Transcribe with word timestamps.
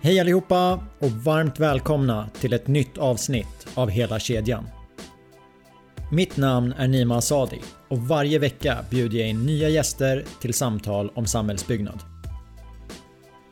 Hej 0.00 0.20
allihopa 0.20 0.80
och 0.98 1.10
varmt 1.10 1.60
välkomna 1.60 2.30
till 2.40 2.52
ett 2.52 2.66
nytt 2.66 2.98
avsnitt 2.98 3.66
av 3.74 3.90
Hela 3.90 4.18
kedjan. 4.18 4.68
Mitt 6.12 6.36
namn 6.36 6.74
är 6.78 6.88
Nima 6.88 7.16
Asadi 7.16 7.60
och 7.88 7.98
varje 7.98 8.38
vecka 8.38 8.84
bjuder 8.90 9.18
jag 9.18 9.28
in 9.28 9.46
nya 9.46 9.68
gäster 9.68 10.24
till 10.40 10.54
samtal 10.54 11.10
om 11.14 11.26
samhällsbyggnad. 11.26 12.00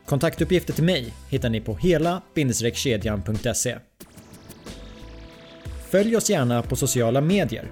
Kontaktuppgifter 0.05 0.73
till 0.73 0.83
mig 0.83 1.13
hittar 1.29 1.49
ni 1.49 1.61
på 1.61 1.75
hela-kedjan.se. 1.75 3.77
Följ 5.89 6.17
oss 6.17 6.29
gärna 6.29 6.61
på 6.61 6.75
sociala 6.75 7.21
medier. 7.21 7.71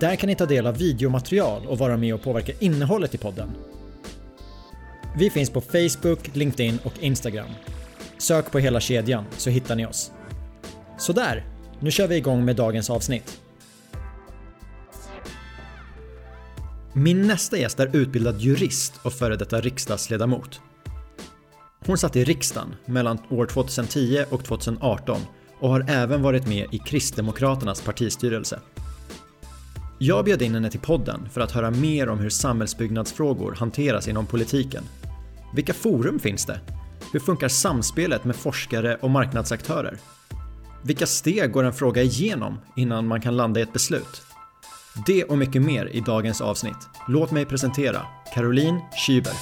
Där 0.00 0.16
kan 0.16 0.28
ni 0.28 0.34
ta 0.34 0.46
del 0.46 0.66
av 0.66 0.78
videomaterial 0.78 1.66
och 1.66 1.78
vara 1.78 1.96
med 1.96 2.14
och 2.14 2.22
påverka 2.22 2.52
innehållet 2.60 3.14
i 3.14 3.18
podden. 3.18 3.50
Vi 5.16 5.30
finns 5.30 5.50
på 5.50 5.60
Facebook, 5.60 6.36
LinkedIn 6.36 6.78
och 6.84 6.92
Instagram. 7.00 7.48
Sök 8.24 8.50
på 8.50 8.58
hela 8.58 8.80
kedjan 8.80 9.24
så 9.36 9.50
hittar 9.50 9.76
ni 9.76 9.86
oss. 9.86 10.12
Sådär, 10.98 11.46
nu 11.80 11.90
kör 11.90 12.08
vi 12.08 12.16
igång 12.16 12.44
med 12.44 12.56
dagens 12.56 12.90
avsnitt. 12.90 13.40
Min 16.92 17.26
nästa 17.26 17.58
gäst 17.58 17.80
är 17.80 17.96
utbildad 17.96 18.40
jurist 18.40 19.00
och 19.02 19.12
före 19.12 19.36
detta 19.36 19.60
riksdagsledamot. 19.60 20.60
Hon 21.86 21.98
satt 21.98 22.16
i 22.16 22.24
riksdagen 22.24 22.74
mellan 22.86 23.18
år 23.30 23.46
2010 23.46 24.24
och 24.30 24.44
2018 24.44 25.20
och 25.60 25.68
har 25.68 25.84
även 25.88 26.22
varit 26.22 26.46
med 26.46 26.66
i 26.74 26.78
Kristdemokraternas 26.78 27.80
partistyrelse. 27.80 28.60
Jag 29.98 30.24
bjöd 30.24 30.42
in 30.42 30.54
henne 30.54 30.70
till 30.70 30.80
podden 30.80 31.28
för 31.32 31.40
att 31.40 31.52
höra 31.52 31.70
mer 31.70 32.08
om 32.08 32.18
hur 32.18 32.30
samhällsbyggnadsfrågor 32.30 33.54
hanteras 33.58 34.08
inom 34.08 34.26
politiken. 34.26 34.84
Vilka 35.54 35.74
forum 35.74 36.18
finns 36.18 36.46
det? 36.46 36.60
Hur 37.14 37.20
funkar 37.20 37.48
samspelet 37.48 38.24
med 38.24 38.36
forskare 38.36 38.96
och 38.96 39.10
marknadsaktörer? 39.10 39.98
Vilka 40.82 41.06
steg 41.06 41.52
går 41.52 41.64
en 41.64 41.72
fråga 41.72 42.02
igenom 42.02 42.58
innan 42.76 43.06
man 43.06 43.20
kan 43.20 43.36
landa 43.36 43.60
i 43.60 43.62
ett 43.62 43.72
beslut? 43.72 44.22
Det 45.06 45.24
och 45.24 45.38
mycket 45.38 45.62
mer 45.62 45.86
i 45.86 46.00
dagens 46.00 46.40
avsnitt. 46.40 46.88
Låt 47.08 47.30
mig 47.30 47.44
presentera 47.44 48.02
Caroline 48.34 48.80
Schüber. 49.06 49.34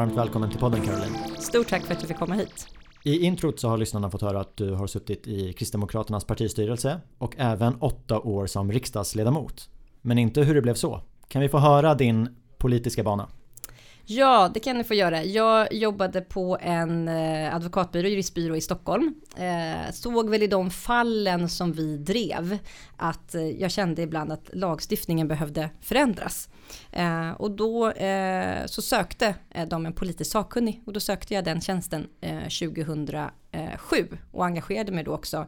Varmt 0.00 0.16
välkommen 0.16 0.50
till 0.50 0.58
podden 0.58 0.80
Caroline. 0.80 1.14
Stort 1.38 1.68
tack 1.68 1.82
för 1.82 1.94
att 1.94 2.00
du 2.00 2.06
fick 2.06 2.16
komma 2.16 2.34
hit. 2.34 2.66
I 3.04 3.18
introt 3.26 3.60
så 3.60 3.68
har 3.68 3.78
lyssnarna 3.78 4.10
fått 4.10 4.22
höra 4.22 4.40
att 4.40 4.56
du 4.56 4.74
har 4.74 4.86
suttit 4.86 5.26
i 5.26 5.52
Kristdemokraternas 5.52 6.24
partistyrelse 6.24 7.00
och 7.18 7.34
även 7.38 7.74
åtta 7.74 8.20
år 8.20 8.46
som 8.46 8.72
riksdagsledamot. 8.72 9.68
Men 10.02 10.18
inte 10.18 10.42
hur 10.42 10.54
det 10.54 10.62
blev 10.62 10.74
så. 10.74 11.00
Kan 11.28 11.42
vi 11.42 11.48
få 11.48 11.58
höra 11.58 11.94
din 11.94 12.28
politiska 12.58 13.02
bana? 13.02 13.28
Ja, 14.12 14.50
det 14.54 14.60
kan 14.60 14.78
ni 14.78 14.84
få 14.84 14.94
göra. 14.94 15.24
Jag 15.24 15.72
jobbade 15.72 16.20
på 16.20 16.58
en 16.60 17.08
eh, 17.08 17.54
advokatbyrå, 17.54 18.08
juristbyrå 18.08 18.56
i 18.56 18.60
Stockholm. 18.60 19.14
Eh, 19.36 19.92
såg 19.92 20.30
väl 20.30 20.42
i 20.42 20.46
de 20.46 20.70
fallen 20.70 21.48
som 21.48 21.72
vi 21.72 21.96
drev 21.96 22.58
att 22.96 23.34
eh, 23.34 23.48
jag 23.48 23.70
kände 23.70 24.02
ibland 24.02 24.32
att 24.32 24.50
lagstiftningen 24.52 25.28
behövde 25.28 25.70
förändras. 25.80 26.48
Och 27.36 27.50
då 27.50 27.92
så 28.66 28.82
sökte 28.82 29.34
de 29.68 29.86
en 29.86 29.92
politisk 29.92 30.30
sakkunnig 30.30 30.82
och 30.86 30.92
då 30.92 31.00
sökte 31.00 31.34
jag 31.34 31.44
den 31.44 31.60
tjänsten 31.60 32.06
2007 32.42 34.18
och 34.32 34.44
engagerade 34.44 34.92
mig 34.92 35.04
då 35.04 35.12
också 35.12 35.46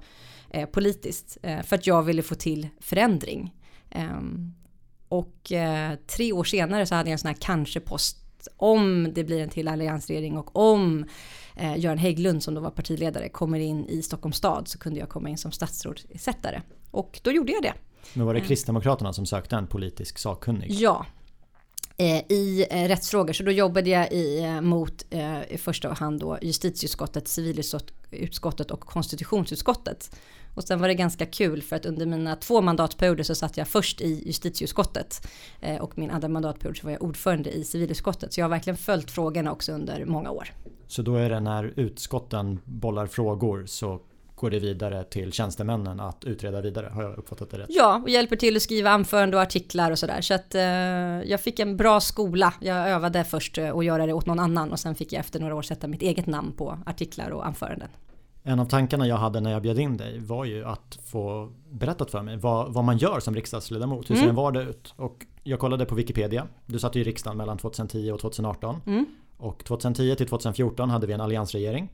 politiskt 0.73 1.39
för 1.43 1.75
att 1.75 1.87
jag 1.87 2.03
ville 2.03 2.23
få 2.23 2.35
till 2.35 2.69
förändring. 2.81 3.55
Ehm, 3.91 4.55
och 5.09 5.53
tre 6.07 6.33
år 6.33 6.45
senare 6.45 6.87
så 6.87 6.95
hade 6.95 7.11
jag 7.11 7.13
en 7.13 7.19
sån 7.19 7.29
här 7.29 7.37
kanske-post 7.41 8.22
om 8.57 9.09
det 9.15 9.25
blir 9.25 9.41
en 9.41 9.49
till 9.49 9.69
alliansregering 9.69 10.39
och 10.39 10.57
om 10.57 11.05
eh, 11.57 11.79
Göran 11.79 11.99
Hägglund 11.99 12.43
som 12.43 12.55
då 12.55 12.61
var 12.61 12.71
partiledare 12.71 13.29
kommer 13.29 13.59
in 13.59 13.87
i 13.87 14.03
Stockholms 14.03 14.37
stad 14.37 14.69
så 14.69 14.79
kunde 14.79 15.01
jag 15.01 15.09
komma 15.09 15.29
in 15.29 15.39
som 15.39 15.53
statsrådssättare. 15.53 16.63
Och 16.91 17.21
då 17.23 17.31
gjorde 17.31 17.53
jag 17.53 17.63
det. 17.63 17.75
Men 18.15 18.27
var 18.27 18.35
det 18.35 18.41
eh. 18.41 18.47
Kristdemokraterna 18.47 19.13
som 19.13 19.27
sökte 19.27 19.57
en 19.57 19.67
politisk 19.67 20.19
sakkunnig? 20.19 20.71
Ja, 20.71 21.07
Eh, 21.97 22.33
i 22.33 22.67
eh, 22.71 22.89
rättsfrågor. 22.89 23.33
Så 23.33 23.43
då 23.43 23.51
jobbade 23.51 23.91
jag 23.91 24.13
i, 24.13 24.45
eh, 24.45 24.61
mot 24.61 25.15
i 25.49 25.59
första 25.59 25.93
hand 25.93 26.21
då 26.21 26.39
justitieutskottet, 26.43 27.29
civilutskottet 27.29 28.71
och 28.71 28.81
konstitutionsutskottet. 28.81 30.17
Och 30.55 30.65
sen 30.65 30.81
var 30.81 30.89
det 30.89 30.95
ganska 30.95 31.27
kul 31.27 31.63
för 31.63 31.77
att 31.77 31.87
under 31.87 32.07
mina 32.07 32.37
två 32.37 32.61
mandatperioder 32.61 33.25
så 33.25 33.35
satt 33.35 33.57
jag 33.57 33.69
först 33.69 34.01
i 34.01 34.23
justitieutskottet 34.27 35.29
och 35.81 35.99
min 35.99 36.11
andra 36.11 36.29
mandatperiod 36.29 36.77
så 36.77 36.87
var 36.87 36.93
jag 36.93 37.03
ordförande 37.03 37.51
i 37.51 37.65
civilutskottet. 37.65 38.33
Så 38.33 38.41
jag 38.41 38.45
har 38.45 38.51
verkligen 38.51 38.77
följt 38.77 39.11
frågorna 39.11 39.53
också 39.53 39.73
under 39.73 40.05
många 40.05 40.31
år. 40.31 40.49
Så 40.87 41.03
då 41.03 41.17
är 41.17 41.31
det 41.31 41.41
när 41.41 41.73
utskotten 41.77 42.59
bollar 42.65 43.07
frågor 43.07 43.67
så 43.67 44.01
går 44.43 44.51
det 44.51 44.59
vidare 44.59 45.05
till 45.05 45.33
tjänstemännen 45.33 46.01
att 46.01 46.25
utreda 46.25 46.61
vidare. 46.61 46.91
Har 46.95 47.03
jag 47.03 47.19
uppfattat 47.19 47.51
det 47.51 47.59
rätt? 47.59 47.67
Ja, 47.71 48.01
och 48.03 48.11
hjälper 48.11 48.37
till 48.37 48.57
att 48.57 48.63
skriva 48.63 48.91
anförande 48.91 49.37
och 49.37 49.43
artiklar 49.43 49.91
och 49.91 49.99
sådär. 49.99 50.21
Så 50.21 50.35
att 50.35 50.55
eh, 50.55 50.63
jag 51.31 51.41
fick 51.41 51.61
en 51.61 51.77
bra 51.77 52.01
skola. 52.01 52.55
Jag 52.61 52.89
övade 52.89 53.25
först 53.25 53.59
att 53.59 53.77
eh, 53.77 53.85
göra 53.85 54.07
det 54.07 54.13
åt 54.13 54.27
någon 54.27 54.39
annan 54.39 54.73
och 54.73 54.81
sen 54.81 54.95
fick 54.95 55.13
jag 55.13 55.21
efter 55.21 55.41
några 55.41 55.55
år 55.55 55.63
sätta 55.63 55.89
mitt 55.89 56.03
eget 56.03 56.27
namn 56.27 56.53
på 56.53 56.79
artiklar 56.87 57.31
och 57.31 57.47
anföranden. 57.47 57.89
En 58.43 58.61
av 58.61 58.65
tankarna 58.65 59.07
jag 59.07 59.17
hade 59.17 59.41
när 59.41 59.53
jag 59.53 59.63
bjöd 59.63 59.79
in 59.79 59.97
dig 59.97 60.19
var 60.19 60.45
ju 60.45 60.65
att 60.65 60.99
få 61.07 61.53
berättat 61.71 62.11
för 62.11 62.23
mig 62.23 62.37
vad, 62.37 62.73
vad 62.73 62.85
man 62.85 62.99
gör 62.99 63.21
som 63.21 63.35
riksdagsledamot. 63.35 64.11
Hur 64.11 64.15
ser 64.15 64.23
mm. 64.23 64.31
en 64.31 64.37
vardag 64.37 64.63
ut? 64.63 64.95
Och 64.97 65.27
jag 65.43 65.59
kollade 65.59 65.85
på 65.85 65.95
Wikipedia. 65.95 66.47
Du 66.67 66.79
satt 66.79 66.97
ju 66.97 67.01
i 67.01 67.05
riksdagen 67.05 67.37
mellan 67.37 67.59
2010 67.59 68.11
och 68.13 68.21
2018. 68.21 68.81
Mm. 68.87 69.07
Och 69.37 69.65
2010 69.65 70.15
till 70.15 70.29
2014 70.29 70.91
hade 70.91 71.07
vi 71.07 71.13
en 71.13 71.21
alliansregering. 71.21 71.89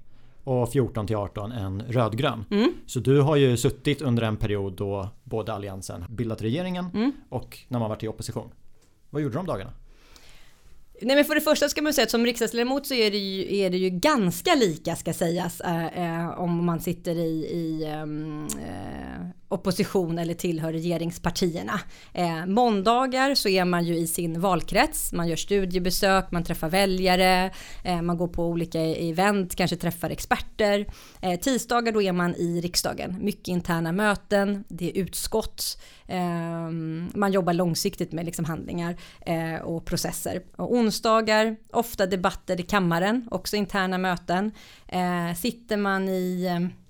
Och 0.45 0.73
14 0.73 1.07
till 1.07 1.17
18 1.17 1.53
en 1.53 1.83
rödgrön. 1.83 2.45
Mm. 2.51 2.73
Så 2.87 3.01
du 3.01 3.21
har 3.21 3.37
ju 3.37 3.57
suttit 3.57 4.03
under 4.03 4.23
en 4.23 4.37
period 4.37 4.73
då 4.73 5.09
både 5.25 5.53
alliansen 5.53 6.05
bildat 6.09 6.43
regeringen 6.43 6.87
mm. 6.95 7.13
och 7.29 7.59
när 7.69 7.79
man 7.79 7.89
varit 7.89 8.03
i 8.03 8.09
opposition. 8.09 8.51
Vad 9.11 9.23
gjorde 9.23 9.35
de 9.35 9.47
dagarna? 9.47 9.73
Nej 11.03 11.17
men 11.17 11.25
för 11.25 11.35
det 11.35 11.41
första 11.41 11.69
ska 11.69 11.83
man 11.83 11.93
säga 11.93 12.05
att 12.05 12.11
som 12.11 12.25
riksdagsledamot 12.25 12.87
så 12.87 12.95
är 12.95 13.11
det 13.11 13.19
ju, 13.19 13.57
är 13.57 13.71
det 13.71 13.79
ju 13.79 13.91
ganska 13.91 14.55
lika 14.55 14.97
ska 14.97 15.13
sägas 15.13 15.61
äh, 15.61 16.21
äh, 16.21 16.41
om 16.41 16.67
man 16.67 16.81
sitter 16.81 17.15
i, 17.15 17.45
i 17.45 17.85
äh, 17.85 19.48
opposition 19.49 20.19
eller 20.19 20.35
tillhör 20.35 20.73
regeringspartierna. 20.73 21.81
Eh, 22.13 22.47
måndagar 22.47 23.35
så 23.35 23.49
är 23.49 23.65
man 23.65 23.85
ju 23.85 23.97
i 23.97 24.07
sin 24.07 24.41
valkrets, 24.41 25.13
man 25.13 25.29
gör 25.29 25.37
studiebesök, 25.37 26.31
man 26.31 26.45
träffar 26.45 26.69
väljare, 26.69 27.51
eh, 27.85 28.03
man 28.03 28.17
går 28.17 28.29
på 28.29 28.47
olika 28.47 28.81
event, 28.81 29.57
kanske 29.57 29.77
träffar 29.77 30.11
experter. 30.11 30.87
Eh, 31.21 31.41
tisdagar 31.41 31.93
då 31.93 32.03
är 32.03 32.13
man 32.13 32.35
i 32.35 32.61
riksdagen, 32.61 33.17
mycket 33.21 33.49
interna 33.49 33.93
möten, 33.93 34.65
det 34.69 34.91
är 34.91 35.03
utskott, 35.03 35.81
eh, 36.07 36.71
man 37.15 37.33
jobbar 37.33 37.53
långsiktigt 37.53 38.13
med 38.13 38.25
liksom 38.25 38.45
handlingar 38.45 38.97
eh, 39.21 39.55
och 39.55 39.85
processer. 39.85 40.43
Och 40.57 40.75
onsdagar, 40.75 41.57
ofta 41.71 42.07
debatter 42.07 42.61
i 42.61 42.63
kammaren, 42.63 43.29
också 43.31 43.57
interna 43.57 43.99
möten. 43.99 44.53
Eh, 44.89 45.35
sitter 45.37 45.77
man 45.77 46.09
i 46.09 46.47
eh, 46.47 46.88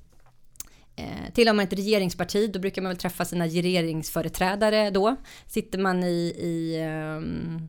Eh, 0.99 1.33
tillhör 1.35 1.55
man 1.55 1.65
ett 1.65 1.73
regeringsparti 1.73 2.51
då 2.53 2.59
brukar 2.59 2.83
man 2.83 2.91
väl 2.91 2.97
träffa 2.97 3.25
sina 3.25 3.47
regeringsföreträdare 3.47 4.91
då. 4.91 5.17
Sitter 5.47 5.79
man 5.79 6.05
i, 6.05 6.35
i 6.39 6.85
um, 7.17 7.69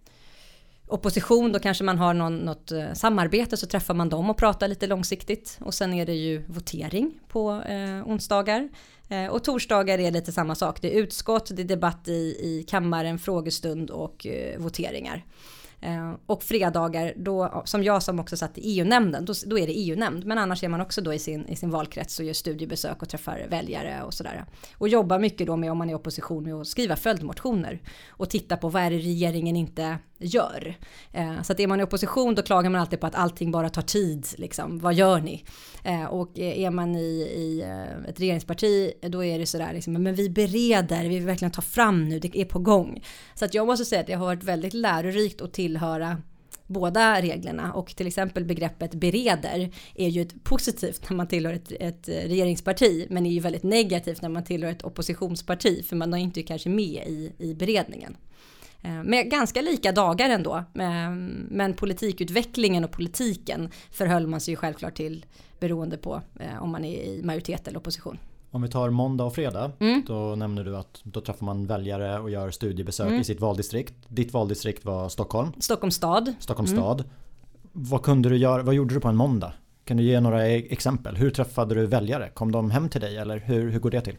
opposition 0.88 1.52
då 1.52 1.60
kanske 1.60 1.84
man 1.84 1.98
har 1.98 2.14
någon, 2.14 2.38
något 2.38 2.72
eh, 2.72 2.94
samarbete 2.94 3.58
så 3.58 3.68
träffar 3.68 3.94
man 3.94 4.10
dem 4.10 4.30
och 4.30 4.38
pratar 4.38 4.68
lite 4.68 4.88
långsiktigt. 4.88 5.58
Och 5.62 5.74
sen 5.74 5.94
är 5.94 6.06
det 6.06 6.14
ju 6.14 6.44
votering 6.48 7.20
på 7.28 7.62
eh, 7.62 8.08
onsdagar. 8.08 8.70
Eh, 9.10 9.26
och 9.28 9.44
torsdagar 9.44 10.00
är 10.00 10.12
lite 10.12 10.32
samma 10.32 10.56
sak. 10.56 10.82
Det 10.82 10.96
är 10.96 11.02
utskott, 11.02 11.56
det 11.56 11.62
är 11.62 11.66
debatt 11.66 12.08
i, 12.08 12.38
i 12.42 12.66
kammaren, 12.68 13.20
frågestund 13.20 13.90
och 13.90 14.28
eh, 14.28 14.60
voteringar. 14.60 15.26
Eh, 15.82 16.14
och 16.26 16.44
fredagar, 16.44 17.14
då, 17.18 17.64
som 17.66 17.84
jag 17.84 18.04
som 18.04 18.20
också 18.20 18.38
satt 18.38 18.58
i 18.58 18.62
EU-nämnden, 18.62 19.26
då, 19.26 19.34
då, 19.46 19.60
är 19.60 19.68
det 19.68 19.74
EU-nämnd. 19.74 20.26
Men 20.26 20.38
annars 20.38 20.64
är 20.64 20.70
man 20.70 20.82
också 20.82 21.02
då 21.02 21.14
i 21.14 21.20
sin, 21.20 21.48
i 21.48 21.56
sin 21.56 21.70
valkrets 21.70 22.20
och 22.20 22.26
gör 22.26 22.34
studiebesök 22.34 23.02
och 23.02 23.10
träffar 23.10 23.46
väljare 23.50 24.04
och 24.04 24.14
sådär. 24.14 24.46
Och 24.78 24.88
jobbar 24.88 25.20
mycket 25.20 25.48
då 25.48 25.56
med, 25.56 25.72
om 25.72 25.78
man 25.78 25.90
är 25.90 25.94
i 25.94 25.96
opposition, 25.96 26.44
med 26.44 26.54
att 26.54 26.68
skriva 26.68 26.96
följdmotioner. 26.96 27.82
Och 28.08 28.30
titta 28.30 28.58
på 28.58 28.70
vad 28.70 28.84
är 28.84 28.90
det 28.90 28.98
regeringen 28.98 29.56
inte 29.56 29.98
gör. 30.20 30.78
Eh, 31.12 31.42
så 31.42 31.54
att 31.54 31.60
är 31.60 31.68
man 31.68 31.80
i 31.80 31.84
opposition 31.84 32.36
då 32.36 32.42
klagar 32.42 32.70
man 32.70 32.82
alltid 32.82 33.00
på 33.00 33.08
att 33.08 33.16
allting 33.16 33.52
bara 33.52 33.70
tar 33.70 33.82
tid. 33.82 34.28
Liksom. 34.38 34.80
Vad 34.80 34.94
gör 34.94 35.20
ni? 35.20 35.44
Eh, 35.84 36.06
och 36.06 36.40
är 36.40 36.70
man 36.70 36.96
i, 36.96 37.22
i 37.22 37.62
eh, 37.62 38.10
ett 38.10 38.20
regeringsparti 38.20 38.94
då 39.02 39.24
är 39.24 39.40
det 39.40 39.46
sådär 39.46 39.74
liksom, 39.74 39.94
men 39.94 40.16
vi 40.16 40.30
bereder, 40.30 41.04
vi 41.04 41.10
vill 41.10 41.26
verkligen 41.26 41.52
ta 41.52 41.62
fram 41.62 42.10
nu, 42.10 42.20
det 42.20 42.38
är 42.38 42.46
på 42.46 42.60
gång. 42.60 43.04
Så 43.36 43.46
att 43.46 43.54
jag 43.54 43.68
måste 43.68 43.86
säga 43.86 44.02
att 44.02 44.08
det 44.08 44.14
har 44.14 44.26
varit 44.26 44.44
väldigt 44.44 44.74
lärorikt 44.74 45.42
att 45.42 45.54
tillhöra 45.54 46.18
båda 46.70 47.22
reglerna 47.22 47.74
och 47.74 47.96
till 47.96 48.08
exempel 48.08 48.46
begreppet 48.46 48.94
bereder 48.94 49.72
är 49.96 50.08
ju 50.08 50.22
ett 50.22 50.44
positivt 50.44 51.10
när 51.10 51.18
man 51.18 51.28
tillhör 51.28 51.54
ett, 51.54 51.72
ett 51.80 52.10
regeringsparti 52.10 53.08
men 53.10 53.26
är 53.26 53.32
ju 53.32 53.40
väldigt 53.40 53.64
negativt 53.64 54.22
när 54.22 54.30
man 54.30 54.44
tillhör 54.44 54.72
ett 54.72 54.84
oppositionsparti 54.84 55.86
för 55.86 55.96
man 55.96 56.14
är 56.14 56.18
inte 56.18 56.44
kanske 56.44 56.70
med 56.70 57.08
i, 57.08 57.32
i 57.38 57.54
beredningen. 57.54 58.18
Eh, 58.82 59.04
med 59.04 59.32
ganska 59.32 59.62
lika 59.62 59.92
dagar 59.92 60.30
ändå. 60.30 60.56
Eh, 60.56 61.12
men 61.50 61.74
politikutvecklingen 61.74 62.84
och 62.84 62.92
politiken 62.92 63.70
förhöll 63.92 64.28
man 64.28 64.42
sig 64.42 64.52
ju 64.52 64.56
självklart 64.56 64.96
till 64.96 65.26
beroende 65.60 65.98
på 65.98 66.22
eh, 66.40 66.64
om 66.64 66.72
man 66.72 66.86
är 66.86 67.04
i 67.04 67.24
majoritet 67.24 67.68
eller 67.68 67.80
opposition. 67.80 68.18
Om 68.52 68.62
vi 68.62 68.70
tar 68.70 68.90
måndag 68.90 69.24
och 69.24 69.36
fredag, 69.36 69.72
mm. 69.80 70.04
då 70.08 70.36
nämner 70.36 70.64
du 70.64 70.78
att 70.78 71.02
då 71.04 71.22
träffar 71.22 71.46
man 71.46 71.66
väljare 71.66 72.20
och 72.20 72.30
gör 72.30 72.52
studiebesök 72.52 73.08
mm. 73.08 73.22
i 73.22 73.24
sitt 73.24 73.40
valdistrikt. 73.40 73.94
Ditt 74.08 74.34
valdistrikt 74.34 74.86
var 74.86 75.10
Stockholm. 75.10 75.52
Stockholms 75.60 75.96
stad. 75.96 76.34
Stockholms 76.40 76.72
mm. 76.72 76.84
stad. 76.84 77.04
Vad 77.72 78.04
kunde 78.04 78.30
du 78.30 78.38
göra, 78.38 78.64
vad 78.64 78.76
gjorde 78.76 78.94
du 78.94 79.00
på 79.00 79.08
en 79.08 79.16
måndag? 79.16 79.54
Kan 79.86 79.98
du 79.98 80.04
ge 80.04 80.20
några 80.20 80.48
e- 80.48 80.68
exempel? 80.70 81.16
Hur 81.16 81.30
träffade 81.30 81.76
du 81.76 81.86
väljare? 81.86 82.30
Kom 82.30 82.52
de 82.52 82.72
hem 82.72 82.90
till 82.90 83.02
dig 83.02 83.18
eller 83.18 83.38
hur, 83.38 83.72
hur 83.72 83.80
går 83.80 83.92
det 83.92 84.02
till? 84.02 84.18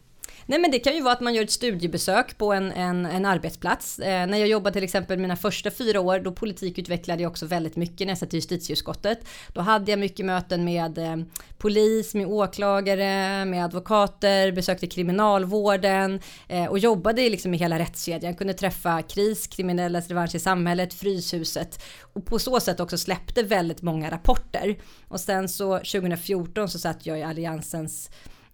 Nej 0.50 0.58
men 0.58 0.70
det 0.70 0.78
kan 0.78 0.94
ju 0.94 1.02
vara 1.02 1.12
att 1.12 1.20
man 1.20 1.34
gör 1.34 1.42
ett 1.42 1.50
studiebesök 1.50 2.38
på 2.38 2.52
en, 2.52 2.72
en, 2.72 3.06
en 3.06 3.24
arbetsplats. 3.24 3.98
Eh, 3.98 4.26
när 4.26 4.38
jag 4.38 4.48
jobbade 4.48 4.74
till 4.74 4.84
exempel 4.84 5.18
mina 5.18 5.36
första 5.36 5.70
fyra 5.70 6.00
år, 6.00 6.18
då 6.18 6.32
politikutvecklade 6.32 7.22
jag 7.22 7.30
också 7.30 7.46
väldigt 7.46 7.76
mycket 7.76 8.06
när 8.06 8.08
jag 8.10 8.18
satt 8.18 8.34
i 8.34 8.36
justitieutskottet. 8.36 9.18
Då 9.52 9.60
hade 9.60 9.90
jag 9.90 10.00
mycket 10.00 10.26
möten 10.26 10.64
med 10.64 10.98
eh, 10.98 11.16
polis, 11.58 12.14
med 12.14 12.26
åklagare, 12.26 13.44
med 13.44 13.64
advokater, 13.64 14.52
besökte 14.52 14.86
kriminalvården 14.86 16.20
eh, 16.48 16.66
och 16.66 16.78
jobbade 16.78 17.28
liksom 17.28 17.54
i 17.54 17.56
hela 17.56 17.78
rättskedjan. 17.78 18.34
Kunde 18.34 18.54
träffa 18.54 19.02
KRIS, 19.02 19.46
kriminellas 19.46 20.08
revansch 20.08 20.34
i 20.34 20.38
samhället, 20.38 20.94
Fryshuset 20.94 21.82
och 22.12 22.26
på 22.26 22.38
så 22.38 22.60
sätt 22.60 22.80
också 22.80 22.98
släppte 22.98 23.42
väldigt 23.42 23.82
många 23.82 24.10
rapporter. 24.10 24.76
Och 25.08 25.20
sen 25.20 25.48
så 25.48 25.76
2014 25.78 26.68
så 26.68 26.78
satt 26.78 27.06
jag 27.06 27.18
i 27.18 27.22
Alliansens 27.22 28.10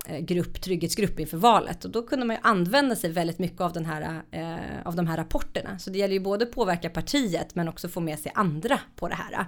Eh, 0.08 0.18
grupp, 0.18 0.60
trygghetsgrupp 0.60 1.20
inför 1.20 1.36
valet 1.36 1.84
och 1.84 1.90
då 1.90 2.02
kunde 2.02 2.26
man 2.26 2.36
ju 2.36 2.42
använda 2.42 2.96
sig 2.96 3.10
väldigt 3.10 3.38
mycket 3.38 3.60
av, 3.60 3.72
den 3.72 3.86
här, 3.86 4.22
eh, 4.30 4.56
av 4.84 4.96
de 4.96 5.06
här 5.06 5.16
rapporterna. 5.16 5.78
Så 5.78 5.90
det 5.90 5.98
gäller 5.98 6.14
ju 6.14 6.20
både 6.20 6.44
att 6.44 6.52
påverka 6.52 6.90
partiet 6.90 7.54
men 7.54 7.68
också 7.68 7.88
få 7.88 8.00
med 8.00 8.18
sig 8.18 8.32
andra 8.34 8.80
på 8.96 9.08
det 9.08 9.14
här. 9.14 9.46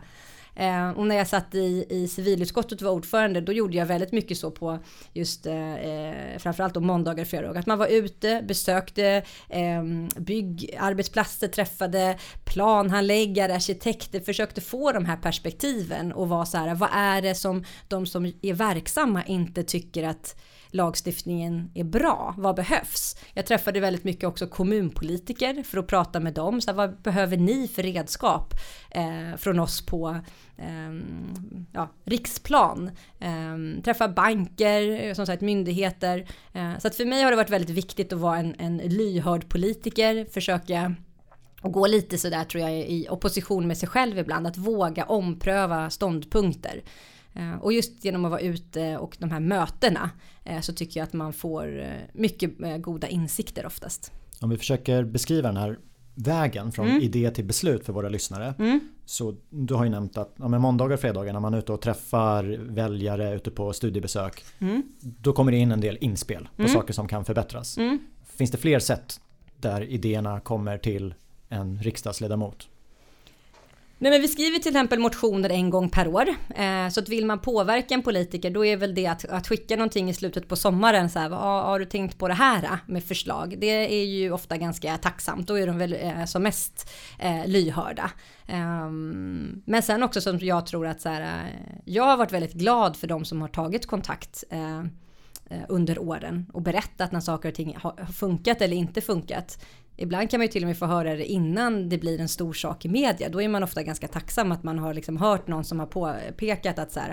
Eh, 0.59 0.91
och 0.91 1.07
när 1.07 1.17
jag 1.17 1.29
satt 1.29 1.55
i, 1.55 1.87
i 1.91 2.09
civilutskottet 2.09 2.81
och 2.81 2.87
var 2.87 2.93
ordförande 2.93 3.41
då 3.41 3.53
gjorde 3.53 3.77
jag 3.77 3.87
väldigt 3.87 4.13
mycket 4.13 4.39
så 4.39 4.51
på 4.51 4.79
just 5.13 5.47
eh, 5.47 5.75
eh 5.75 6.39
framförallt 6.39 6.75
då 6.75 6.81
måndagar 6.81 7.23
och 7.23 7.29
fredagar. 7.29 7.61
Att 7.61 7.67
man 7.67 7.79
var 7.79 7.87
ute, 7.87 8.45
besökte 8.49 9.23
eh, 9.49 9.83
byggarbetsplatser, 10.17 11.49
träffade 11.49 12.19
planhandläggare, 12.45 13.55
arkitekter, 13.55 14.21
försökte 14.21 14.61
få 14.61 14.93
de 14.93 15.05
här 15.05 15.17
perspektiven 15.17 16.13
och 16.13 16.29
vara 16.29 16.47
så 16.47 16.59
här, 16.59 16.75
vad 16.75 16.91
är 16.93 17.23
det 17.23 17.35
som 17.35 17.65
de 17.89 18.07
som 18.07 18.33
är 18.43 18.55
verksamma 18.55 19.25
inte 19.25 19.63
tycker 19.63 20.05
att 20.05 20.37
lagstiftningen 20.71 21.71
är 21.75 21.85
bra. 21.85 22.35
Vad 22.39 22.57
behövs? 22.57 23.17
Jag 23.35 23.47
träffade 23.47 23.81
väldigt 23.81 24.05
mycket 24.05 24.25
också 24.25 24.47
kommunpolitiker 24.47 25.63
för 25.63 25.79
att 25.79 25.87
prata 25.87 26.21
med 26.21 26.35
dem. 26.35 26.61
Så 26.61 26.71
här, 26.71 26.77
vad 26.77 27.03
behöver 27.03 27.37
ni 27.37 27.69
för 27.69 27.83
redskap 27.83 28.55
eh, 28.91 29.37
från 29.37 29.59
oss 29.59 29.87
på 29.87 30.21
eh, 30.57 30.93
ja, 31.73 31.89
riksplan? 32.05 32.91
Eh, 33.19 33.83
träffa 33.85 34.09
banker, 34.09 35.07
eh, 35.07 35.15
som 35.15 35.27
sagt 35.27 35.43
myndigheter. 35.43 36.29
Eh, 36.53 36.79
så 36.79 36.89
att 36.89 36.97
för 36.97 37.05
mig 37.05 37.23
har 37.23 37.31
det 37.31 37.37
varit 37.37 37.51
väldigt 37.51 37.71
viktigt 37.71 38.13
att 38.13 38.19
vara 38.19 38.39
en, 38.39 38.55
en 38.59 38.77
lyhörd 38.77 39.49
politiker, 39.49 40.27
försöka 40.33 40.95
och 41.63 41.73
gå 41.73 41.87
lite 41.87 42.19
sådär 42.19 42.45
tror 42.45 42.63
jag 42.63 42.73
i 42.73 43.07
opposition 43.11 43.67
med 43.67 43.79
sig 43.79 43.89
själv 43.89 44.19
ibland, 44.19 44.47
att 44.47 44.57
våga 44.57 45.05
ompröva 45.05 45.91
ståndpunkter. 45.91 46.83
Eh, 47.39 47.55
och 47.61 47.73
just 47.73 48.05
genom 48.05 48.25
att 48.25 48.31
vara 48.31 48.41
ute 48.41 48.97
och 48.97 49.17
de 49.19 49.31
här 49.31 49.41
mötena 49.41 50.11
eh, 50.45 50.61
så 50.61 50.73
tycker 50.73 51.01
jag 51.01 51.07
att 51.07 51.13
man 51.13 51.33
får 51.33 51.81
eh, 51.81 51.87
mycket 52.13 52.51
goda 52.83 53.09
insikter 53.09 53.67
oftast. 53.67 54.13
Om 54.41 54.51
vi 54.51 54.57
försöker 54.57 55.05
beskriva 55.05 55.49
den 55.49 55.57
här 55.57 55.79
vägen 56.15 56.73
från 56.73 56.89
mm. 56.89 57.03
idé 57.03 57.31
till 57.31 57.45
beslut 57.45 57.85
för 57.85 57.93
våra 57.93 58.09
lyssnare. 58.09 58.55
Mm. 58.59 58.81
Så 59.05 59.37
du 59.51 59.75
har 59.75 59.85
ju 59.85 59.91
nämnt 59.91 60.19
att 60.19 60.35
ja, 60.37 60.49
måndagar 60.49 60.95
och 60.95 61.01
fredagar 61.01 61.33
när 61.33 61.41
man 61.41 61.55
är 61.55 61.59
ute 61.59 61.73
och 61.73 61.81
träffar 61.81 62.45
väljare 62.59 63.35
ute 63.35 63.51
på 63.51 63.73
studiebesök. 63.73 64.45
Mm. 64.59 64.83
Då 65.01 65.33
kommer 65.33 65.53
det 65.53 65.59
in 65.59 65.73
en 65.73 65.81
del 65.81 65.99
inspel 66.01 66.49
på 66.57 66.63
mm. 66.63 66.75
saker 66.75 66.93
som 66.93 67.09
kan 67.09 67.25
förbättras. 67.25 67.79
Mm. 67.79 67.99
Finns 68.25 68.51
det 68.51 68.59
fler 68.59 68.79
sätt 68.79 69.21
där 69.61 69.83
idéerna 69.83 70.41
kommer 70.41 70.79
till 70.79 71.15
en 71.49 71.83
riksdagsledamot? 71.83 72.69
Nej, 74.01 74.13
men 74.13 74.21
vi 74.21 74.29
skriver 74.29 74.59
till 74.59 74.69
exempel 74.69 74.99
motioner 74.99 75.51
en 75.51 75.71
gång 75.71 75.91
per 75.91 76.09
år. 76.09 76.29
Eh, 76.55 76.89
så 76.91 77.01
att 77.01 77.09
vill 77.09 77.27
man 77.27 77.39
påverka 77.39 77.95
en 77.95 78.03
politiker 78.03 78.51
då 78.51 78.65
är 78.65 78.77
väl 78.77 78.95
det 78.95 79.07
att, 79.07 79.25
att 79.25 79.49
skicka 79.49 79.77
någonting 79.77 80.11
i 80.11 80.15
slutet 80.15 80.49
på 80.49 80.57
sommaren. 80.57 81.11
Så 81.11 81.19
här, 81.19 81.29
vad 81.29 81.41
har 81.41 81.79
du 81.79 81.85
tänkt 81.85 82.19
på 82.19 82.29
det 82.29 82.35
här 82.35 82.65
ah? 82.65 82.79
med 82.87 83.05
förslag? 83.05 83.55
Det 83.59 84.01
är 84.01 84.05
ju 84.05 84.33
ofta 84.33 84.57
ganska 84.57 84.97
tacksamt. 84.97 85.47
Då 85.47 85.59
är 85.59 85.67
de 85.67 85.79
väl 85.79 85.93
eh, 85.93 86.25
som 86.25 86.43
mest 86.43 86.91
eh, 87.19 87.47
lyhörda. 87.47 88.11
Ehm, 88.47 89.63
men 89.65 89.83
sen 89.83 90.03
också 90.03 90.21
som 90.21 90.39
jag 90.39 90.67
tror 90.67 90.87
att 90.87 91.01
så 91.01 91.09
här, 91.09 91.21
eh, 91.21 91.81
jag 91.85 92.05
har 92.05 92.17
varit 92.17 92.33
väldigt 92.33 92.55
glad 92.55 92.97
för 92.97 93.07
de 93.07 93.25
som 93.25 93.41
har 93.41 93.49
tagit 93.49 93.87
kontakt 93.87 94.45
eh, 94.51 94.79
eh 94.79 95.65
under 95.69 95.99
åren 95.99 96.47
och 96.53 96.63
berättat 96.63 97.13
när 97.13 97.21
saker 97.21 97.49
och 97.49 97.55
ting 97.55 97.77
har 97.81 98.13
funkat 98.13 98.63
eller 98.63 98.77
inte 98.77 99.01
funkat. 99.01 99.59
Ibland 100.01 100.31
kan 100.31 100.39
man 100.39 100.47
ju 100.47 100.53
till 100.53 100.63
och 100.63 100.67
med 100.67 100.79
få 100.79 100.87
höra 100.87 101.17
det 101.17 101.25
innan 101.25 101.89
det 101.89 101.99
blir 101.99 102.21
en 102.21 102.29
stor 102.29 102.53
sak 102.53 102.85
i 102.85 102.89
media. 102.89 103.29
Då 103.29 103.43
är 103.43 103.49
man 103.49 103.63
ofta 103.63 103.83
ganska 103.83 104.09
tacksam 104.09 104.53
att 104.53 104.63
man 104.63 104.79
har 104.79 104.95
liksom 104.95 105.17
hört 105.17 105.47
någon 105.47 105.65
som 105.65 105.81
har 105.81 105.87
påpekat 105.87 106.79
att 106.79 106.93
så 106.93 107.01
här, 107.01 107.11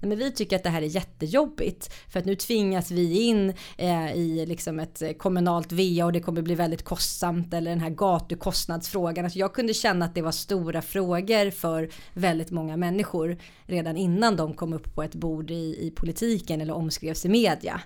nej 0.00 0.08
men 0.08 0.18
vi 0.18 0.32
tycker 0.32 0.56
att 0.56 0.62
det 0.62 0.70
här 0.70 0.82
är 0.82 0.86
jättejobbigt 0.86 1.94
för 2.08 2.18
att 2.18 2.24
nu 2.24 2.34
tvingas 2.34 2.90
vi 2.90 3.22
in 3.22 3.54
eh, 3.78 4.12
i 4.12 4.46
liksom 4.46 4.80
ett 4.80 5.02
kommunalt 5.18 5.72
VA 5.72 6.04
och 6.04 6.12
det 6.12 6.20
kommer 6.20 6.42
bli 6.42 6.54
väldigt 6.54 6.84
kostsamt 6.84 7.54
eller 7.54 7.70
den 7.70 7.80
här 7.80 7.90
gatukostnadsfrågan. 7.90 9.24
Alltså 9.24 9.38
jag 9.38 9.54
kunde 9.54 9.74
känna 9.74 10.04
att 10.04 10.14
det 10.14 10.22
var 10.22 10.32
stora 10.32 10.82
frågor 10.82 11.50
för 11.50 11.88
väldigt 12.14 12.50
många 12.50 12.76
människor 12.76 13.38
redan 13.66 13.96
innan 13.96 14.36
de 14.36 14.54
kom 14.54 14.72
upp 14.72 14.94
på 14.94 15.02
ett 15.02 15.14
bord 15.14 15.50
i, 15.50 15.86
i 15.86 15.92
politiken 15.96 16.60
eller 16.60 16.74
omskrevs 16.74 17.24
i 17.24 17.28
media. 17.28 17.80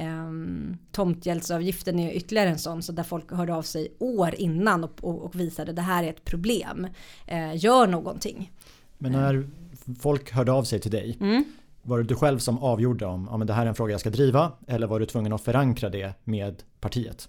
Um, 0.00 0.78
tomtgäldsavgiften 0.92 1.98
är 1.98 2.12
ytterligare 2.12 2.48
en 2.48 2.58
sån 2.58 2.82
så 2.82 2.92
där 2.92 3.02
folk 3.02 3.32
hörde 3.32 3.54
av 3.54 3.62
sig 3.62 3.92
år 3.98 4.34
innan 4.34 4.84
och, 4.84 5.04
och, 5.04 5.22
och 5.22 5.40
visade 5.40 5.72
det 5.72 5.82
här 5.82 6.04
är 6.04 6.08
ett 6.08 6.24
problem. 6.24 6.86
Uh, 7.32 7.56
gör 7.56 7.86
någonting. 7.86 8.52
Men 8.98 9.12
när 9.12 9.48
folk 10.00 10.32
hörde 10.32 10.52
av 10.52 10.64
sig 10.64 10.80
till 10.80 10.90
dig 10.90 11.16
mm. 11.20 11.44
Var 11.82 11.98
det 11.98 12.04
du 12.04 12.14
själv 12.14 12.38
som 12.38 12.58
avgjorde 12.58 13.06
om 13.06 13.28
ja, 13.30 13.36
men 13.36 13.46
det 13.46 13.52
här 13.52 13.62
är 13.62 13.66
en 13.66 13.74
fråga 13.74 13.92
jag 13.92 14.00
ska 14.00 14.10
driva 14.10 14.52
eller 14.66 14.86
var 14.86 15.00
du 15.00 15.06
tvungen 15.06 15.32
att 15.32 15.42
förankra 15.42 15.88
det 15.88 16.14
med 16.24 16.62
partiet? 16.80 17.28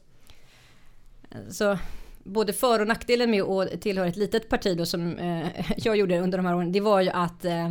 Så 1.49 1.77
både 2.23 2.53
för 2.53 2.79
och 2.79 2.87
nackdelen 2.87 3.31
med 3.31 3.43
att 3.43 3.81
tillhöra 3.81 4.07
ett 4.07 4.17
litet 4.17 4.49
parti 4.49 4.77
då 4.77 4.85
som 4.85 5.17
eh, 5.17 5.47
jag 5.77 5.95
gjorde 5.95 6.19
under 6.19 6.37
de 6.37 6.45
här 6.45 6.55
åren, 6.55 6.71
det 6.71 6.81
var 6.81 7.01
ju 7.01 7.09
att 7.09 7.45
eh, 7.45 7.69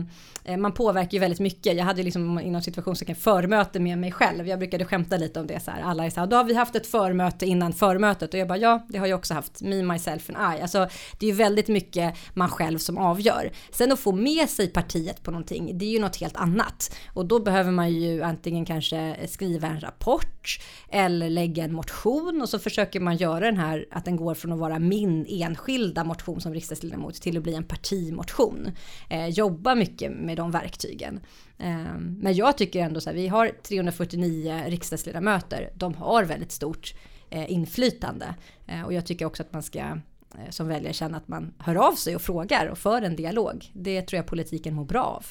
man 0.58 0.72
påverkar 0.72 1.12
ju 1.12 1.18
väldigt 1.18 1.40
mycket. 1.40 1.76
Jag 1.76 1.84
hade 1.84 2.02
liksom 2.02 2.40
inom 2.40 2.62
situationstecken 2.62 3.16
förmöte 3.16 3.80
med 3.80 3.98
mig 3.98 4.12
själv. 4.12 4.48
Jag 4.48 4.58
brukade 4.58 4.84
skämta 4.84 5.16
lite 5.16 5.40
om 5.40 5.46
det 5.46 5.60
så 5.60 5.70
här. 5.70 5.82
Alla 5.82 6.06
är 6.06 6.10
så 6.10 6.20
här, 6.20 6.26
då 6.26 6.36
har 6.36 6.44
vi 6.44 6.54
haft 6.54 6.74
ett 6.74 6.86
förmöte 6.86 7.46
innan 7.46 7.72
förmötet 7.72 8.34
och 8.34 8.40
jag 8.40 8.48
bara 8.48 8.58
ja, 8.58 8.86
det 8.88 8.98
har 8.98 9.06
jag 9.06 9.18
också 9.18 9.34
haft. 9.34 9.62
Me, 9.62 9.82
myself 9.82 10.30
and 10.30 10.56
I. 10.58 10.62
Alltså 10.62 10.88
det 11.18 11.26
är 11.26 11.30
ju 11.30 11.36
väldigt 11.36 11.68
mycket 11.68 12.14
man 12.34 12.48
själv 12.48 12.78
som 12.78 12.98
avgör. 12.98 13.52
Sen 13.70 13.92
att 13.92 14.00
få 14.00 14.12
med 14.12 14.48
sig 14.48 14.68
partiet 14.68 15.22
på 15.22 15.30
någonting, 15.30 15.78
det 15.78 15.84
är 15.84 15.90
ju 15.90 15.98
något 15.98 16.16
helt 16.16 16.36
annat 16.36 16.96
och 17.14 17.26
då 17.26 17.38
behöver 17.38 17.70
man 17.70 17.92
ju 17.92 18.22
antingen 18.22 18.64
kanske 18.64 19.16
skriva 19.28 19.68
en 19.68 19.80
rapport 19.80 20.60
eller 20.88 21.30
lägga 21.30 21.64
en 21.64 21.72
motion 21.72 22.42
och 22.42 22.48
så 22.48 22.58
försöker 22.58 23.00
man 23.00 23.16
göra 23.16 23.40
den 23.44 23.56
här 23.56 23.86
att 23.90 24.04
den 24.04 24.16
går 24.16 24.34
från 24.40 24.52
att 24.52 24.58
vara 24.58 24.78
min 24.78 25.26
enskilda 25.28 26.04
motion 26.04 26.40
som 26.40 26.54
riksdagsledamot 26.54 27.14
till 27.14 27.36
att 27.36 27.42
bli 27.42 27.54
en 27.54 27.64
partimotion. 27.64 28.70
Eh, 29.08 29.28
jobba 29.28 29.74
mycket 29.74 30.12
med 30.12 30.36
de 30.36 30.50
verktygen. 30.50 31.20
Eh, 31.58 31.98
men 31.98 32.34
jag 32.34 32.58
tycker 32.58 32.80
ändå 32.80 33.00
så 33.00 33.10
här, 33.10 33.16
vi 33.16 33.28
har 33.28 33.50
349 33.62 34.62
riksdagsledamöter. 34.66 35.70
De 35.74 35.94
har 35.94 36.24
väldigt 36.24 36.52
stort 36.52 36.94
eh, 37.30 37.52
inflytande. 37.52 38.34
Eh, 38.66 38.82
och 38.82 38.92
jag 38.92 39.06
tycker 39.06 39.24
också 39.24 39.42
att 39.42 39.52
man 39.52 39.62
ska 39.62 39.78
eh, 39.78 40.50
som 40.50 40.68
väljare 40.68 40.92
känna 40.92 41.16
att 41.16 41.28
man 41.28 41.54
hör 41.58 41.88
av 41.88 41.92
sig 41.92 42.14
och 42.14 42.22
frågar 42.22 42.66
och 42.66 42.78
för 42.78 43.02
en 43.02 43.16
dialog. 43.16 43.70
Det 43.72 44.02
tror 44.02 44.16
jag 44.16 44.26
politiken 44.26 44.74
mår 44.74 44.84
bra 44.84 45.04
av. 45.04 45.26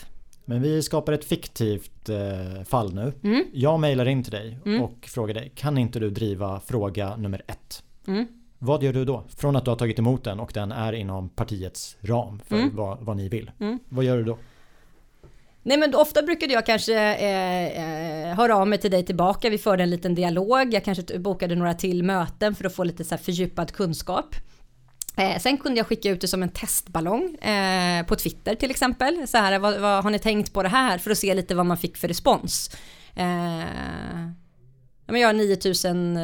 Men 0.49 0.61
vi 0.61 0.81
skapar 0.81 1.13
ett 1.13 1.25
fiktivt 1.25 2.09
eh, 2.09 2.63
fall 2.63 2.93
nu. 2.93 3.13
Mm. 3.23 3.43
Jag 3.53 3.79
mejlar 3.79 4.05
in 4.05 4.23
till 4.23 4.31
dig 4.31 4.59
mm. 4.65 4.81
och 4.81 5.05
frågar 5.05 5.33
dig, 5.33 5.51
kan 5.55 5.77
inte 5.77 5.99
du 5.99 6.09
driva 6.09 6.59
fråga 6.59 7.15
nummer 7.15 7.41
ett? 7.47 7.83
Mm. 8.07 8.27
Vad 8.59 8.83
gör 8.83 8.93
du 8.93 9.05
då? 9.05 9.23
Från 9.37 9.55
att 9.55 9.65
du 9.65 9.71
har 9.71 9.75
tagit 9.75 9.99
emot 9.99 10.23
den 10.23 10.39
och 10.39 10.51
den 10.53 10.71
är 10.71 10.93
inom 10.93 11.29
partiets 11.29 11.97
ram 12.01 12.41
för 12.47 12.55
mm. 12.55 12.75
vad, 12.75 12.97
vad, 13.01 13.17
ni 13.17 13.29
vill. 13.29 13.51
Mm. 13.59 13.79
Vad 13.89 14.05
gör 14.05 14.17
du 14.17 14.23
då? 14.23 14.37
Nej 15.63 15.77
men 15.77 15.95
ofta 15.95 16.21
brukade 16.21 16.53
jag 16.53 16.65
kanske 16.65 16.95
eh, 16.95 18.29
eh, 18.29 18.35
höra 18.35 18.55
av 18.55 18.67
mig 18.67 18.79
till 18.79 18.91
dig 18.91 19.05
tillbaka. 19.05 19.49
Vi 19.49 19.57
förde 19.57 19.83
en 19.83 19.89
liten 19.89 20.15
dialog. 20.15 20.73
Jag 20.73 20.83
kanske 20.83 21.19
bokade 21.19 21.55
några 21.55 21.73
till 21.73 22.03
möten 22.03 22.55
för 22.55 22.65
att 22.65 22.75
få 22.75 22.83
lite 22.83 23.03
så 23.03 23.15
här 23.15 23.23
fördjupad 23.23 23.71
kunskap. 23.71 24.35
Eh, 25.17 25.39
sen 25.39 25.57
kunde 25.57 25.77
jag 25.77 25.87
skicka 25.87 26.09
ut 26.09 26.21
det 26.21 26.27
som 26.27 26.43
en 26.43 26.49
testballong 26.49 27.35
eh, 27.35 28.05
på 28.05 28.15
Twitter 28.15 28.55
till 28.55 28.71
exempel. 28.71 29.27
Så 29.27 29.37
här, 29.37 29.59
vad, 29.59 29.79
vad, 29.79 30.03
har 30.03 30.11
ni 30.11 30.19
tänkt 30.19 30.53
på 30.53 30.63
det 30.63 30.69
här? 30.69 30.97
För 30.97 31.11
att 31.11 31.17
se 31.17 31.33
lite 31.33 31.55
vad 31.55 31.65
man 31.65 31.77
fick 31.77 31.97
för 31.97 32.07
respons. 32.07 32.75
Eh, 33.15 33.59
men 35.11 35.21
jag 35.21 35.27
har 35.27 35.33
9000 35.33 36.17
eh, 36.17 36.23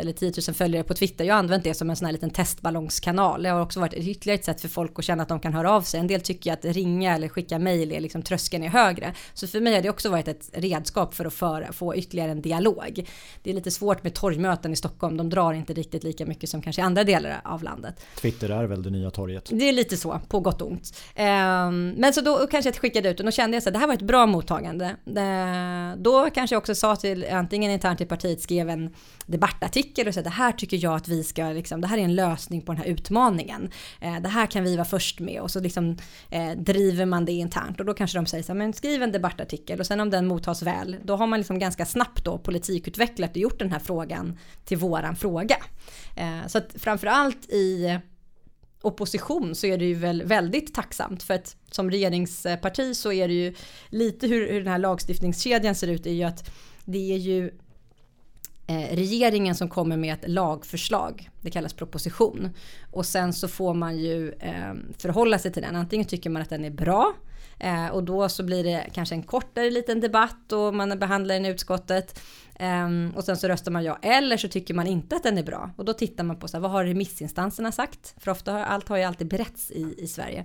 eller 0.00 0.12
10 0.12 0.32
000 0.48 0.54
följare 0.54 0.84
på 0.84 0.94
Twitter. 0.94 1.24
Jag 1.24 1.34
har 1.34 1.38
använt 1.38 1.64
det 1.64 1.74
som 1.74 1.90
en 1.90 1.96
sån 1.96 2.06
här 2.06 2.12
liten 2.12 2.30
testballongskanal. 2.30 3.42
Det 3.42 3.48
har 3.48 3.60
också 3.60 3.80
varit 3.80 3.94
ytterligare 3.94 4.38
ett 4.38 4.44
sätt 4.44 4.60
för 4.60 4.68
folk 4.68 4.98
att 4.98 5.04
känna 5.04 5.22
att 5.22 5.28
de 5.28 5.40
kan 5.40 5.54
höra 5.54 5.72
av 5.72 5.82
sig. 5.82 6.00
En 6.00 6.06
del 6.06 6.20
tycker 6.20 6.52
att 6.52 6.64
ringa 6.64 7.14
eller 7.14 7.28
skicka 7.28 7.58
mejl 7.58 7.92
är 7.92 8.00
liksom 8.00 8.22
tröskeln 8.22 8.64
är 8.64 8.68
högre. 8.68 9.14
Så 9.34 9.46
för 9.46 9.60
mig 9.60 9.74
har 9.74 9.82
det 9.82 9.90
också 9.90 10.10
varit 10.10 10.28
ett 10.28 10.50
redskap 10.52 11.14
för 11.14 11.24
att 11.24 11.34
föra, 11.34 11.72
få 11.72 11.96
ytterligare 11.96 12.30
en 12.30 12.42
dialog. 12.42 13.08
Det 13.42 13.50
är 13.50 13.54
lite 13.54 13.70
svårt 13.70 14.02
med 14.02 14.14
torgmöten 14.14 14.72
i 14.72 14.76
Stockholm. 14.76 15.16
De 15.16 15.30
drar 15.30 15.52
inte 15.52 15.72
riktigt 15.72 16.04
lika 16.04 16.26
mycket 16.26 16.50
som 16.50 16.62
kanske 16.62 16.82
i 16.82 16.84
andra 16.84 17.04
delar 17.04 17.40
av 17.44 17.62
landet. 17.62 17.94
Twitter 18.20 18.48
är 18.48 18.64
väl 18.64 18.82
det 18.82 18.90
nya 18.90 19.10
torget? 19.10 19.48
Det 19.52 19.68
är 19.68 19.72
lite 19.72 19.96
så, 19.96 20.20
på 20.28 20.40
gott 20.40 20.62
och 20.62 20.70
ont. 20.70 20.96
Ehm, 21.14 21.90
men 21.90 22.12
så 22.12 22.20
då 22.20 22.46
kanske 22.46 22.68
jag 22.68 22.76
skickade 22.76 23.10
ut 23.10 23.20
och 23.20 23.32
kände 23.32 23.56
jag 23.56 23.68
att 23.68 23.72
det 23.72 23.78
här 23.78 23.86
var 23.86 23.94
ett 23.94 24.02
bra 24.02 24.26
mottagande. 24.26 24.96
Då 25.96 26.30
kanske 26.30 26.54
jag 26.54 26.60
också 26.60 26.74
sa 26.74 26.96
till 26.96 27.26
antingen 27.30 27.70
internt 27.70 28.00
i 28.02 28.06
partiet 28.06 28.40
skrev 28.40 28.70
en 28.70 28.94
debattartikel 29.26 30.08
och 30.08 30.14
sa 30.14 30.22
det 30.22 30.30
här 30.30 30.52
tycker 30.52 30.76
jag 30.76 30.94
att 30.94 31.08
vi 31.08 31.24
ska, 31.24 31.44
liksom, 31.44 31.80
det 31.80 31.86
här 31.86 31.98
är 31.98 32.02
en 32.02 32.14
lösning 32.14 32.62
på 32.62 32.72
den 32.72 32.82
här 32.82 32.88
utmaningen. 32.88 33.70
Eh, 34.00 34.20
det 34.20 34.28
här 34.28 34.46
kan 34.46 34.64
vi 34.64 34.76
vara 34.76 34.84
först 34.84 35.20
med 35.20 35.40
och 35.40 35.50
så 35.50 35.60
liksom 35.60 35.96
eh, 36.30 36.50
driver 36.50 37.06
man 37.06 37.24
det 37.24 37.32
internt 37.32 37.80
och 37.80 37.86
då 37.86 37.94
kanske 37.94 38.18
de 38.18 38.26
säger 38.26 38.44
så 38.44 38.52
här, 38.52 38.58
men 38.58 38.72
skriv 38.72 39.02
en 39.02 39.12
debattartikel 39.12 39.80
och 39.80 39.86
sen 39.86 40.00
om 40.00 40.10
den 40.10 40.26
mottas 40.26 40.62
väl, 40.62 40.96
då 41.04 41.16
har 41.16 41.26
man 41.26 41.40
liksom 41.40 41.58
ganska 41.58 41.86
snabbt 41.86 42.24
då 42.24 42.38
politikutvecklat 42.38 43.30
och 43.30 43.36
gjort 43.36 43.58
den 43.58 43.72
här 43.72 43.78
frågan 43.78 44.38
till 44.64 44.78
våran 44.78 45.16
fråga. 45.16 45.56
Eh, 46.16 46.46
så 46.46 46.58
att 46.58 46.74
framförallt 46.78 47.50
i 47.50 47.98
opposition 48.82 49.54
så 49.54 49.66
är 49.66 49.78
det 49.78 49.84
ju 49.84 49.94
väl 49.94 50.22
väldigt 50.22 50.74
tacksamt 50.74 51.22
för 51.22 51.34
att 51.34 51.56
som 51.70 51.90
regeringsparti 51.90 52.96
så 52.96 53.12
är 53.12 53.28
det 53.28 53.34
ju 53.34 53.54
lite 53.88 54.26
hur, 54.26 54.52
hur 54.52 54.58
den 54.58 54.72
här 54.72 54.78
lagstiftningskedjan 54.78 55.74
ser 55.74 55.88
ut 55.88 56.06
är 56.06 56.12
ju 56.12 56.22
att 56.22 56.50
det 56.84 57.12
är 57.12 57.18
ju 57.18 57.50
Eh, 58.66 58.96
regeringen 58.96 59.54
som 59.54 59.68
kommer 59.68 59.96
med 59.96 60.14
ett 60.14 60.28
lagförslag. 60.28 61.30
Det 61.40 61.50
kallas 61.50 61.72
proposition. 61.72 62.50
Och 62.90 63.06
sen 63.06 63.32
så 63.32 63.48
får 63.48 63.74
man 63.74 63.98
ju 63.98 64.32
eh, 64.32 64.74
förhålla 64.98 65.38
sig 65.38 65.52
till 65.52 65.62
den. 65.62 65.76
Antingen 65.76 66.06
tycker 66.06 66.30
man 66.30 66.42
att 66.42 66.50
den 66.50 66.64
är 66.64 66.70
bra 66.70 67.14
Eh, 67.62 67.86
och 67.86 68.04
då 68.04 68.28
så 68.28 68.42
blir 68.42 68.64
det 68.64 68.86
kanske 68.92 69.14
en 69.14 69.22
kortare 69.22 69.70
liten 69.70 70.00
debatt 70.00 70.52
och 70.52 70.74
man 70.74 70.98
behandlar 70.98 71.34
den 71.34 71.46
i 71.46 71.48
utskottet. 71.48 72.20
Um, 72.62 73.12
och 73.16 73.24
sen 73.24 73.36
så 73.36 73.48
röstar 73.48 73.72
man 73.72 73.84
ja. 73.84 73.98
Eller 74.02 74.36
så 74.36 74.48
tycker 74.48 74.74
man 74.74 74.86
inte 74.86 75.16
att 75.16 75.22
den 75.22 75.38
är 75.38 75.42
bra. 75.42 75.70
Och 75.76 75.84
då 75.84 75.92
tittar 75.92 76.24
man 76.24 76.36
på 76.36 76.48
så 76.48 76.56
här, 76.56 76.62
vad 76.62 76.70
har 76.70 76.84
remissinstanserna 76.84 77.72
sagt? 77.72 78.14
För 78.18 78.30
ofta 78.30 78.52
har 78.52 78.60
allt 78.60 78.88
har 78.88 78.96
ju 78.96 79.02
alltid 79.02 79.28
berätts 79.28 79.70
i, 79.70 79.94
i 79.98 80.06
Sverige. 80.06 80.44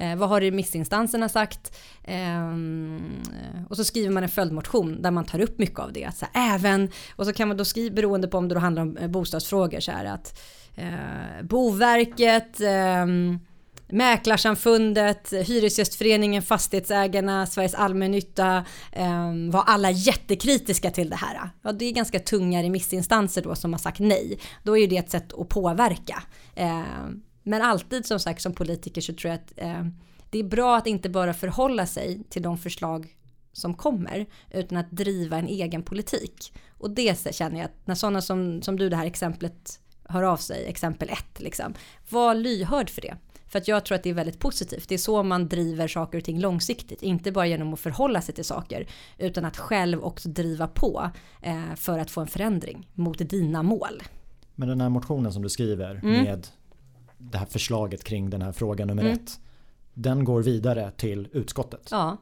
Uh, 0.00 0.16
vad 0.16 0.28
har 0.28 0.40
remissinstanserna 0.40 1.28
sagt? 1.28 1.78
Um, 2.08 3.22
och 3.68 3.76
så 3.76 3.84
skriver 3.84 4.10
man 4.10 4.22
en 4.22 4.28
följdmotion 4.28 5.02
där 5.02 5.10
man 5.10 5.24
tar 5.24 5.40
upp 5.40 5.58
mycket 5.58 5.78
av 5.78 5.92
det. 5.92 6.14
Så 6.14 6.26
här, 6.32 6.54
även, 6.54 6.90
och 7.16 7.26
så 7.26 7.32
kan 7.32 7.48
man 7.48 7.56
då 7.56 7.64
skriva 7.64 7.94
beroende 7.94 8.28
på 8.28 8.38
om 8.38 8.48
det 8.48 8.54
då 8.54 8.60
handlar 8.60 8.82
om 8.82 8.96
eh, 8.96 9.08
bostadsfrågor 9.08 9.80
så 9.80 9.92
här 9.92 10.04
att 10.04 10.40
eh, 10.74 11.42
Boverket 11.42 12.60
ehm, 12.60 13.38
Mäklarsamfundet, 13.88 15.32
Hyresgästföreningen, 15.32 16.42
Fastighetsägarna, 16.42 17.46
Sveriges 17.46 17.74
allmännytta 17.74 18.64
eh, 18.92 19.32
var 19.50 19.62
alla 19.66 19.90
jättekritiska 19.90 20.90
till 20.90 21.10
det 21.10 21.16
här. 21.16 21.50
Ja, 21.62 21.72
det 21.72 21.84
är 21.84 21.92
ganska 21.92 22.18
tunga 22.18 22.62
remissinstanser 22.62 23.42
då 23.42 23.54
som 23.54 23.72
har 23.72 23.78
sagt 23.78 23.98
nej. 23.98 24.38
Då 24.62 24.76
är 24.76 24.80
ju 24.80 24.86
det 24.86 24.96
ett 24.96 25.10
sätt 25.10 25.32
att 25.32 25.48
påverka. 25.48 26.22
Eh, 26.54 26.82
men 27.42 27.62
alltid 27.62 28.06
som 28.06 28.20
sagt 28.20 28.42
som 28.42 28.52
politiker 28.52 29.00
så 29.00 29.14
tror 29.14 29.30
jag 29.30 29.40
att 29.40 29.52
eh, 29.56 29.86
det 30.30 30.38
är 30.38 30.44
bra 30.44 30.76
att 30.76 30.86
inte 30.86 31.08
bara 31.08 31.34
förhålla 31.34 31.86
sig 31.86 32.24
till 32.30 32.42
de 32.42 32.58
förslag 32.58 33.14
som 33.52 33.74
kommer 33.74 34.26
utan 34.50 34.78
att 34.78 34.90
driva 34.90 35.38
en 35.38 35.48
egen 35.48 35.82
politik. 35.82 36.52
Och 36.78 36.90
det 36.90 37.34
känner 37.34 37.56
jag 37.56 37.64
att 37.64 37.86
när 37.86 37.94
sådana 37.94 38.20
som, 38.20 38.62
som 38.62 38.78
du 38.78 38.88
det 38.88 38.96
här 38.96 39.06
exemplet 39.06 39.80
hör 40.08 40.22
av 40.22 40.36
sig, 40.36 40.66
exempel 40.66 41.08
ett 41.08 41.40
liksom, 41.40 41.74
var 42.10 42.34
lyhörd 42.34 42.90
för 42.90 43.00
det. 43.00 43.16
För 43.48 43.58
att 43.58 43.68
jag 43.68 43.84
tror 43.84 43.96
att 43.96 44.02
det 44.02 44.10
är 44.10 44.14
väldigt 44.14 44.38
positivt. 44.38 44.88
Det 44.88 44.94
är 44.94 44.98
så 44.98 45.22
man 45.22 45.48
driver 45.48 45.88
saker 45.88 46.18
och 46.18 46.24
ting 46.24 46.40
långsiktigt. 46.40 47.02
Inte 47.02 47.32
bara 47.32 47.46
genom 47.46 47.74
att 47.74 47.80
förhålla 47.80 48.20
sig 48.20 48.34
till 48.34 48.44
saker. 48.44 48.86
Utan 49.18 49.44
att 49.44 49.56
själv 49.56 50.04
också 50.04 50.28
driva 50.28 50.68
på 50.68 51.10
eh, 51.42 51.74
för 51.76 51.98
att 51.98 52.10
få 52.10 52.20
en 52.20 52.26
förändring 52.26 52.88
mot 52.94 53.30
dina 53.30 53.62
mål. 53.62 54.02
Men 54.54 54.68
den 54.68 54.80
här 54.80 54.88
motionen 54.88 55.32
som 55.32 55.42
du 55.42 55.48
skriver 55.48 55.90
mm. 55.90 56.24
med 56.24 56.46
det 57.18 57.38
här 57.38 57.46
förslaget 57.46 58.04
kring 58.04 58.30
den 58.30 58.42
här 58.42 58.52
frågan 58.52 58.88
nummer 58.88 59.02
mm. 59.02 59.14
ett. 59.14 59.40
Den 59.94 60.24
går 60.24 60.42
vidare 60.42 60.90
till 60.96 61.28
utskottet. 61.32 61.88
Ja. 61.90 62.16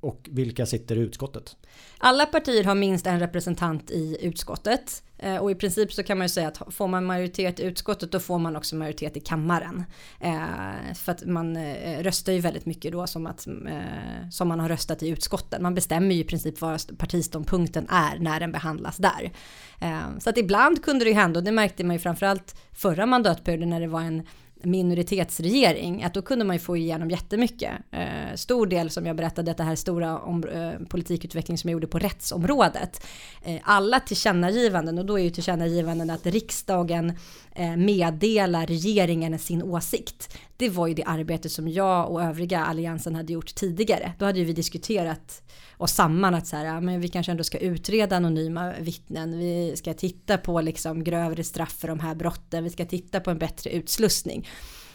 Och 0.00 0.28
vilka 0.30 0.66
sitter 0.66 0.96
i 0.96 1.00
utskottet? 1.00 1.56
Alla 1.98 2.26
partier 2.26 2.64
har 2.64 2.74
minst 2.74 3.06
en 3.06 3.20
representant 3.20 3.90
i 3.90 4.16
utskottet. 4.20 5.02
Eh, 5.22 5.36
och 5.36 5.50
i 5.50 5.54
princip 5.54 5.92
så 5.92 6.02
kan 6.02 6.18
man 6.18 6.24
ju 6.24 6.28
säga 6.28 6.48
att 6.48 6.74
får 6.74 6.88
man 6.88 7.04
majoritet 7.04 7.60
i 7.60 7.62
utskottet 7.62 8.12
då 8.12 8.20
får 8.20 8.38
man 8.38 8.56
också 8.56 8.76
majoritet 8.76 9.16
i 9.16 9.20
kammaren. 9.20 9.84
Eh, 10.20 10.94
för 10.94 11.12
att 11.12 11.24
man 11.26 11.56
eh, 11.56 12.02
röstar 12.02 12.32
ju 12.32 12.40
väldigt 12.40 12.66
mycket 12.66 12.92
då 12.92 13.06
som, 13.06 13.26
att, 13.26 13.46
eh, 13.46 14.28
som 14.30 14.48
man 14.48 14.60
har 14.60 14.68
röstat 14.68 15.02
i 15.02 15.08
utskotten. 15.08 15.62
Man 15.62 15.74
bestämmer 15.74 16.14
ju 16.14 16.20
i 16.20 16.24
princip 16.24 16.60
vad 16.60 16.98
partiståndpunkten 16.98 17.86
är 17.88 18.18
när 18.18 18.40
den 18.40 18.52
behandlas 18.52 18.96
där. 18.96 19.32
Eh, 19.80 20.18
så 20.18 20.30
att 20.30 20.38
ibland 20.38 20.84
kunde 20.84 21.04
det 21.04 21.08
ju 21.08 21.16
hända 21.16 21.40
och 21.40 21.44
det 21.44 21.52
märkte 21.52 21.84
man 21.84 21.96
ju 21.96 22.00
framförallt 22.00 22.56
förra 22.72 23.06
mandatperioden 23.06 23.70
när 23.70 23.80
det 23.80 23.88
var 23.88 24.00
en 24.00 24.22
minoritetsregering, 24.64 26.04
att 26.04 26.14
då 26.14 26.22
kunde 26.22 26.44
man 26.44 26.56
ju 26.56 26.60
få 26.60 26.76
igenom 26.76 27.10
jättemycket. 27.10 27.72
Eh, 27.90 28.34
stor 28.34 28.66
del 28.66 28.90
som 28.90 29.06
jag 29.06 29.16
berättade, 29.16 29.54
det 29.56 29.62
här 29.62 29.76
stora 29.76 30.18
om, 30.18 30.44
eh, 30.44 30.86
politikutveckling 30.88 31.58
som 31.58 31.70
jag 31.70 31.72
gjorde 31.72 31.86
på 31.86 31.98
rättsområdet. 31.98 33.06
Eh, 33.44 33.60
alla 33.62 34.00
tillkännagivanden, 34.00 34.98
och 34.98 35.06
då 35.06 35.18
är 35.18 35.22
ju 35.22 35.30
tillkännagivanden 35.30 36.10
att 36.10 36.26
riksdagen 36.26 37.12
eh, 37.54 37.76
meddelar 37.76 38.66
regeringen 38.66 39.38
sin 39.38 39.62
åsikt. 39.62 40.38
Det 40.62 40.68
var 40.68 40.86
ju 40.86 40.94
det 40.94 41.04
arbete 41.04 41.48
som 41.48 41.68
jag 41.68 42.10
och 42.10 42.22
övriga 42.22 42.64
alliansen 42.64 43.14
hade 43.14 43.32
gjort 43.32 43.54
tidigare. 43.54 44.12
Då 44.18 44.24
hade 44.24 44.38
ju 44.38 44.44
vi 44.44 44.52
diskuterat 44.52 45.42
oss 45.76 45.92
samman 45.92 46.34
att 46.34 46.46
så 46.46 46.56
här, 46.56 46.80
men 46.80 47.00
vi 47.00 47.08
kanske 47.08 47.32
ändå 47.32 47.44
ska 47.44 47.58
utreda 47.58 48.16
anonyma 48.16 48.72
vittnen. 48.80 49.38
Vi 49.38 49.72
ska 49.76 49.94
titta 49.94 50.38
på 50.38 50.60
liksom 50.60 51.04
grövre 51.04 51.44
straff 51.44 51.72
för 51.72 51.88
de 51.88 52.00
här 52.00 52.14
brotten. 52.14 52.64
Vi 52.64 52.70
ska 52.70 52.84
titta 52.84 53.20
på 53.20 53.30
en 53.30 53.38
bättre 53.38 53.70
utslussning. 53.70 54.48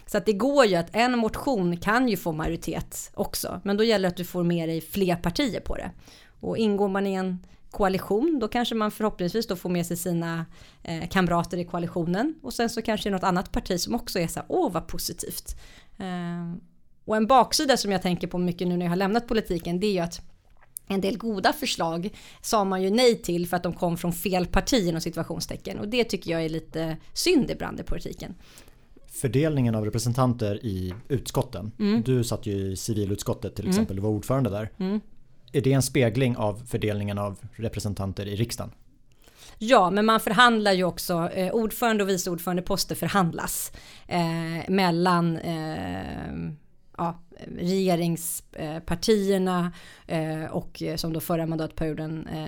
Så 0.05 0.17
att 0.17 0.25
det 0.25 0.33
går 0.33 0.65
ju 0.65 0.75
att 0.75 0.95
en 0.95 1.17
motion 1.17 1.77
kan 1.77 2.09
ju 2.09 2.17
få 2.17 2.31
majoritet 2.31 3.11
också. 3.13 3.61
Men 3.63 3.77
då 3.77 3.83
gäller 3.83 4.09
det 4.09 4.11
att 4.11 4.17
du 4.17 4.25
får 4.25 4.43
med 4.43 4.69
dig 4.69 4.81
fler 4.81 5.15
partier 5.15 5.59
på 5.59 5.75
det. 5.75 5.91
Och 6.39 6.57
ingår 6.57 6.89
man 6.89 7.07
i 7.07 7.13
en 7.13 7.39
koalition, 7.77 8.39
då 8.41 8.47
kanske 8.47 8.75
man 8.75 8.91
förhoppningsvis 8.91 9.47
då 9.47 9.55
får 9.55 9.69
med 9.69 9.85
sig 9.85 9.97
sina 9.97 10.45
eh, 10.83 11.07
kamrater 11.09 11.57
i 11.57 11.65
koalitionen. 11.65 12.35
Och 12.41 12.53
sen 12.53 12.69
så 12.69 12.81
kanske 12.81 13.09
det 13.09 13.11
är 13.11 13.15
något 13.15 13.23
annat 13.23 13.51
parti 13.51 13.79
som 13.79 13.95
också 13.95 14.19
är 14.19 14.27
så 14.27 14.39
här, 14.39 14.45
åh 14.49 14.71
vad 14.71 14.87
positivt. 14.87 15.55
Eh, 15.97 16.53
och 17.05 17.17
en 17.17 17.27
baksida 17.27 17.77
som 17.77 17.91
jag 17.91 18.01
tänker 18.01 18.27
på 18.27 18.37
mycket 18.37 18.67
nu 18.67 18.77
när 18.77 18.85
jag 18.85 18.91
har 18.91 18.95
lämnat 18.95 19.27
politiken, 19.27 19.79
det 19.79 19.87
är 19.87 19.91
ju 19.91 19.99
att 19.99 20.21
en 20.87 21.01
del 21.01 21.17
goda 21.17 21.53
förslag 21.53 22.09
sa 22.41 22.63
man 22.63 22.83
ju 22.83 22.89
nej 22.89 23.21
till 23.21 23.47
för 23.47 23.57
att 23.57 23.63
de 23.63 23.73
kom 23.73 23.97
från 23.97 24.13
fel 24.13 24.45
parti 24.45 24.87
inom 24.87 25.01
situationstecken 25.01 25.79
och 25.79 25.87
det 25.87 26.03
tycker 26.03 26.31
jag 26.31 26.45
är 26.45 26.49
lite 26.49 26.97
synd 27.13 27.51
ibland 27.51 27.79
i 27.79 27.83
politiken. 27.83 28.35
Fördelningen 29.07 29.75
av 29.75 29.85
representanter 29.85 30.65
i 30.65 30.93
utskotten. 31.07 31.71
Mm. 31.79 32.01
Du 32.01 32.23
satt 32.23 32.45
ju 32.45 32.53
i 32.53 32.75
civilutskottet 32.75 33.55
till 33.55 33.65
mm. 33.65 33.69
exempel, 33.69 33.97
mm. 33.97 34.03
du 34.03 34.09
var 34.09 34.15
ordförande 34.17 34.49
där. 34.49 34.71
Mm. 34.77 35.01
Är 35.51 35.61
det 35.61 35.73
en 35.73 35.81
spegling 35.81 36.37
av 36.37 36.61
fördelningen 36.65 37.17
av 37.17 37.39
representanter 37.55 38.25
i 38.25 38.35
riksdagen? 38.35 38.71
Ja, 39.57 39.89
men 39.89 40.05
man 40.05 40.19
förhandlar 40.19 40.73
ju 40.73 40.83
också, 40.83 41.29
eh, 41.33 41.53
ordförande 41.53 42.03
och 42.03 42.09
vice 42.09 42.31
ordförande 42.31 42.61
poster 42.61 42.95
förhandlas 42.95 43.71
eh, 44.07 44.69
mellan 44.69 45.37
eh, 45.37 46.51
ja, 46.97 47.19
regeringspartierna 47.57 49.71
eh, 50.07 50.45
och 50.45 50.81
eh, 50.81 50.95
som 50.95 51.13
då 51.13 51.19
förra 51.19 51.45
mandatperioden 51.45 52.27
eh, 52.27 52.47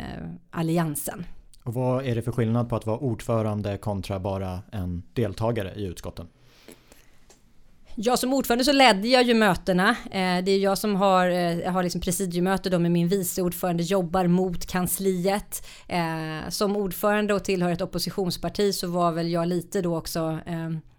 alliansen. 0.49 1.25
Och 1.63 1.73
vad 1.73 2.05
är 2.05 2.15
det 2.15 2.21
för 2.21 2.31
skillnad 2.31 2.69
på 2.69 2.75
att 2.75 2.85
vara 2.85 2.97
ordförande 2.97 3.77
kontra 3.77 4.19
bara 4.19 4.59
en 4.71 5.03
deltagare 5.13 5.73
i 5.75 5.85
utskotten? 5.85 6.27
Ja, 8.01 8.17
som 8.17 8.33
ordförande 8.33 8.63
så 8.63 8.71
ledde 8.71 9.07
jag 9.07 9.23
ju 9.23 9.33
mötena. 9.33 9.89
Eh, 9.89 10.43
det 10.43 10.51
är 10.51 10.57
jag 10.59 10.77
som 10.77 10.95
har, 10.95 11.29
eh, 11.29 11.71
har 11.71 11.83
liksom 11.83 12.01
presidiemöte 12.01 12.69
då 12.69 12.79
med 12.79 12.91
min 12.91 13.07
vice 13.07 13.41
ordförande, 13.41 13.83
jobbar 13.83 14.27
mot 14.27 14.65
kansliet. 14.65 15.67
Eh, 15.87 16.49
som 16.49 16.75
ordförande 16.75 17.33
och 17.33 17.43
tillhör 17.43 17.71
ett 17.71 17.81
oppositionsparti 17.81 18.73
så 18.73 18.87
var 18.87 19.11
väl 19.11 19.31
jag 19.31 19.47
lite 19.47 19.81
då 19.81 19.97
också 19.97 20.39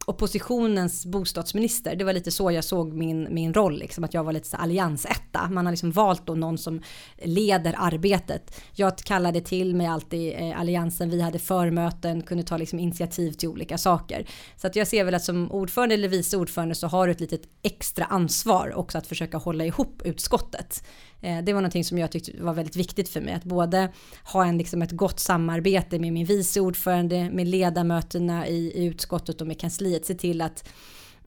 oppositionens 0.07 1.07
bostadsminister. 1.07 1.97
Det 1.97 2.05
var 2.05 2.13
lite 2.13 2.31
så 2.31 2.51
jag 2.51 2.65
såg 2.65 2.93
min, 2.93 3.35
min 3.35 3.55
roll, 3.55 3.79
liksom, 3.79 4.05
att 4.05 4.15
jag 4.15 4.25
var 4.25 4.33
lite 4.33 4.49
så 4.49 4.57
alliansetta. 4.57 5.49
Man 5.51 5.67
har 5.67 5.73
liksom 5.73 5.91
valt 5.91 6.27
då 6.27 6.35
någon 6.35 6.59
som 6.59 6.83
leder 7.23 7.75
arbetet. 7.79 8.61
Jag 8.75 8.99
kallade 8.99 9.41
till 9.41 9.75
mig 9.75 9.87
alltid 9.87 10.35
eh, 10.39 10.61
alliansen, 10.61 11.11
vi 11.11 11.21
hade 11.21 11.39
förmöten, 11.39 12.23
kunde 12.23 12.45
ta 12.45 12.57
liksom 12.57 12.79
initiativ 12.79 13.33
till 13.33 13.49
olika 13.49 13.79
saker. 13.79 14.27
Så 14.57 14.67
att 14.67 14.77
jag 14.77 14.87
ser 14.87 15.05
väl 15.05 15.15
att 15.15 15.25
som 15.25 15.53
ordförande 15.53 15.95
eller 15.95 16.09
vice 16.09 16.37
ordförande 16.37 16.75
så 16.75 16.87
har 16.87 17.07
du 17.07 17.13
ett 17.13 17.21
litet 17.21 17.43
extra 17.63 18.05
ansvar 18.05 18.73
också 18.77 18.99
att 18.99 19.07
försöka 19.07 19.37
hålla 19.37 19.65
ihop 19.65 20.03
utskottet. 20.05 20.85
Eh, 21.21 21.43
det 21.43 21.53
var 21.53 21.61
någonting 21.61 21.85
som 21.85 21.99
jag 21.99 22.13
tyckte 22.13 22.43
var 22.43 22.55
väldigt 22.55 22.77
viktigt 22.77 23.09
för 23.09 23.21
mig. 23.21 23.35
Att 23.35 23.45
både 23.45 23.93
ha 24.33 24.45
en, 24.45 24.59
liksom 24.59 24.83
ett 24.83 24.93
gott 24.93 25.21
samarbete 25.21 25.99
med 25.99 26.13
min 26.13 26.27
vice 26.27 26.61
ordförande, 26.61 27.31
med 27.31 27.49
ledamöterna 27.49 28.49
i, 28.49 28.73
i 28.75 28.85
utskottet 28.85 29.41
och 29.41 29.47
med 29.47 29.61
kansliet. 29.61 30.07
Se 30.07 30.15
till 30.15 30.41
att 30.41 30.69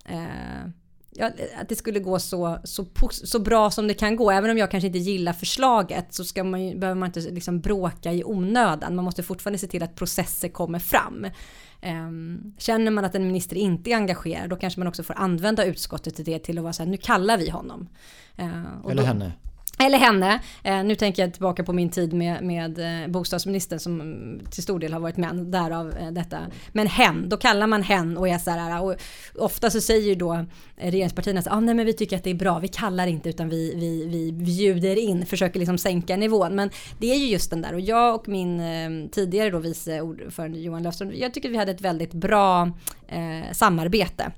eh, 0.06 0.68
ja, 1.16 1.32
att 1.62 1.70
det 1.70 1.76
skulle 1.76 2.00
gå 2.00 2.20
så, 2.20 2.60
så, 2.64 2.86
så 3.12 3.40
bra 3.40 3.72
som 3.72 3.88
det 3.88 3.94
kan 3.94 4.16
gå. 4.16 4.32
Även 4.32 4.52
om 4.52 4.58
jag 4.58 4.72
kanske 4.72 4.88
inte 4.88 5.00
gillar 5.00 5.34
förslaget 5.34 6.14
så 6.14 6.24
ska 6.24 6.44
man, 6.44 6.80
behöver 6.80 7.00
man 7.00 7.08
inte 7.08 7.20
liksom 7.20 7.60
bråka 7.60 8.14
i 8.14 8.24
onödan. 8.24 8.96
Man 8.96 9.06
måste 9.06 9.24
fortfarande 9.24 9.60
se 9.60 9.68
till 9.68 9.84
att 9.84 9.96
processer 9.96 10.50
kommer 10.50 10.80
fram. 10.80 11.28
Um, 11.86 12.54
känner 12.58 12.92
man 12.92 13.06
att 13.06 13.16
en 13.16 13.28
minister 13.28 13.56
inte 13.56 13.92
är 13.92 13.96
engagerad 13.96 14.50
då 14.50 14.56
kanske 14.56 14.80
man 14.80 14.88
också 14.88 15.04
får 15.04 15.14
använda 15.14 15.66
utskottet 15.66 16.16
till 16.16 16.26
det 16.26 16.40
till 16.40 16.58
att 16.58 16.64
vara 16.64 16.74
så 16.74 16.84
här, 16.84 16.90
nu 16.90 16.98
kallar 16.98 17.38
vi 17.38 17.50
honom. 17.50 17.90
Uh, 18.40 18.90
Eller 18.90 18.96
då, 18.96 19.04
henne. 19.04 19.32
Eller 19.80 19.98
henne. 19.98 20.40
Eh, 20.64 20.84
nu 20.84 20.96
tänker 20.96 21.24
jag 21.24 21.34
tillbaka 21.34 21.64
på 21.64 21.74
min 21.74 21.90
tid 21.90 22.14
med, 22.14 22.44
med 22.44 23.04
eh, 23.04 23.08
bostadsministern 23.08 23.80
som 23.80 24.40
till 24.52 24.64
stor 24.64 24.80
del 24.80 24.94
har 24.94 25.00
varit 25.00 25.18
män, 25.18 25.52
därav 25.52 25.94
eh, 25.98 26.12
detta. 26.12 26.40
Men 26.72 26.88
hen, 26.88 27.30
då 27.30 27.38
kallar 27.38 27.68
man 27.68 27.84
hen 27.84 28.18
och 28.18 28.28
är 28.28 28.38
så 28.38 28.52
här, 28.52 28.72
eh, 28.72 28.82
och 28.82 28.96
ofta 29.36 29.70
så 29.70 29.82
säger 29.82 30.08
ju 30.08 30.16
då 30.16 30.34
eh, 30.34 30.92
regeringspartierna 30.92 31.42
så, 31.42 31.50
ah, 31.50 31.60
nej 31.60 31.76
men 31.76 31.86
vi 31.86 31.94
tycker 31.94 32.18
att 32.18 32.24
det 32.24 32.30
är 32.30 32.36
bra, 32.36 32.60
vi 32.60 32.68
kallar 32.68 33.08
inte 33.08 33.30
utan 33.30 33.50
vi, 33.50 33.74
vi, 33.76 34.06
vi 34.06 34.32
bjuder 34.32 34.96
in, 34.96 35.26
försöker 35.26 35.60
liksom 35.60 35.78
sänka 35.78 36.16
nivån. 36.18 36.56
Men 36.56 36.70
det 37.00 37.12
är 37.12 37.18
ju 37.18 37.26
just 37.26 37.50
den 37.50 37.62
där 37.62 37.74
och 37.74 37.82
jag 37.82 38.16
och 38.16 38.28
min 38.28 38.60
eh, 38.60 39.10
tidigare 39.12 39.50
då 39.50 39.60
vice 39.60 40.02
ordförande 40.02 40.60
Johan 40.60 40.84
Löfström, 40.84 41.12
jag 41.16 41.34
tycker 41.34 41.50
vi 41.50 41.58
hade 41.58 41.72
ett 41.72 41.82
väldigt 41.82 42.14
bra 42.14 42.72
eh, 43.08 43.52
samarbete. 43.54 44.32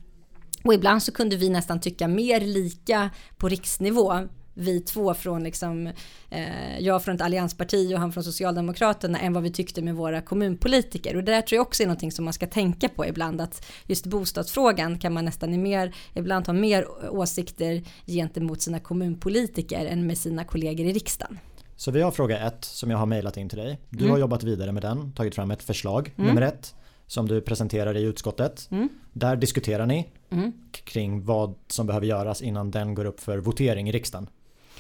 Och 0.64 0.74
ibland 0.74 1.04
så 1.04 1.12
kunde 1.12 1.36
vi 1.36 1.50
nästan 1.50 1.80
tycka 1.80 2.08
mer 2.08 2.42
lika 2.42 3.10
på 3.38 3.50
riksnivå 3.50 4.28
vi 4.56 4.80
två 4.80 5.14
från 5.14 5.44
liksom, 5.44 5.88
eh, 6.30 6.80
jag 6.80 7.04
från 7.04 7.16
ett 7.16 7.22
alliansparti 7.22 7.94
och 7.96 8.00
han 8.00 8.12
från 8.12 8.24
Socialdemokraterna 8.24 9.20
än 9.20 9.34
vad 9.34 9.44
vi 9.44 9.52
tyckte 9.52 9.82
med 9.82 9.96
våra 9.96 10.22
kommunpolitiker. 10.22 11.16
Och 11.16 11.24
det 11.24 11.32
där 11.32 11.42
tror 11.42 11.56
jag 11.56 11.68
också 11.68 11.84
är 11.84 11.88
någonting 11.88 12.12
som 12.12 12.26
man 12.26 12.34
ska 12.34 12.48
tänka 12.48 12.90
på 12.90 13.06
ibland 13.06 13.42
att 13.42 13.66
just 13.86 14.06
bostadsfrågan 14.06 15.00
kan 15.00 15.14
man 15.14 15.26
nästan 15.26 15.54
i 15.54 15.58
mer, 15.58 15.96
ibland 16.14 16.48
ha 16.48 16.54
mer 16.54 16.88
åsikter 17.10 17.84
gentemot 18.06 18.62
sina 18.62 18.80
kommunpolitiker 18.80 19.86
än 19.86 20.08
med 20.08 20.18
sina 20.18 20.44
kollegor 20.44 20.86
i 20.86 20.94
riksdagen. 20.94 21.40
Så 21.76 21.92
vi 21.92 22.02
har 22.02 22.12
fråga 22.12 22.48
ett 22.48 22.66
som 22.66 22.92
jag 22.92 22.98
har 22.98 23.06
mejlat 23.06 23.38
in 23.38 23.50
till 23.50 23.58
dig. 23.58 23.80
Du 23.90 24.00
mm. 24.00 24.12
har 24.12 24.20
jobbat 24.20 24.44
vidare 24.44 24.72
med 24.72 24.84
den, 24.84 25.12
tagit 25.12 25.36
fram 25.36 25.52
ett 25.52 25.64
förslag, 25.64 26.14
mm. 26.18 26.28
nummer 26.28 26.42
ett, 26.42 26.76
som 27.08 27.28
du 27.28 27.42
presenterar 27.42 27.98
i 27.98 28.02
utskottet. 28.02 28.68
Mm. 28.72 28.90
Där 29.14 29.36
diskuterar 29.36 29.86
ni 29.86 30.10
mm. 30.30 30.52
kring 30.72 31.26
vad 31.26 31.56
som 31.68 31.88
behöver 31.88 32.08
göras 32.08 32.42
innan 32.42 32.72
den 32.72 32.96
går 32.96 33.06
upp 33.06 33.20
för 33.20 33.38
votering 33.38 33.90
i 33.90 33.92
riksdagen. 33.92 34.28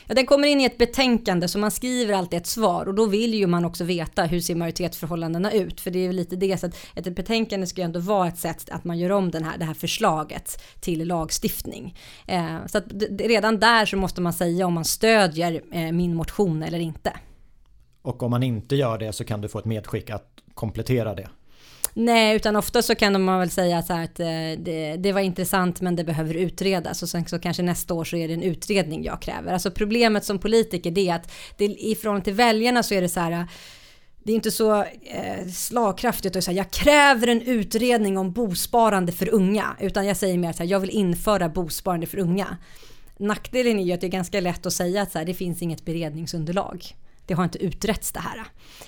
Ja, 0.07 0.15
den 0.15 0.25
kommer 0.25 0.47
in 0.47 0.61
i 0.61 0.63
ett 0.63 0.77
betänkande 0.77 1.47
så 1.47 1.59
man 1.59 1.71
skriver 1.71 2.13
alltid 2.13 2.37
ett 2.37 2.47
svar 2.47 2.85
och 2.85 2.93
då 2.93 3.05
vill 3.05 3.33
ju 3.33 3.47
man 3.47 3.65
också 3.65 3.83
veta 3.83 4.23
hur 4.23 4.39
ser 4.39 4.55
majoritetsförhållandena 4.55 5.51
ut. 5.51 5.81
För 5.81 5.91
det 5.91 5.99
är 5.99 6.03
ju 6.03 6.11
lite 6.11 6.35
det 6.35 6.57
så 6.57 6.67
att 6.67 6.75
ett 6.95 7.15
betänkande 7.15 7.67
ska 7.67 7.81
ju 7.81 7.85
ändå 7.85 7.99
vara 7.99 8.27
ett 8.27 8.37
sätt 8.37 8.69
att 8.69 8.83
man 8.83 8.99
gör 8.99 9.09
om 9.09 9.31
den 9.31 9.43
här, 9.43 9.57
det 9.57 9.65
här 9.65 9.73
förslaget 9.73 10.63
till 10.79 11.07
lagstiftning. 11.07 11.97
Eh, 12.27 12.65
så 12.67 12.77
att 12.77 12.85
redan 13.19 13.59
där 13.59 13.85
så 13.85 13.97
måste 13.97 14.21
man 14.21 14.33
säga 14.33 14.67
om 14.67 14.73
man 14.73 14.85
stödjer 14.85 15.61
eh, 15.71 15.91
min 15.91 16.15
motion 16.15 16.63
eller 16.63 16.79
inte. 16.79 17.13
Och 18.01 18.23
om 18.23 18.31
man 18.31 18.43
inte 18.43 18.75
gör 18.75 18.97
det 18.97 19.13
så 19.13 19.23
kan 19.23 19.41
du 19.41 19.47
få 19.47 19.59
ett 19.59 19.65
medskick 19.65 20.09
att 20.09 20.41
komplettera 20.53 21.15
det. 21.15 21.29
Nej, 21.97 22.35
utan 22.35 22.55
ofta 22.55 22.81
så 22.81 22.95
kan 22.95 23.21
man 23.21 23.39
väl 23.39 23.49
säga 23.49 23.83
så 23.83 23.93
här 23.93 24.03
att 24.03 24.19
eh, 24.19 24.63
det, 24.63 24.95
det, 24.97 25.11
var 25.11 25.21
intressant 25.21 25.81
men 25.81 25.95
det 25.95 26.03
behöver 26.03 26.33
utredas 26.33 27.03
och 27.03 27.09
sen 27.09 27.25
så 27.25 27.39
kanske 27.39 27.63
nästa 27.63 27.93
år 27.93 28.03
så 28.03 28.17
är 28.17 28.27
det 28.27 28.33
en 28.33 28.43
utredning 28.43 29.03
jag 29.03 29.21
kräver. 29.21 29.53
Alltså 29.53 29.71
problemet 29.71 30.25
som 30.25 30.39
politiker 30.39 30.91
det 30.91 31.09
är 31.09 31.15
att 31.15 31.31
det, 31.57 31.65
i 31.65 31.95
förhållande 31.95 32.23
till 32.23 32.33
väljarna 32.33 32.83
så 32.83 32.93
är 32.93 33.01
det 33.01 33.09
så 33.09 33.19
här 33.19 33.47
det 34.23 34.31
är 34.31 34.35
inte 34.35 34.51
så 34.51 34.81
eh, 34.81 35.47
slagkraftigt 35.53 36.35
att 36.35 36.43
säga 36.43 36.57
jag 36.57 36.71
kräver 36.71 37.27
en 37.27 37.41
utredning 37.41 38.17
om 38.17 38.31
bosparande 38.31 39.11
för 39.11 39.33
unga 39.33 39.75
utan 39.79 40.05
jag 40.05 40.17
säger 40.17 40.37
mer 40.37 40.53
så 40.53 40.63
här 40.63 40.69
jag 40.69 40.79
vill 40.79 40.89
införa 40.89 41.49
bosparande 41.49 42.07
för 42.07 42.19
unga. 42.19 42.57
Nackdelen 43.17 43.79
är 43.79 43.83
ju 43.83 43.91
att 43.91 44.01
det 44.01 44.07
är 44.07 44.11
ganska 44.11 44.41
lätt 44.41 44.65
att 44.65 44.73
säga 44.73 45.01
att 45.01 45.11
så 45.11 45.17
här, 45.17 45.25
det 45.25 45.33
finns 45.33 45.61
inget 45.61 45.85
beredningsunderlag 45.85 46.95
det 47.25 47.33
har 47.33 47.43
inte 47.43 47.63
utretts 47.63 48.11
det 48.11 48.19
här. 48.19 48.43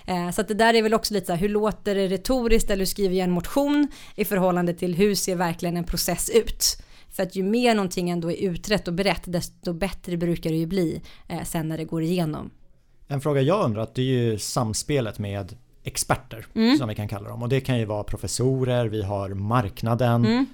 Eh, 0.05 0.31
så 0.31 0.41
att 0.41 0.47
det 0.47 0.53
där 0.53 0.73
är 0.73 0.81
väl 0.81 0.93
också 0.93 1.13
lite 1.13 1.25
så 1.25 1.33
här, 1.33 1.39
hur 1.39 1.49
låter 1.49 1.95
det 1.95 2.07
retoriskt 2.07 2.69
eller 2.69 2.79
hur 2.79 2.85
skriver 2.85 3.15
jag 3.15 3.23
en 3.23 3.31
motion 3.31 3.87
i 4.15 4.25
förhållande 4.25 4.73
till 4.73 4.95
hur 4.95 5.15
ser 5.15 5.35
verkligen 5.35 5.77
en 5.77 5.83
process 5.83 6.29
ut? 6.29 6.77
För 7.09 7.23
att 7.23 7.35
ju 7.35 7.43
mer 7.43 7.75
någonting 7.75 8.09
ändå 8.09 8.31
är 8.31 8.35
utrett 8.35 8.87
och 8.87 8.93
berett, 8.93 9.23
desto 9.25 9.73
bättre 9.73 10.17
brukar 10.17 10.49
det 10.49 10.57
ju 10.57 10.65
bli 10.65 11.01
eh, 11.27 11.43
sen 11.43 11.67
när 11.67 11.77
det 11.77 11.85
går 11.85 12.03
igenom. 12.03 12.49
En 13.07 13.21
fråga 13.21 13.41
jag 13.41 13.65
undrar, 13.65 13.87
det 13.95 14.01
är 14.01 14.05
ju 14.05 14.39
samspelet 14.39 15.19
med 15.19 15.55
experter 15.83 16.45
mm. 16.55 16.77
som 16.77 16.89
vi 16.89 16.95
kan 16.95 17.07
kalla 17.07 17.29
dem. 17.29 17.43
Och 17.43 17.49
det 17.49 17.61
kan 17.61 17.79
ju 17.79 17.85
vara 17.85 18.03
professorer, 18.03 18.85
vi 18.85 19.01
har 19.01 19.29
marknaden, 19.29 20.25
mm. 20.25 20.45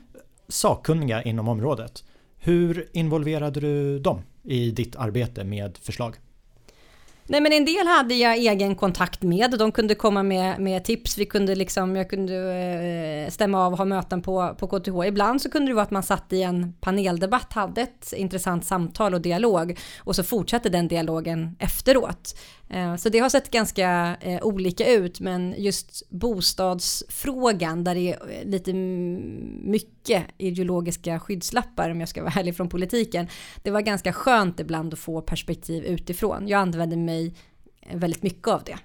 sakkunniga 0.48 1.24
inom 1.24 1.48
området. 1.48 2.04
Hur 2.38 2.90
involverade 2.94 3.60
du 3.60 4.00
dem 4.00 4.22
i 4.44 4.72
ditt 4.72 4.96
arbete 4.96 5.44
med 5.44 5.78
förslag? 5.78 6.16
Nej 7.26 7.42
men 7.42 7.54
en 7.54 7.66
del 7.66 7.88
hade 7.88 8.14
jag 8.14 8.38
egen 8.38 8.76
kontakt 8.76 9.22
med. 9.22 9.56
De 9.60 9.72
kunde 9.72 9.96
komma 9.96 10.24
med, 10.24 10.60
med 10.60 10.84
tips. 10.84 11.18
Vi 11.18 11.26
kunde 11.26 11.56
liksom, 11.56 11.96
jag 11.96 12.10
kunde 12.10 12.36
eh, 12.36 13.32
stämma 13.32 13.66
av 13.66 13.72
och 13.72 13.78
ha 13.78 13.86
möten 13.86 14.22
på, 14.22 14.56
på 14.60 14.68
KTH. 14.68 15.08
Ibland 15.08 15.42
så 15.42 15.50
kunde 15.50 15.72
det 15.72 15.76
vara 15.76 15.84
att 15.84 15.92
man 15.92 16.04
satt 16.04 16.34
i 16.34 16.42
en 16.42 16.74
paneldebatt, 16.82 17.54
hade 17.54 17.82
ett 17.82 18.14
intressant 18.14 18.66
samtal 18.66 19.14
och 19.14 19.22
dialog 19.22 19.80
och 19.98 20.16
så 20.16 20.24
fortsatte 20.24 20.70
den 20.70 20.88
dialogen 20.88 21.56
efteråt. 21.60 22.36
Eh, 22.74 22.96
så 22.96 23.10
det 23.10 23.20
har 23.20 23.30
sett 23.30 23.52
ganska 23.52 24.18
eh, 24.22 24.44
olika 24.44 24.94
ut 24.94 25.20
men 25.20 25.56
just 25.58 26.10
bostadsfrågan 26.10 27.84
där 27.84 27.96
det 27.96 28.14
är 28.14 28.32
eh, 28.32 28.50
lite 28.50 28.74
mycket 29.64 30.24
ideologiska 30.38 31.20
skyddslappar 31.20 31.90
om 31.90 32.00
jag 32.00 32.10
ska 32.10 32.24
vara 32.24 32.34
ärlig 32.40 32.56
från 32.56 32.70
politiken. 32.70 33.28
Det 33.64 33.72
var 33.72 33.82
ganska 33.82 34.14
skönt 34.14 34.60
ibland 34.60 34.94
att 34.94 35.00
få 35.00 35.22
perspektiv 35.22 35.84
utifrån. 35.84 36.48
Jag 36.48 36.62
använde 36.62 36.98
mig 36.98 37.34
väldigt 37.94 38.24
mycket 38.24 38.48
av 38.48 38.64
det. 38.64 38.78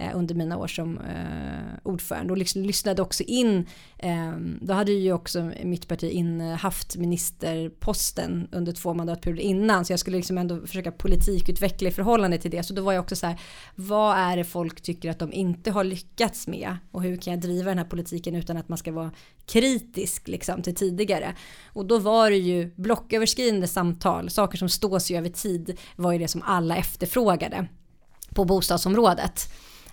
Eh, 0.00 0.10
under 0.14 0.34
mina 0.34 0.56
år 0.56 0.66
som 0.66 0.98
eh, 0.98 1.78
ordförande 1.82 2.32
och 2.32 2.38
liksom 2.38 2.62
lyssnade 2.62 3.02
också 3.02 3.22
in. 3.22 3.66
Eh, 3.98 4.32
då 4.60 4.74
hade 4.74 4.92
ju 4.92 5.12
också 5.12 5.52
mitt 5.62 5.88
parti 5.88 6.10
in 6.10 6.40
eh, 6.40 6.56
haft 6.56 6.96
ministerposten 6.96 8.48
under 8.52 8.72
två 8.72 8.94
mandatperioder 8.94 9.42
innan 9.42 9.84
så 9.84 9.92
jag 9.92 10.00
skulle 10.00 10.16
liksom 10.16 10.38
ändå 10.38 10.66
försöka 10.66 10.92
politikutveckla 10.92 11.88
i 11.88 11.92
förhållande 11.92 12.38
till 12.38 12.50
det. 12.50 12.62
Så 12.62 12.74
då 12.74 12.82
var 12.82 12.92
jag 12.92 13.02
också 13.02 13.16
så 13.16 13.26
här, 13.26 13.40
vad 13.74 14.16
är 14.16 14.36
det 14.36 14.44
folk 14.44 14.80
tycker 14.80 15.10
att 15.10 15.18
de 15.18 15.32
inte 15.32 15.70
har 15.70 15.84
lyckats 15.84 16.48
med 16.48 16.76
och 16.90 17.02
hur 17.02 17.16
kan 17.16 17.32
jag 17.32 17.40
driva 17.40 17.68
den 17.68 17.78
här 17.78 17.84
politiken 17.84 18.34
utan 18.34 18.56
att 18.56 18.68
man 18.68 18.78
ska 18.78 18.92
vara 18.92 19.10
kritisk 19.46 20.28
liksom 20.28 20.62
till 20.62 20.74
tidigare. 20.74 21.34
Och 21.72 21.86
då 21.86 21.98
var 21.98 22.30
det 22.30 22.36
ju 22.36 22.72
blocköverskridande 22.76 23.66
samtal, 23.66 24.30
saker 24.30 24.58
som 24.58 24.68
står 24.68 24.98
sig 24.98 25.16
över 25.16 25.28
tid 25.28 25.78
var 25.96 26.12
ju 26.12 26.18
det 26.18 26.28
som 26.28 26.42
alla 26.42 26.76
efterfrågade 26.76 27.68
på 28.34 28.44
bostadsområdet. 28.44 29.50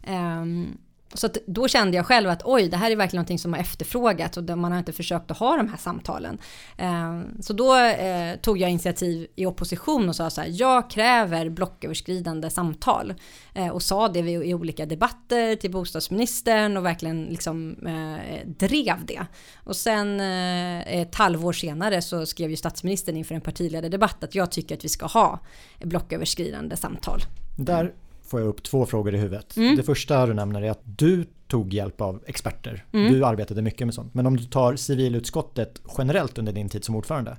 Um, 0.09 0.77
så 1.13 1.29
då 1.45 1.67
kände 1.67 1.97
jag 1.97 2.05
själv 2.05 2.29
att 2.29 2.41
oj, 2.45 2.69
det 2.69 2.77
här 2.77 2.91
är 2.91 2.95
verkligen 2.95 3.19
någonting 3.19 3.39
som 3.39 3.53
har 3.53 3.59
efterfrågats 3.59 4.37
och 4.37 4.43
man 4.43 4.71
har 4.71 4.79
inte 4.79 4.93
försökt 4.93 5.31
att 5.31 5.37
ha 5.37 5.57
de 5.57 5.69
här 5.69 5.77
samtalen. 5.77 6.37
Ehm, 6.77 7.41
så 7.41 7.53
då 7.53 7.75
eh, 7.75 8.35
tog 8.35 8.57
jag 8.57 8.69
initiativ 8.69 9.27
i 9.35 9.45
opposition 9.45 10.09
och 10.09 10.15
sa 10.15 10.29
så 10.29 10.41
här, 10.41 10.49
jag 10.51 10.89
kräver 10.89 11.49
blocköverskridande 11.49 12.49
samtal. 12.49 13.13
Eh, 13.53 13.67
och 13.67 13.83
sa 13.83 14.07
det 14.07 14.19
i 14.19 14.53
olika 14.53 14.85
debatter 14.85 15.55
till 15.55 15.71
bostadsministern 15.71 16.77
och 16.77 16.85
verkligen 16.85 17.23
liksom 17.23 17.75
eh, 17.87 18.47
drev 18.47 19.05
det. 19.05 19.25
Och 19.63 19.75
sen 19.75 20.19
ett 20.19 21.15
halvår 21.15 21.53
senare 21.53 22.01
så 22.01 22.25
skrev 22.25 22.49
ju 22.49 22.55
statsministern 22.55 23.17
inför 23.17 23.35
en 23.35 23.41
partiledardebatt 23.41 24.23
att 24.23 24.35
jag 24.35 24.51
tycker 24.51 24.75
att 24.75 24.85
vi 24.85 24.89
ska 24.89 25.05
ha 25.05 25.39
blocköverskridande 25.79 26.77
samtal. 26.77 27.21
Där 27.57 27.93
får 28.27 28.39
jag 28.39 28.49
upp 28.49 28.63
två 28.63 28.85
frågor 28.85 29.15
i 29.15 29.17
huvudet. 29.17 29.57
Mm. 29.57 29.75
Det 29.75 29.83
första 29.83 30.25
du 30.25 30.33
nämner 30.33 30.61
är 30.61 30.71
att 30.71 30.81
du 30.83 31.25
tog 31.47 31.73
hjälp 31.73 32.01
av 32.01 32.23
experter. 32.27 32.85
Mm. 32.93 33.13
Du 33.13 33.25
arbetade 33.25 33.61
mycket 33.61 33.87
med 33.87 33.93
sånt. 33.93 34.13
Men 34.13 34.25
om 34.25 34.37
du 34.37 34.43
tar 34.43 34.75
civilutskottet 34.75 35.81
generellt 35.97 36.37
under 36.37 36.53
din 36.53 36.69
tid 36.69 36.83
som 36.83 36.95
ordförande. 36.95 37.37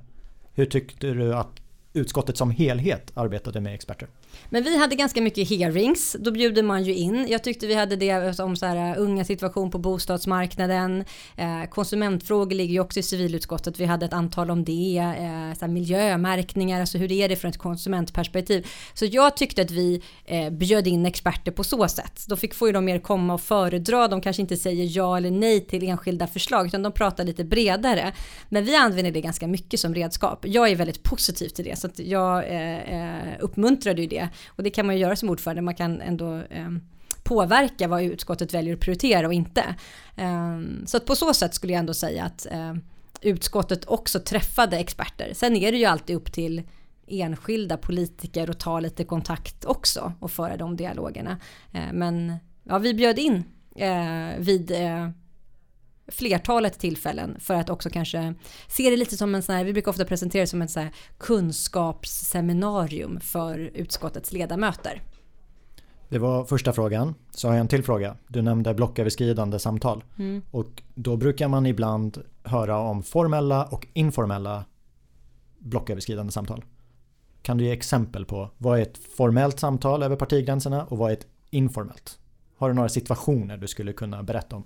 Hur 0.53 0.65
tyckte 0.65 1.07
du 1.13 1.35
att 1.35 1.61
utskottet 1.99 2.37
som 2.37 2.51
helhet 2.51 3.11
arbetade 3.13 3.61
med 3.61 3.73
experter. 3.73 4.07
Men 4.49 4.63
vi 4.63 4.77
hade 4.77 4.95
ganska 4.95 5.21
mycket 5.21 5.49
hearings, 5.49 6.15
då 6.19 6.31
bjuder 6.31 6.63
man 6.63 6.83
ju 6.83 6.93
in. 6.93 7.27
Jag 7.29 7.43
tyckte 7.43 7.67
vi 7.67 7.73
hade 7.73 7.95
det 7.95 8.39
om 8.39 8.55
så 8.55 8.65
här, 8.65 8.91
eh, 8.91 9.01
unga 9.01 9.25
situation 9.25 9.71
på 9.71 9.77
bostadsmarknaden, 9.77 11.05
eh, 11.37 11.69
konsumentfrågor 11.69 12.55
ligger 12.55 12.73
ju 12.73 12.79
också 12.79 12.99
i 12.99 13.03
civilutskottet, 13.03 13.79
vi 13.79 13.85
hade 13.85 14.05
ett 14.05 14.13
antal 14.13 14.51
om 14.51 14.63
det, 14.63 14.97
eh, 14.97 15.57
så 15.57 15.65
här, 15.65 15.67
miljömärkningar, 15.67 16.79
alltså 16.79 16.97
hur 16.97 17.11
är 17.11 17.29
det 17.29 17.35
från 17.35 17.49
ett 17.49 17.57
konsumentperspektiv. 17.57 18.67
Så 18.93 19.05
jag 19.05 19.37
tyckte 19.37 19.61
att 19.61 19.71
vi 19.71 20.01
eh, 20.25 20.49
bjöd 20.49 20.87
in 20.87 21.05
experter 21.05 21.51
på 21.51 21.63
så 21.63 21.87
sätt. 21.87 22.25
Då 22.27 22.35
fick, 22.35 22.53
får 22.53 22.67
ju 22.67 22.73
de 22.73 22.85
mer 22.85 22.99
komma 22.99 23.33
och 23.33 23.41
föredra, 23.41 24.07
de 24.07 24.21
kanske 24.21 24.41
inte 24.41 24.57
säger 24.57 24.97
ja 24.97 25.17
eller 25.17 25.31
nej 25.31 25.65
till 25.65 25.83
enskilda 25.83 26.27
förslag, 26.27 26.67
utan 26.67 26.83
de 26.83 26.91
pratar 26.91 27.23
lite 27.23 27.43
bredare. 27.43 28.13
Men 28.49 28.65
vi 28.65 28.75
använder 28.75 29.11
det 29.11 29.21
ganska 29.21 29.47
mycket 29.47 29.79
som 29.79 29.95
redskap. 29.95 30.45
Jag 30.47 30.69
är 30.69 30.75
väldigt 30.75 31.03
positiv 31.03 31.49
till 31.49 31.65
det, 31.65 31.79
så 31.79 31.88
att 31.89 31.99
jag 31.99 32.47
eh, 32.47 32.79
eh, 32.79 33.35
uppmuntrade 33.39 34.01
ju 34.01 34.07
det. 34.07 34.29
Och 34.47 34.63
det 34.63 34.69
kan 34.69 34.85
man 34.85 34.95
ju 34.95 35.01
göra 35.01 35.15
som 35.15 35.29
ordförande, 35.29 35.61
man 35.61 35.75
kan 35.75 36.01
ändå 36.01 36.35
eh, 36.35 36.69
påverka 37.23 37.87
vad 37.87 38.03
utskottet 38.03 38.53
väljer 38.53 38.73
att 38.73 38.79
prioritera 38.79 39.27
och 39.27 39.33
inte. 39.33 39.63
Eh, 40.15 40.59
så 40.85 40.97
att 40.97 41.05
på 41.05 41.15
så 41.15 41.33
sätt 41.33 41.53
skulle 41.53 41.73
jag 41.73 41.79
ändå 41.79 41.93
säga 41.93 42.23
att 42.23 42.47
eh, 42.51 42.73
utskottet 43.21 43.85
också 43.85 44.19
träffade 44.19 44.77
experter. 44.77 45.31
Sen 45.35 45.55
är 45.55 45.71
det 45.71 45.77
ju 45.77 45.85
alltid 45.85 46.15
upp 46.15 46.31
till 46.31 46.63
enskilda 47.07 47.77
politiker 47.77 48.49
att 48.49 48.59
ta 48.59 48.79
lite 48.79 49.03
kontakt 49.03 49.65
också 49.65 50.13
och 50.19 50.31
föra 50.31 50.57
de 50.57 50.75
dialogerna. 50.75 51.37
Eh, 51.71 51.93
men 51.93 52.35
ja, 52.63 52.77
vi 52.77 52.93
bjöd 52.93 53.19
in 53.19 53.43
eh, 53.75 54.39
vid 54.39 54.71
eh, 54.71 55.09
flertalet 56.11 56.79
tillfällen 56.79 57.37
för 57.39 57.53
att 57.53 57.69
också 57.69 57.89
kanske 57.89 58.33
se 58.67 58.89
det 58.89 58.97
lite 58.97 59.17
som 59.17 59.35
en 59.35 59.43
sån 59.43 59.55
här, 59.55 59.63
vi 59.63 59.73
brukar 59.73 59.91
ofta 59.91 60.05
presentera 60.05 60.41
det 60.41 60.47
som 60.47 60.61
ett 60.61 60.71
så 60.71 60.79
här 60.79 60.91
kunskapsseminarium 61.17 63.19
för 63.19 63.71
utskottets 63.73 64.31
ledamöter. 64.31 65.01
Det 66.09 66.19
var 66.19 66.45
första 66.45 66.73
frågan. 66.73 67.15
Så 67.31 67.47
har 67.47 67.55
jag 67.55 67.61
en 67.61 67.67
till 67.67 67.83
fråga. 67.83 68.15
Du 68.27 68.41
nämnde 68.41 68.73
blocköverskridande 68.73 69.59
samtal. 69.59 70.03
Mm. 70.17 70.41
Och 70.51 70.83
då 70.95 71.17
brukar 71.17 71.47
man 71.47 71.65
ibland 71.65 72.23
höra 72.43 72.77
om 72.77 73.03
formella 73.03 73.65
och 73.65 73.87
informella 73.93 74.65
blocköverskridande 75.59 76.31
samtal. 76.31 76.63
Kan 77.41 77.57
du 77.57 77.63
ge 77.63 77.71
exempel 77.71 78.25
på 78.25 78.49
vad 78.57 78.79
är 78.79 78.83
ett 78.83 78.97
formellt 79.17 79.59
samtal 79.59 80.03
över 80.03 80.15
partigränserna 80.15 80.85
och 80.85 80.97
vad 80.97 81.09
är 81.09 81.13
ett 81.13 81.27
informellt? 81.49 82.19
Har 82.57 82.69
du 82.69 82.75
några 82.75 82.89
situationer 82.89 83.57
du 83.57 83.67
skulle 83.67 83.93
kunna 83.93 84.23
berätta 84.23 84.55
om? 84.55 84.63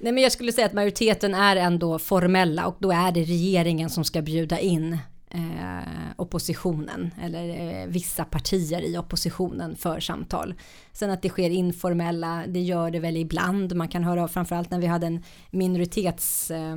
Nej 0.00 0.12
men 0.12 0.22
jag 0.22 0.32
skulle 0.32 0.52
säga 0.52 0.66
att 0.66 0.72
majoriteten 0.72 1.34
är 1.34 1.56
ändå 1.56 1.98
formella 1.98 2.66
och 2.66 2.76
då 2.78 2.90
är 2.92 3.12
det 3.12 3.22
regeringen 3.22 3.90
som 3.90 4.04
ska 4.04 4.22
bjuda 4.22 4.58
in 4.58 4.98
eh, 5.30 6.10
oppositionen 6.16 7.10
eller 7.22 7.48
eh, 7.48 7.86
vissa 7.86 8.24
partier 8.24 8.82
i 8.82 8.98
oppositionen 8.98 9.76
för 9.76 10.00
samtal. 10.00 10.54
Sen 10.92 11.10
att 11.10 11.22
det 11.22 11.28
sker 11.28 11.50
informella, 11.50 12.44
det 12.46 12.60
gör 12.60 12.90
det 12.90 13.00
väl 13.00 13.16
ibland. 13.16 13.76
Man 13.76 13.88
kan 13.88 14.04
höra 14.04 14.22
av 14.22 14.28
framförallt 14.28 14.70
när 14.70 14.80
vi 14.80 14.86
hade 14.86 15.06
en 15.06 15.22
minoritets 15.50 16.50
eh, 16.50 16.76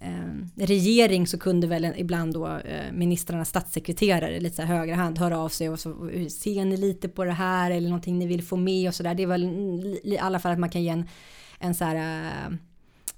eh 0.00 0.66
regering 0.66 1.26
så 1.26 1.38
kunde 1.38 1.66
väl 1.66 1.92
ibland 1.96 2.34
då 2.34 2.46
eh, 2.46 2.92
ministrarnas 2.92 3.48
statssekreterare 3.48 4.40
lite 4.40 4.56
så 4.56 4.62
här 4.62 4.78
högra 4.78 4.94
hand 4.94 5.18
höra 5.18 5.38
av 5.38 5.48
sig 5.48 5.68
och 5.68 5.80
så 5.80 6.10
ser 6.30 6.64
ni 6.64 6.76
lite 6.76 7.08
på 7.08 7.24
det 7.24 7.32
här 7.32 7.70
eller 7.70 7.88
någonting 7.88 8.18
ni 8.18 8.26
vill 8.26 8.42
få 8.42 8.56
med 8.56 8.88
och 8.88 8.94
så 8.94 9.02
där. 9.02 9.14
Det 9.14 9.22
är 9.22 9.26
väl 9.26 9.44
mm, 9.44 9.96
i 10.02 10.18
alla 10.18 10.38
fall 10.38 10.52
att 10.52 10.58
man 10.58 10.70
kan 10.70 10.82
ge 10.82 10.88
en 10.88 11.08
en 11.60 11.74
så 11.74 11.84
här 11.84 12.50
uh, 12.50 12.56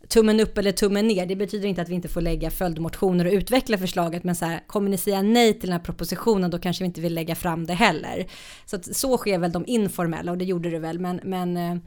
tummen 0.09 0.41
upp 0.41 0.59
eller 0.59 0.73
tummen 0.73 1.07
ner. 1.07 1.27
Det 1.27 1.37
betyder 1.37 1.69
inte 1.69 1.83
att 1.83 1.89
vi 1.89 1.95
inte 1.95 2.09
får 2.09 2.21
lägga 2.21 2.51
följdmotioner 2.51 3.25
och 3.25 3.33
utveckla 3.33 3.79
förslaget, 3.79 4.25
men 4.25 4.35
så 4.35 4.45
här, 4.45 4.61
kommer 4.67 4.91
ni 4.91 4.97
säga 4.97 5.23
nej 5.23 5.53
till 5.53 5.69
den 5.69 5.73
här 5.73 5.85
propositionen, 5.85 6.51
då 6.51 6.59
kanske 6.59 6.85
vi 6.85 6.87
inte 6.87 7.01
vill 7.01 7.15
lägga 7.15 7.35
fram 7.35 7.67
det 7.67 7.75
heller. 7.75 8.27
Så 8.67 8.77
att, 8.77 8.97
så 8.97 9.17
sker 9.17 9.39
väl 9.39 9.53
de 9.53 9.65
informella 9.67 10.33
och 10.33 10.39
det 10.39 10.45
gjorde 10.45 10.71
det 10.71 10.79
väl, 10.79 10.99
men, 10.99 11.21
men 11.25 11.57
uh, 11.57 11.83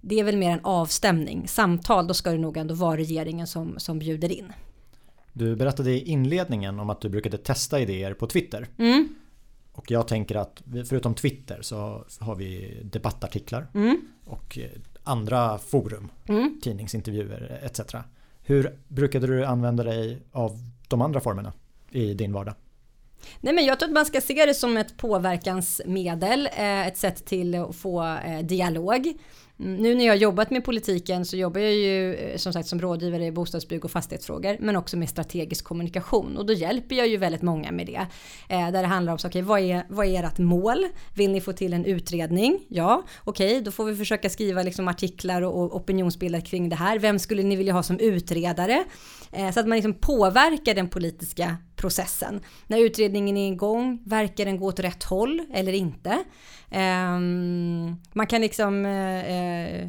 det 0.00 0.20
är 0.20 0.24
väl 0.24 0.36
mer 0.36 0.50
en 0.50 0.60
avstämning. 0.62 1.48
Samtal, 1.48 2.06
då 2.06 2.14
ska 2.14 2.30
det 2.30 2.38
nog 2.38 2.56
ändå 2.56 2.74
vara 2.74 2.96
regeringen 2.96 3.46
som, 3.46 3.78
som 3.78 3.98
bjuder 3.98 4.32
in. 4.32 4.52
Du 5.32 5.56
berättade 5.56 5.90
i 5.90 6.04
inledningen 6.04 6.80
om 6.80 6.90
att 6.90 7.00
du 7.00 7.08
brukade 7.08 7.38
testa 7.38 7.80
idéer 7.80 8.14
på 8.14 8.26
Twitter. 8.26 8.68
Mm. 8.78 9.08
Och 9.72 9.90
jag 9.90 10.08
tänker 10.08 10.36
att 10.36 10.62
förutom 10.88 11.14
Twitter 11.14 11.58
så 11.62 12.04
har 12.20 12.36
vi 12.36 12.80
debattartiklar. 12.84 13.66
Mm. 13.74 14.00
Och 14.24 14.58
eh, 14.58 14.70
andra 15.04 15.58
forum, 15.58 16.08
mm. 16.28 16.60
tidningsintervjuer 16.62 17.60
etc. 17.62 17.94
Hur 18.42 18.78
brukade 18.88 19.26
du 19.26 19.44
använda 19.44 19.82
dig 19.82 20.22
av 20.32 20.58
de 20.88 21.02
andra 21.02 21.20
formerna 21.20 21.52
i 21.90 22.14
din 22.14 22.32
vardag? 22.32 22.54
Nej 23.40 23.54
men 23.54 23.64
jag 23.64 23.78
tror 23.78 23.88
att 23.88 23.94
man 23.94 24.06
ska 24.06 24.20
se 24.20 24.46
det 24.46 24.54
som 24.54 24.76
ett 24.76 24.96
påverkansmedel, 24.96 26.48
eh, 26.56 26.86
ett 26.86 26.96
sätt 26.96 27.24
till 27.24 27.54
att 27.54 27.76
få 27.76 28.04
eh, 28.04 28.38
dialog. 28.38 29.14
Nu 29.62 29.94
när 29.94 30.04
jag 30.04 30.12
har 30.12 30.18
jobbat 30.18 30.50
med 30.50 30.64
politiken 30.64 31.24
så 31.24 31.36
jobbar 31.36 31.60
jag 31.60 31.74
ju 31.74 32.14
eh, 32.14 32.36
som 32.36 32.52
sagt 32.52 32.68
som 32.68 32.80
rådgivare 32.80 33.26
i 33.26 33.32
bostadsbygg 33.32 33.84
och 33.84 33.90
fastighetsfrågor 33.90 34.56
men 34.60 34.76
också 34.76 34.96
med 34.96 35.08
strategisk 35.08 35.64
kommunikation 35.64 36.36
och 36.36 36.46
då 36.46 36.52
hjälper 36.52 36.96
jag 36.96 37.08
ju 37.08 37.16
väldigt 37.16 37.42
många 37.42 37.72
med 37.72 37.86
det. 37.86 38.06
Eh, 38.48 38.70
där 38.70 38.82
det 38.82 38.86
handlar 38.86 39.12
om 39.12 39.18
så, 39.18 39.28
okay, 39.28 39.42
vad, 39.42 39.60
är, 39.60 39.84
vad 39.88 40.06
är 40.06 40.24
ert 40.24 40.38
mål? 40.38 40.86
Vill 41.14 41.30
ni 41.30 41.40
få 41.40 41.52
till 41.52 41.72
en 41.72 41.84
utredning? 41.84 42.60
Ja, 42.68 43.02
okej, 43.24 43.50
okay, 43.50 43.60
då 43.60 43.70
får 43.70 43.84
vi 43.84 43.96
försöka 43.96 44.30
skriva 44.30 44.62
liksom 44.62 44.88
artiklar 44.88 45.42
och, 45.42 45.62
och 45.62 45.76
opinionsbilda 45.76 46.40
kring 46.40 46.68
det 46.68 46.76
här. 46.76 46.98
Vem 46.98 47.18
skulle 47.18 47.42
ni 47.42 47.56
vilja 47.56 47.72
ha 47.72 47.82
som 47.82 47.98
utredare? 47.98 48.84
Eh, 49.32 49.50
så 49.50 49.60
att 49.60 49.68
man 49.68 49.76
liksom 49.76 49.94
påverkar 49.94 50.74
den 50.74 50.88
politiska 50.88 51.56
processen. 51.76 52.40
När 52.66 52.78
utredningen 52.78 53.36
är 53.36 53.52
igång, 53.52 54.02
verkar 54.06 54.44
den 54.44 54.56
gå 54.56 54.66
åt 54.66 54.80
rätt 54.80 55.04
håll 55.04 55.42
eller 55.54 55.72
inte? 55.72 56.18
Ehm, 56.70 57.96
man 58.12 58.26
kan 58.26 58.40
liksom 58.40 58.86
eh, 58.86 59.26
eh 59.26 59.88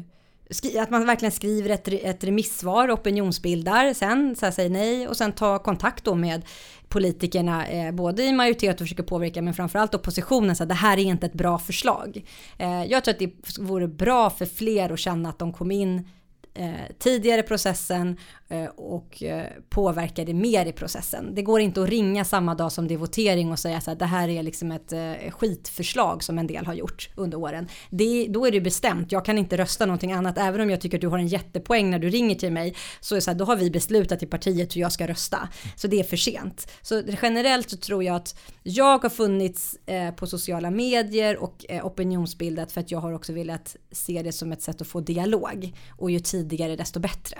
att 0.78 0.90
man 0.90 1.06
verkligen 1.06 1.32
skriver 1.32 1.70
ett, 1.70 1.88
ett 1.88 2.24
remissvar, 2.24 2.90
opinionsbildar, 2.90 3.92
sen 3.92 4.36
så 4.36 4.46
här, 4.46 4.52
säger 4.52 4.70
nej 4.70 5.08
och 5.08 5.16
sen 5.16 5.32
tar 5.32 5.58
kontakt 5.58 6.04
då 6.04 6.14
med 6.14 6.42
politikerna, 6.88 7.66
eh, 7.66 7.92
både 7.92 8.22
i 8.22 8.32
majoritet 8.32 8.74
och 8.74 8.84
försöker 8.84 9.02
påverka, 9.02 9.42
men 9.42 9.54
framförallt 9.54 9.94
oppositionen, 9.94 10.56
så 10.56 10.62
här 10.62 10.68
det 10.68 10.74
här 10.74 10.98
är 10.98 11.02
inte 11.02 11.26
ett 11.26 11.32
bra 11.32 11.58
förslag. 11.58 12.24
Eh, 12.58 12.84
jag 12.84 13.04
tror 13.04 13.14
att 13.14 13.18
det 13.18 13.58
vore 13.58 13.88
bra 13.88 14.30
för 14.30 14.46
fler 14.46 14.92
att 14.92 14.98
känna 14.98 15.28
att 15.28 15.38
de 15.38 15.52
kom 15.52 15.70
in 15.70 16.08
eh, 16.54 16.72
tidigare 16.98 17.42
processen 17.42 18.16
Eh, 18.52 18.66
och 18.66 19.22
påverka 19.68 19.92
påverkar 19.92 20.24
det 20.24 20.34
mer 20.34 20.66
i 20.66 20.72
processen. 20.72 21.34
Det 21.34 21.42
går 21.42 21.60
inte 21.60 21.82
att 21.82 21.88
ringa 21.88 22.24
samma 22.24 22.54
dag 22.54 22.72
som 22.72 22.88
det 22.88 22.94
är 22.94 22.98
votering 22.98 23.52
och 23.52 23.58
säga 23.58 23.82
att 23.86 23.98
det 23.98 24.06
här 24.06 24.28
är 24.28 24.42
liksom 24.42 24.72
ett 24.72 24.92
eh, 24.92 25.30
skitförslag 25.30 26.22
som 26.22 26.38
en 26.38 26.46
del 26.46 26.66
har 26.66 26.74
gjort 26.74 27.08
under 27.16 27.38
åren. 27.38 27.68
Det, 27.90 28.26
då 28.28 28.46
är 28.46 28.50
det 28.50 28.60
bestämt, 28.60 29.12
jag 29.12 29.24
kan 29.24 29.38
inte 29.38 29.56
rösta 29.56 29.86
någonting 29.86 30.12
annat. 30.12 30.38
Även 30.38 30.60
om 30.60 30.70
jag 30.70 30.80
tycker 30.80 30.96
att 30.96 31.00
du 31.00 31.08
har 31.08 31.18
en 31.18 31.26
jättepoäng 31.26 31.90
när 31.90 31.98
du 31.98 32.10
ringer 32.10 32.34
till 32.34 32.52
mig 32.52 32.74
så 33.00 33.14
är 33.14 33.16
det 33.16 33.20
så 33.20 33.30
här, 33.30 33.38
då 33.38 33.44
har 33.44 33.56
vi 33.56 33.70
beslutat 33.70 34.22
i 34.22 34.26
partiet 34.26 34.76
hur 34.76 34.80
jag 34.80 34.92
ska 34.92 35.06
rösta. 35.06 35.48
Så 35.76 35.88
det 35.88 36.00
är 36.00 36.04
för 36.04 36.16
sent. 36.16 36.70
Så 36.82 37.02
generellt 37.22 37.70
så 37.70 37.76
tror 37.76 38.04
jag 38.04 38.16
att 38.16 38.40
jag 38.62 39.02
har 39.02 39.10
funnits 39.10 39.78
på 40.16 40.26
sociala 40.26 40.70
medier 40.70 41.42
och 41.42 41.64
opinionsbildat 41.82 42.72
för 42.72 42.80
att 42.80 42.90
jag 42.90 42.98
har 42.98 43.12
också 43.12 43.32
velat 43.32 43.76
se 43.92 44.22
det 44.22 44.32
som 44.32 44.52
ett 44.52 44.62
sätt 44.62 44.80
att 44.80 44.86
få 44.86 45.00
dialog. 45.00 45.72
Och 45.98 46.10
ju 46.10 46.20
tidigare 46.20 46.76
desto 46.76 47.00
bättre. 47.00 47.38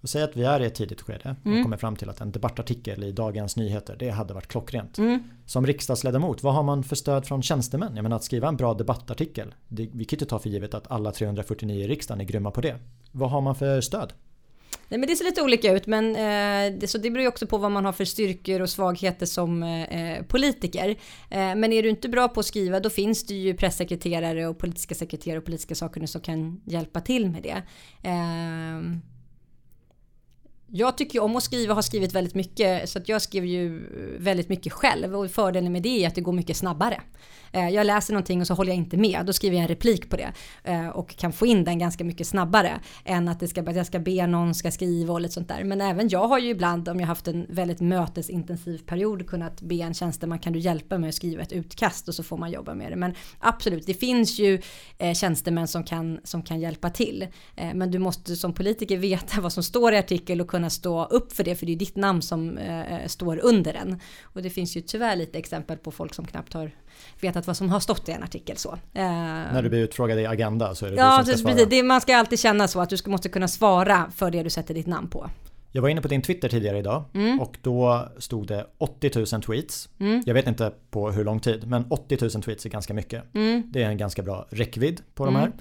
Och 0.00 0.08
säg 0.08 0.22
att 0.22 0.36
vi 0.36 0.42
är 0.42 0.60
i 0.60 0.66
ett 0.66 0.74
tidigt 0.74 1.00
skede 1.00 1.36
och 1.40 1.46
mm. 1.46 1.62
kommer 1.62 1.76
fram 1.76 1.96
till 1.96 2.10
att 2.10 2.20
en 2.20 2.32
debattartikel 2.32 3.04
i 3.04 3.12
Dagens 3.12 3.56
Nyheter, 3.56 3.96
det 3.98 4.10
hade 4.10 4.34
varit 4.34 4.46
klockrent. 4.46 4.98
Mm. 4.98 5.22
Som 5.46 5.66
riksdagsledamot, 5.66 6.42
vad 6.42 6.54
har 6.54 6.62
man 6.62 6.84
för 6.84 6.96
stöd 6.96 7.26
från 7.26 7.42
tjänstemän? 7.42 7.92
Jag 7.96 8.02
menar 8.02 8.16
att 8.16 8.24
skriva 8.24 8.48
en 8.48 8.56
bra 8.56 8.74
debattartikel, 8.74 9.54
det, 9.68 9.88
vi 9.92 10.04
kan 10.04 10.16
inte 10.16 10.26
ta 10.26 10.38
för 10.38 10.48
givet 10.48 10.74
att 10.74 10.90
alla 10.90 11.12
349 11.12 11.84
i 11.84 11.88
riksdagen 11.88 12.20
är 12.20 12.24
grymma 12.24 12.50
på 12.50 12.60
det. 12.60 12.76
Vad 13.12 13.30
har 13.30 13.40
man 13.40 13.54
för 13.54 13.80
stöd? 13.80 14.12
Nej 14.88 15.00
men 15.00 15.08
det 15.08 15.16
ser 15.16 15.24
lite 15.24 15.42
olika 15.42 15.72
ut 15.72 15.86
men 15.86 16.16
eh, 16.16 16.78
det, 16.78 16.88
så 16.88 16.98
det 16.98 17.10
beror 17.10 17.22
ju 17.22 17.28
också 17.28 17.46
på 17.46 17.58
vad 17.58 17.70
man 17.70 17.84
har 17.84 17.92
för 17.92 18.04
styrkor 18.04 18.60
och 18.60 18.70
svagheter 18.70 19.26
som 19.26 19.62
eh, 19.62 20.22
politiker. 20.22 20.88
Eh, 21.30 21.54
men 21.54 21.72
är 21.72 21.82
du 21.82 21.88
inte 21.88 22.08
bra 22.08 22.28
på 22.28 22.40
att 22.40 22.46
skriva 22.46 22.80
då 22.80 22.90
finns 22.90 23.26
det 23.26 23.34
ju 23.34 23.54
pressekreterare 23.54 24.46
och 24.46 24.58
politiska 24.58 24.94
sekreterare 24.94 25.38
och 25.38 25.44
politiska 25.44 25.74
sakkunniga 25.74 26.08
som 26.08 26.20
kan 26.20 26.60
hjälpa 26.64 27.00
till 27.00 27.30
med 27.30 27.42
det. 27.42 27.62
Jag 30.72 30.98
tycker 30.98 31.22
om 31.22 31.36
att 31.36 31.42
skriva, 31.42 31.72
och 31.72 31.74
har 31.74 31.82
skrivit 31.82 32.12
väldigt 32.12 32.34
mycket 32.34 32.88
så 32.90 32.98
att 32.98 33.08
jag 33.08 33.22
skriver 33.22 33.46
ju 33.48 33.86
väldigt 34.18 34.48
mycket 34.48 34.72
själv 34.72 35.16
och 35.16 35.30
fördelen 35.30 35.72
med 35.72 35.82
det 35.82 36.04
är 36.04 36.08
att 36.08 36.14
det 36.14 36.20
går 36.20 36.32
mycket 36.32 36.56
snabbare. 36.56 37.00
Eh, 37.52 37.68
jag 37.68 37.86
läser 37.86 38.12
någonting 38.12 38.40
och 38.40 38.46
så 38.46 38.54
håller 38.54 38.70
jag 38.70 38.76
inte 38.76 38.96
med, 38.96 39.26
då 39.26 39.32
skriver 39.32 39.56
jag 39.56 39.62
en 39.62 39.68
replik 39.68 40.10
på 40.10 40.16
det 40.16 40.32
eh, 40.64 40.88
och 40.88 41.16
kan 41.16 41.32
få 41.32 41.46
in 41.46 41.64
den 41.64 41.78
ganska 41.78 42.04
mycket 42.04 42.26
snabbare 42.26 42.80
än 43.04 43.28
att 43.28 43.40
det 43.40 43.48
ska, 43.48 43.72
jag 43.72 43.86
ska 43.86 43.98
be 43.98 44.26
någon 44.26 44.54
ska 44.54 44.70
skriva 44.70 45.12
och 45.12 45.20
lite 45.20 45.34
sånt 45.34 45.48
där. 45.48 45.64
Men 45.64 45.80
även 45.80 46.08
jag 46.08 46.28
har 46.28 46.38
ju 46.38 46.48
ibland 46.48 46.88
om 46.88 47.00
jag 47.00 47.06
haft 47.06 47.28
en 47.28 47.46
väldigt 47.48 47.80
mötesintensiv 47.80 48.78
period 48.78 49.26
kunnat 49.26 49.60
be 49.60 49.74
en 49.74 49.94
tjänsteman 49.94 50.38
kan 50.38 50.52
du 50.52 50.58
hjälpa 50.58 50.98
mig 50.98 51.08
att 51.08 51.14
skriva 51.14 51.42
ett 51.42 51.52
utkast 51.52 52.08
och 52.08 52.14
så 52.14 52.22
får 52.22 52.36
man 52.36 52.50
jobba 52.50 52.74
med 52.74 52.92
det. 52.92 52.96
Men 52.96 53.14
absolut, 53.38 53.86
det 53.86 53.94
finns 53.94 54.38
ju 54.38 54.60
eh, 54.98 55.14
tjänstemän 55.14 55.68
som 55.68 55.84
kan, 55.84 56.20
som 56.24 56.42
kan 56.42 56.60
hjälpa 56.60 56.90
till. 56.90 57.26
Eh, 57.56 57.74
men 57.74 57.90
du 57.90 57.98
måste 57.98 58.36
som 58.36 58.54
politiker 58.54 58.96
veta 58.96 59.40
vad 59.40 59.52
som 59.52 59.62
står 59.62 59.92
i 59.92 59.98
artikel 59.98 60.40
och 60.40 60.48
kunna 60.48 60.60
kunna 60.60 60.70
stå 60.70 61.04
upp 61.04 61.32
för 61.32 61.44
det 61.44 61.56
för 61.56 61.66
det 61.66 61.72
är 61.72 61.76
ditt 61.76 61.96
namn 61.96 62.22
som 62.22 62.58
eh, 62.58 63.06
står 63.06 63.38
under 63.44 63.72
den. 63.72 64.00
Och 64.22 64.42
det 64.42 64.50
finns 64.50 64.76
ju 64.76 64.80
tyvärr 64.80 65.16
lite 65.16 65.38
exempel 65.38 65.78
på 65.78 65.90
folk 65.90 66.14
som 66.14 66.26
knappt 66.26 66.52
har 66.52 66.70
vetat 67.20 67.46
vad 67.46 67.56
som 67.56 67.70
har 67.70 67.80
stått 67.80 68.08
i 68.08 68.12
en 68.12 68.22
artikel 68.22 68.56
så. 68.56 68.72
Eh, 68.72 69.02
När 69.02 69.62
du 69.62 69.68
blir 69.68 69.80
utfrågad 69.80 70.18
i 70.18 70.26
Agenda 70.26 70.74
så 70.74 70.86
är 70.86 70.90
det 70.90 70.96
ja, 70.96 71.18
du 71.18 71.24
som 71.24 71.38
ska 71.38 71.56
svara? 71.56 71.76
Ja, 71.76 71.82
man 71.82 72.00
ska 72.00 72.16
alltid 72.16 72.40
känna 72.40 72.68
så 72.68 72.80
att 72.80 72.90
du 72.90 72.96
ska, 72.96 73.10
måste 73.10 73.28
kunna 73.28 73.48
svara 73.48 74.10
för 74.16 74.30
det 74.30 74.42
du 74.42 74.50
sätter 74.50 74.74
ditt 74.74 74.86
namn 74.86 75.08
på. 75.08 75.30
Jag 75.72 75.82
var 75.82 75.88
inne 75.88 76.00
på 76.00 76.08
din 76.08 76.22
Twitter 76.22 76.48
tidigare 76.48 76.78
idag 76.78 77.04
mm. 77.14 77.40
och 77.40 77.58
då 77.62 78.08
stod 78.18 78.46
det 78.46 78.66
80 78.78 79.10
000 79.32 79.42
tweets. 79.42 79.88
Mm. 79.98 80.22
Jag 80.26 80.34
vet 80.34 80.46
inte 80.46 80.72
på 80.90 81.10
hur 81.10 81.24
lång 81.24 81.40
tid 81.40 81.66
men 81.66 81.84
80 81.90 82.18
000 82.20 82.30
tweets 82.30 82.66
är 82.66 82.70
ganska 82.70 82.94
mycket. 82.94 83.34
Mm. 83.34 83.62
Det 83.72 83.82
är 83.82 83.88
en 83.88 83.96
ganska 83.96 84.22
bra 84.22 84.46
räckvidd 84.50 85.00
på 85.14 85.24
de 85.24 85.36
här. 85.36 85.46
Mm. 85.46 85.58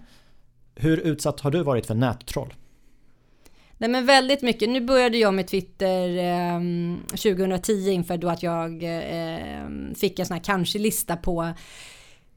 Hur 0.75 0.97
utsatt 0.97 1.39
har 1.39 1.52
du 1.52 1.63
varit 1.63 1.86
för 1.86 1.95
nättroll? 1.95 2.54
Nej 3.82 3.89
men 3.89 4.06
väldigt 4.06 4.42
mycket. 4.42 4.70
Nu 4.70 4.82
började 4.82 5.18
jag 5.18 5.34
med 5.34 5.48
Twitter 5.48 6.18
eh, 6.18 6.62
2010 7.10 7.89
inför 7.92 8.18
då 8.18 8.30
att 8.30 8.44
jag 8.44 8.84
eh, 8.84 9.68
fick 9.96 10.20
en 10.20 10.26
sån 10.26 10.34
här 10.34 10.44
kanske-lista 10.44 11.15
på 11.15 11.54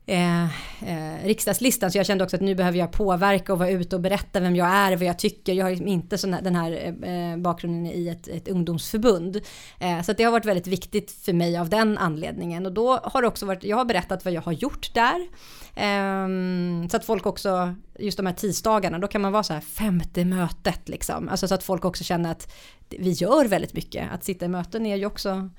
eh, 0.06 0.44
eh, 0.44 1.24
riksdagslistan. 1.24 1.90
Så 1.90 1.98
jag 1.98 2.06
kände 2.06 2.24
också 2.24 2.36
att 2.36 2.42
nu 2.42 2.54
behöver 2.54 2.78
jag 2.78 2.92
påverka 2.92 3.52
och 3.52 3.58
vara 3.58 3.70
ute 3.70 3.96
och 3.96 4.02
berätta 4.02 4.40
vem 4.40 4.56
jag 4.56 4.68
är, 4.68 4.96
vad 4.96 5.06
jag 5.06 5.18
tycker. 5.18 5.52
Jag 5.52 5.64
har 5.64 5.70
liksom 5.70 5.88
inte 5.88 6.18
sån 6.18 6.34
här, 6.34 6.42
den 6.42 6.56
här 6.56 6.94
eh, 7.02 7.36
bakgrunden 7.36 7.92
i 7.92 8.08
ett, 8.08 8.28
ett 8.28 8.48
ungdomsförbund. 8.48 9.40
Eh, 9.80 10.02
så 10.02 10.12
det 10.12 10.24
har 10.24 10.32
varit 10.32 10.46
väldigt 10.46 10.66
viktigt 10.66 11.10
för 11.10 11.32
mig 11.32 11.56
av 11.56 11.68
den 11.68 11.98
anledningen. 11.98 12.66
Och 12.66 12.72
då 12.72 12.96
har 12.96 13.22
det 13.22 13.28
också 13.28 13.46
varit, 13.46 13.64
jag 13.64 13.76
har 13.76 13.84
berättat 13.84 14.24
vad 14.24 14.34
jag 14.34 14.42
har 14.42 14.52
gjort 14.52 14.94
där. 14.94 15.28
Ehm, 15.74 16.88
så 16.90 16.96
att 16.96 17.04
folk 17.04 17.26
också, 17.26 17.74
just 17.98 18.16
de 18.16 18.26
här 18.26 18.34
tisdagarna, 18.34 18.98
då 18.98 19.08
kan 19.08 19.20
man 19.20 19.32
vara 19.32 19.42
så 19.42 19.52
här 19.52 19.60
femte 19.60 20.24
mötet 20.24 20.88
liksom. 20.88 21.28
Alltså 21.28 21.48
så 21.48 21.54
att 21.54 21.62
folk 21.62 21.84
också 21.84 22.04
känner 22.04 22.30
att 22.30 22.52
vi 22.88 23.10
gör 23.10 23.44
väldigt 23.44 23.74
mycket. 23.74 24.12
Att 24.12 24.24
sitta 24.24 24.44
i 24.44 24.48
möten 24.48 24.86
är 24.86 24.96
ju 24.96 25.06
också 25.06 25.50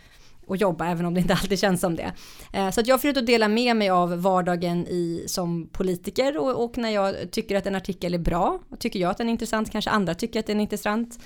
och 0.47 0.57
jobba 0.57 0.87
även 0.87 1.05
om 1.05 1.13
det 1.13 1.19
inte 1.19 1.33
alltid 1.33 1.59
känns 1.59 1.81
som 1.81 1.95
det. 1.95 2.11
Eh, 2.53 2.69
så 2.69 2.81
att 2.81 2.87
jag 2.87 2.97
har 2.97 3.17
att 3.17 3.25
dela 3.25 3.47
med 3.47 3.75
mig 3.75 3.89
av 3.89 4.21
vardagen 4.21 4.87
i, 4.87 5.23
som 5.27 5.67
politiker 5.71 6.37
och, 6.37 6.63
och, 6.63 6.77
när 6.77 6.89
jag 6.89 7.31
tycker 7.31 7.55
att 7.55 7.67
en 7.67 7.75
artikel 7.75 8.13
är 8.13 8.17
bra 8.17 8.59
tycker 8.79 8.99
jag 8.99 9.11
att 9.11 9.17
den 9.17 9.27
är 9.27 9.31
intressant 9.31 9.71
kanske 9.71 9.91
andra 9.91 10.15
tycker 10.15 10.39
att 10.39 10.47
den 10.47 10.57
är 10.57 10.61
intressant. 10.61 11.19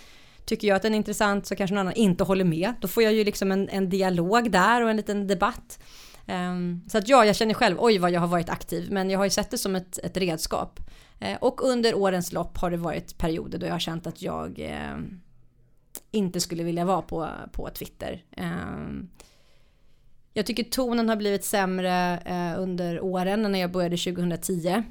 Tycker 0.45 0.67
jag 0.67 0.75
att 0.75 0.81
den 0.81 0.93
är 0.93 0.97
intressant 0.97 1.45
så 1.45 1.55
kanske 1.55 1.73
någon 1.73 1.81
annan 1.81 1.93
inte 1.93 2.23
håller 2.23 2.45
med. 2.45 2.73
Då 2.81 2.87
får 2.87 3.03
jag 3.03 3.13
ju 3.13 3.23
liksom 3.23 3.51
en, 3.51 3.69
en 3.69 3.89
dialog 3.89 4.51
där 4.51 4.83
och 4.83 4.89
en 4.89 4.97
liten 4.97 5.27
debatt. 5.27 5.79
Um, 6.27 6.81
så 6.89 6.97
att 6.97 7.07
ja, 7.07 7.25
jag 7.25 7.35
känner 7.35 7.53
själv, 7.53 7.77
oj 7.79 7.97
vad 7.97 8.11
jag 8.11 8.19
har 8.19 8.27
varit 8.27 8.49
aktiv, 8.49 8.91
men 8.91 9.09
jag 9.09 9.19
har 9.19 9.25
ju 9.25 9.29
sett 9.29 9.51
det 9.51 9.57
som 9.57 9.75
ett, 9.75 9.99
ett 10.03 10.17
redskap. 10.17 10.79
Uh, 11.21 11.35
och 11.41 11.63
under 11.63 11.95
årens 11.95 12.33
lopp 12.33 12.57
har 12.57 12.71
det 12.71 12.77
varit 12.77 13.17
perioder 13.17 13.59
då 13.59 13.65
jag 13.65 13.73
har 13.73 13.79
känt 13.79 14.07
att 14.07 14.21
jag 14.21 14.59
uh, 14.59 15.03
inte 16.11 16.41
skulle 16.41 16.63
vilja 16.63 16.85
vara 16.85 17.01
på, 17.01 17.29
på 17.51 17.69
Twitter. 17.69 18.23
Ehm, 18.31 19.09
jag 20.33 20.45
tycker 20.45 20.63
tonen 20.63 21.09
har 21.09 21.15
blivit 21.15 21.45
sämre 21.45 22.19
eh, 22.25 22.61
under 22.61 23.01
åren 23.01 23.51
när 23.51 23.59
jag 23.59 23.71
började 23.71 23.97
2010. 23.97 24.83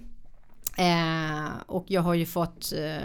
Eh, 0.78 1.48
och 1.66 1.84
jag 1.88 2.02
har 2.02 2.14
ju 2.14 2.26
fått 2.26 2.72
eh, 2.72 3.00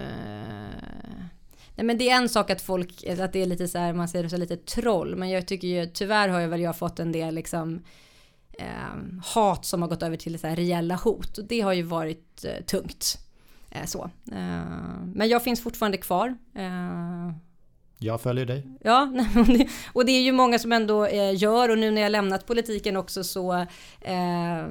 Nej 1.75 1.85
men 1.85 1.97
det 1.97 2.09
är 2.09 2.17
en 2.17 2.29
sak 2.29 2.49
att 2.49 2.61
folk, 2.61 3.03
att 3.07 3.33
det 3.33 3.41
är 3.41 3.45
lite 3.45 3.67
så 3.67 3.77
här, 3.77 3.93
man 3.93 4.09
ser 4.09 4.23
det 4.23 4.29
som 4.29 4.39
lite 4.39 4.57
troll. 4.57 5.15
Men 5.15 5.29
jag 5.29 5.47
tycker 5.47 5.67
ju 5.67 5.85
tyvärr 5.85 6.29
har 6.29 6.39
jag 6.39 6.49
väl 6.49 6.61
jag 6.61 6.77
fått 6.77 6.99
en 6.99 7.11
del 7.11 7.35
liksom 7.35 7.81
eh, 8.61 9.23
hat 9.35 9.65
som 9.65 9.81
har 9.81 9.89
gått 9.89 10.03
över 10.03 10.17
till 10.17 10.39
så 10.39 10.47
här 10.47 10.55
reella 10.55 10.95
hot. 10.95 11.37
Och 11.37 11.45
det 11.45 11.61
har 11.61 11.73
ju 11.73 11.83
varit 11.83 12.45
eh, 12.45 12.65
tungt. 12.65 13.17
Eh, 13.71 13.85
så. 13.85 14.09
men 15.13 15.29
jag 15.29 15.43
finns 15.43 15.63
fortfarande 15.63 15.97
kvar. 15.97 16.37
Jag 18.03 18.21
följer 18.21 18.45
dig. 18.45 18.67
Ja, 18.83 19.11
och 19.93 20.05
det 20.05 20.11
är 20.11 20.21
ju 20.21 20.31
många 20.31 20.59
som 20.59 20.71
ändå 20.71 21.05
eh, 21.05 21.35
gör 21.35 21.69
och 21.69 21.77
nu 21.77 21.91
när 21.91 22.01
jag 22.01 22.11
lämnat 22.11 22.45
politiken 22.45 22.97
också 22.97 23.23
så 23.23 23.53
eh, 24.01 24.67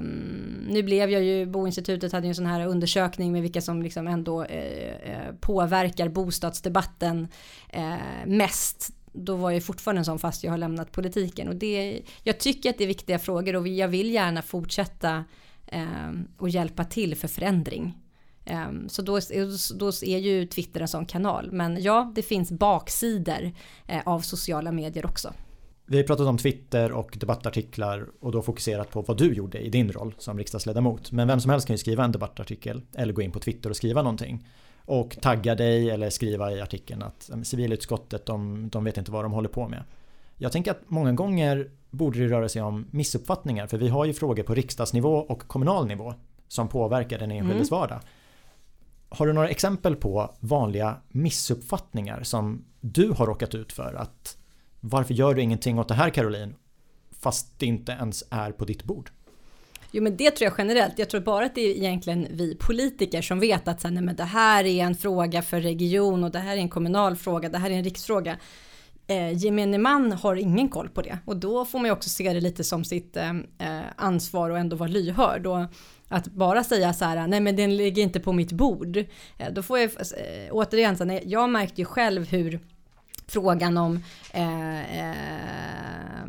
nu 0.69 0.83
blev 0.83 1.11
jag 1.11 1.23
ju, 1.23 1.47
Boinstitutet 1.47 2.13
hade 2.13 2.27
ju 2.27 2.29
en 2.29 2.35
sån 2.35 2.47
här 2.47 2.67
undersökning 2.67 3.33
med 3.33 3.43
vilka 3.43 3.61
som 3.61 3.83
liksom 3.83 4.09
ändå 4.09 4.43
eh, 4.43 5.13
eh 5.13 5.35
påverkar 5.41 6.09
bostadsdebatten 6.09 7.29
mest 8.27 8.93
då 9.13 9.37
var 9.37 9.51
jag 9.51 9.63
fortfarande 9.63 10.01
en 10.01 10.05
sån 10.05 10.19
fast 10.19 10.45
jag 10.45 10.51
har 10.51 10.59
lämnat 10.59 10.93
politiken 10.93 11.49
och 11.49 11.57
det, 11.57 12.03
jag 12.23 12.39
tycker 12.39 12.71
att 12.71 12.79
det 12.79 12.85
är 12.85 12.89
viktiga 12.89 13.19
frågor 13.19 13.57
och 13.57 13.69
jag 13.69 13.89
vill 13.89 14.11
gärna 14.11 14.43
fortsätta 14.43 15.25
eh, 15.67 16.11
och 16.39 16.49
hjälpa 16.49 16.85
till 16.85 17.17
för 17.17 17.29
förändring. 17.29 17.99
Eh, 18.45 18.69
så 18.89 19.03
då, 19.03 19.21
då 19.75 19.87
är 19.89 20.19
ju 20.19 20.47
Twitter 20.47 20.81
en 20.81 20.89
sån 20.89 21.07
kanal. 21.07 21.53
Men 21.53 21.83
ja, 21.83 22.13
det 22.15 22.23
finns 22.23 22.53
baksidor 22.53 23.53
eh, 23.87 24.01
av 24.05 24.21
sociala 24.21 24.73
medier 24.73 25.07
också. 25.07 25.33
Vi 25.87 25.97
har 25.97 26.05
pratat 26.05 26.27
om 26.27 26.39
Twitter 26.39 26.93
och 26.93 27.17
debattartiklar 27.21 28.07
och 28.21 28.33
då 28.33 28.43
fokuserat 28.43 28.91
på 28.91 29.03
vad 29.03 29.19
du 29.19 29.33
gjorde 29.35 29.59
i 29.59 29.71
din 29.71 29.93
roll 29.93 30.15
som 30.19 30.39
riksdagsledamot. 30.39 31.13
Men 31.13 31.29
vem 31.29 31.41
som 31.41 31.51
helst 31.51 31.67
kan 31.67 31.75
ju 31.75 31.79
skriva 31.79 32.05
en 32.05 32.13
debattartikel 32.13 32.83
eller 32.95 33.13
gå 33.13 33.23
in 33.23 33.33
på 33.33 33.39
Twitter 33.39 33.71
och 33.71 33.77
skriva 33.77 34.03
någonting. 34.03 34.47
Och 34.85 35.19
tagga 35.23 35.55
dig 35.55 35.91
eller 35.91 36.11
skriva 36.11 36.53
i 36.53 36.61
artikeln 36.61 37.03
att 37.03 37.31
civilutskottet 37.43 38.27
de, 38.27 38.69
de 38.69 38.85
vet 38.85 38.99
inte 38.99 39.11
vad 39.11 39.25
de 39.25 39.33
håller 39.33 39.49
på 39.49 39.69
med. 39.69 39.83
Jag 40.37 40.53
tänker 40.53 40.71
att 40.71 40.81
många 40.87 41.13
gånger 41.13 41.71
borde 41.91 42.19
det 42.19 42.29
röra 42.29 42.49
sig 42.49 42.63
om 42.63 42.87
missuppfattningar 42.91 43.67
för 43.67 43.79
vi 43.79 43.89
har 43.89 44.05
ju 44.05 44.13
frågor 44.13 44.43
på 44.43 44.55
riksdagsnivå 44.55 45.15
och 45.15 45.49
kommunal 45.49 45.87
nivå 45.87 46.15
som 46.49 46.69
påverkar 46.69 47.19
den 47.19 47.31
enskildes 47.31 47.71
mm. 47.71 47.81
vardag. 47.81 48.01
Har 49.09 49.27
du 49.27 49.33
några 49.33 49.49
exempel 49.49 49.97
på 49.97 50.35
vanliga 50.41 50.97
missuppfattningar 51.09 52.23
som 52.23 52.65
du 52.81 53.11
har 53.11 53.27
råkat 53.27 53.55
ut 53.55 53.73
för? 53.73 53.95
Att 53.95 54.37
varför 54.81 55.15
gör 55.15 55.35
du 55.35 55.43
ingenting 55.43 55.79
åt 55.79 55.89
det 55.89 55.95
här 55.95 56.11
Caroline? 56.11 56.55
Fast 57.11 57.59
det 57.59 57.67
inte 57.67 57.93
ens 57.93 58.25
är 58.31 58.53
på 58.53 58.65
ditt 58.65 58.85
bord. 58.85 59.11
Jo 59.91 60.03
men 60.03 60.17
det 60.17 60.31
tror 60.31 60.51
jag 60.51 60.55
generellt. 60.59 60.99
Jag 60.99 61.11
tror 61.11 61.21
bara 61.21 61.47
att 61.47 61.55
det 61.55 61.61
är 61.61 61.77
egentligen 61.77 62.27
vi 62.31 62.55
politiker 62.55 63.23
som 63.23 63.41
vet 63.41 63.69
att 63.69 63.85
nej, 63.85 64.03
men 64.03 64.17
det 64.17 64.25
här 64.25 64.65
är 64.65 64.85
en 64.85 64.95
fråga 64.95 65.43
för 65.43 65.61
region 65.61 66.25
och 66.25 66.31
det 66.31 66.39
här 66.39 66.57
är 66.57 66.61
en 66.61 66.69
kommunal 66.69 67.17
fråga, 67.17 67.49
det 67.49 67.59
här 67.59 67.71
är 67.71 67.75
en 67.75 67.85
riksfråga. 67.85 68.37
Eh, 69.07 69.33
gemene 69.33 69.79
man 69.79 70.13
har 70.13 70.37
ingen 70.37 70.69
koll 70.69 70.89
på 70.89 71.03
det 71.03 71.19
och 71.25 71.37
då 71.37 71.65
får 71.65 71.79
man 71.79 71.87
ju 71.87 71.93
också 71.93 72.09
se 72.09 72.33
det 72.33 72.41
lite 72.41 72.65
som 72.65 72.85
sitt 72.85 73.17
eh, 73.17 73.31
eh 73.31 73.81
ansvar 73.97 74.51
och 74.51 74.59
ändå 74.59 74.77
vara 74.77 74.89
lyhörd. 74.89 75.47
Och 75.47 75.65
att 76.09 76.27
bara 76.27 76.65
säga 76.65 76.93
så 76.93 77.05
här, 77.05 77.27
nej 77.27 77.41
men 77.41 77.57
den 77.57 77.77
ligger 77.77 78.03
inte 78.03 78.21
på 78.21 78.33
mitt 78.33 78.53
bord. 78.53 78.97
Eh, 79.39 79.53
då 79.53 79.63
får 79.63 79.79
jag 79.79 79.91
eh, 79.91 80.51
återigen, 80.51 80.97
så 80.97 81.05
här, 81.05 81.23
jag 81.25 81.51
märkte 81.51 81.81
ju 81.81 81.85
själv 81.85 82.29
hur 82.29 82.61
frågan 83.27 83.77
om 83.77 84.03
eh, 84.33 85.01
eh, 85.01 86.27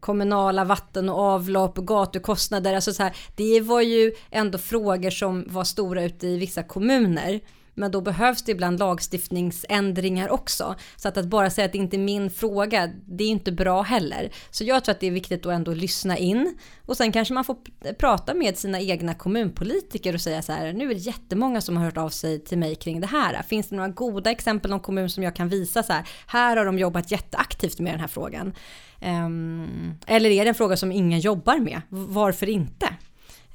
kommunala 0.00 0.64
vatten 0.64 1.08
och 1.08 1.18
avlopp, 1.18 1.76
gatukostnader, 1.76 2.74
alltså 2.74 2.92
så 2.92 3.02
här, 3.02 3.16
det 3.36 3.60
var 3.60 3.80
ju 3.80 4.12
ändå 4.30 4.58
frågor 4.58 5.10
som 5.10 5.44
var 5.48 5.64
stora 5.64 6.04
ute 6.04 6.26
i 6.26 6.38
vissa 6.38 6.62
kommuner. 6.62 7.40
Men 7.74 7.90
då 7.90 8.00
behövs 8.00 8.42
det 8.42 8.52
ibland 8.52 8.78
lagstiftningsändringar 8.78 10.28
också. 10.28 10.74
Så 10.96 11.08
att, 11.08 11.16
att 11.16 11.26
bara 11.26 11.50
säga 11.50 11.64
att 11.64 11.72
det 11.72 11.78
inte 11.78 11.96
är 11.96 11.98
min 11.98 12.30
fråga, 12.30 12.90
det 13.06 13.24
är 13.24 13.28
inte 13.28 13.52
bra 13.52 13.82
heller. 13.82 14.30
Så 14.50 14.64
jag 14.64 14.84
tror 14.84 14.92
att 14.92 15.00
det 15.00 15.06
är 15.06 15.10
viktigt 15.10 15.46
att 15.46 15.52
ändå 15.52 15.74
lyssna 15.74 16.18
in. 16.18 16.58
Och 16.86 16.96
sen 16.96 17.12
kanske 17.12 17.34
man 17.34 17.44
får 17.44 17.56
prata 17.98 18.34
med 18.34 18.58
sina 18.58 18.80
egna 18.80 19.14
kommunpolitiker 19.14 20.14
och 20.14 20.20
säga 20.20 20.42
så 20.42 20.52
här, 20.52 20.72
nu 20.72 20.90
är 20.90 20.94
det 20.94 21.00
jättemånga 21.00 21.60
som 21.60 21.76
har 21.76 21.84
hört 21.84 21.96
av 21.96 22.08
sig 22.08 22.44
till 22.44 22.58
mig 22.58 22.74
kring 22.74 23.00
det 23.00 23.06
här. 23.06 23.42
Finns 23.42 23.68
det 23.68 23.76
några 23.76 23.88
goda 23.88 24.30
exempel 24.30 24.72
om 24.72 24.80
kommun 24.80 25.10
som 25.10 25.22
jag 25.22 25.36
kan 25.36 25.48
visa 25.48 25.82
så 25.82 25.92
här, 25.92 26.08
här 26.26 26.56
har 26.56 26.64
de 26.64 26.78
jobbat 26.78 27.10
jätteaktivt 27.10 27.80
med 27.80 27.92
den 27.92 28.00
här 28.00 28.08
frågan. 28.08 28.52
Ehm, 29.00 29.94
eller 30.06 30.30
är 30.30 30.44
det 30.44 30.48
en 30.48 30.54
fråga 30.54 30.76
som 30.76 30.92
ingen 30.92 31.20
jobbar 31.20 31.58
med? 31.58 31.82
Varför 31.88 32.48
inte? 32.48 32.88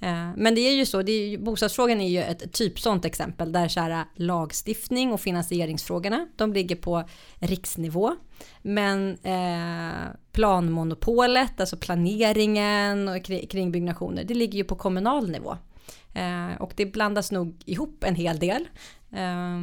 Eh, 0.06 0.30
men 0.36 0.56
det 0.56 0.62
är 0.62 0.74
ju 0.74 0.86
så, 0.86 1.02
det 1.02 1.12
är 1.12 1.28
ju, 1.28 1.38
bostadsfrågan 1.38 2.02
är 2.02 2.10
ju 2.10 2.22
ett 2.22 2.54
typ 2.54 2.80
sånt 2.80 3.06
exempel 3.06 3.52
där 3.52 3.68
så 3.68 3.80
här, 3.80 4.06
lagstiftning 4.16 5.14
och 5.14 5.22
finansieringsfrågorna, 5.22 6.28
de 6.36 6.54
ligger 6.54 6.76
på 6.76 7.04
riksnivå. 7.40 8.16
Men 8.62 9.18
eh, 9.24 10.10
planmonopolet, 10.32 11.60
alltså 11.60 11.78
planeringen 11.78 13.08
och 13.08 13.24
kring 13.24 13.72
byggnationer, 13.72 14.24
det 14.24 14.34
ligger 14.34 14.58
ju 14.58 14.64
på 14.64 14.76
kommunal 14.76 15.30
nivå. 15.30 15.58
Eh, 16.14 16.62
och 16.62 16.74
det 16.76 16.86
blandas 16.86 17.32
nog 17.32 17.64
ihop 17.66 18.04
en 18.04 18.16
hel 18.16 18.40
del. 18.40 18.68
Eh, 19.12 19.60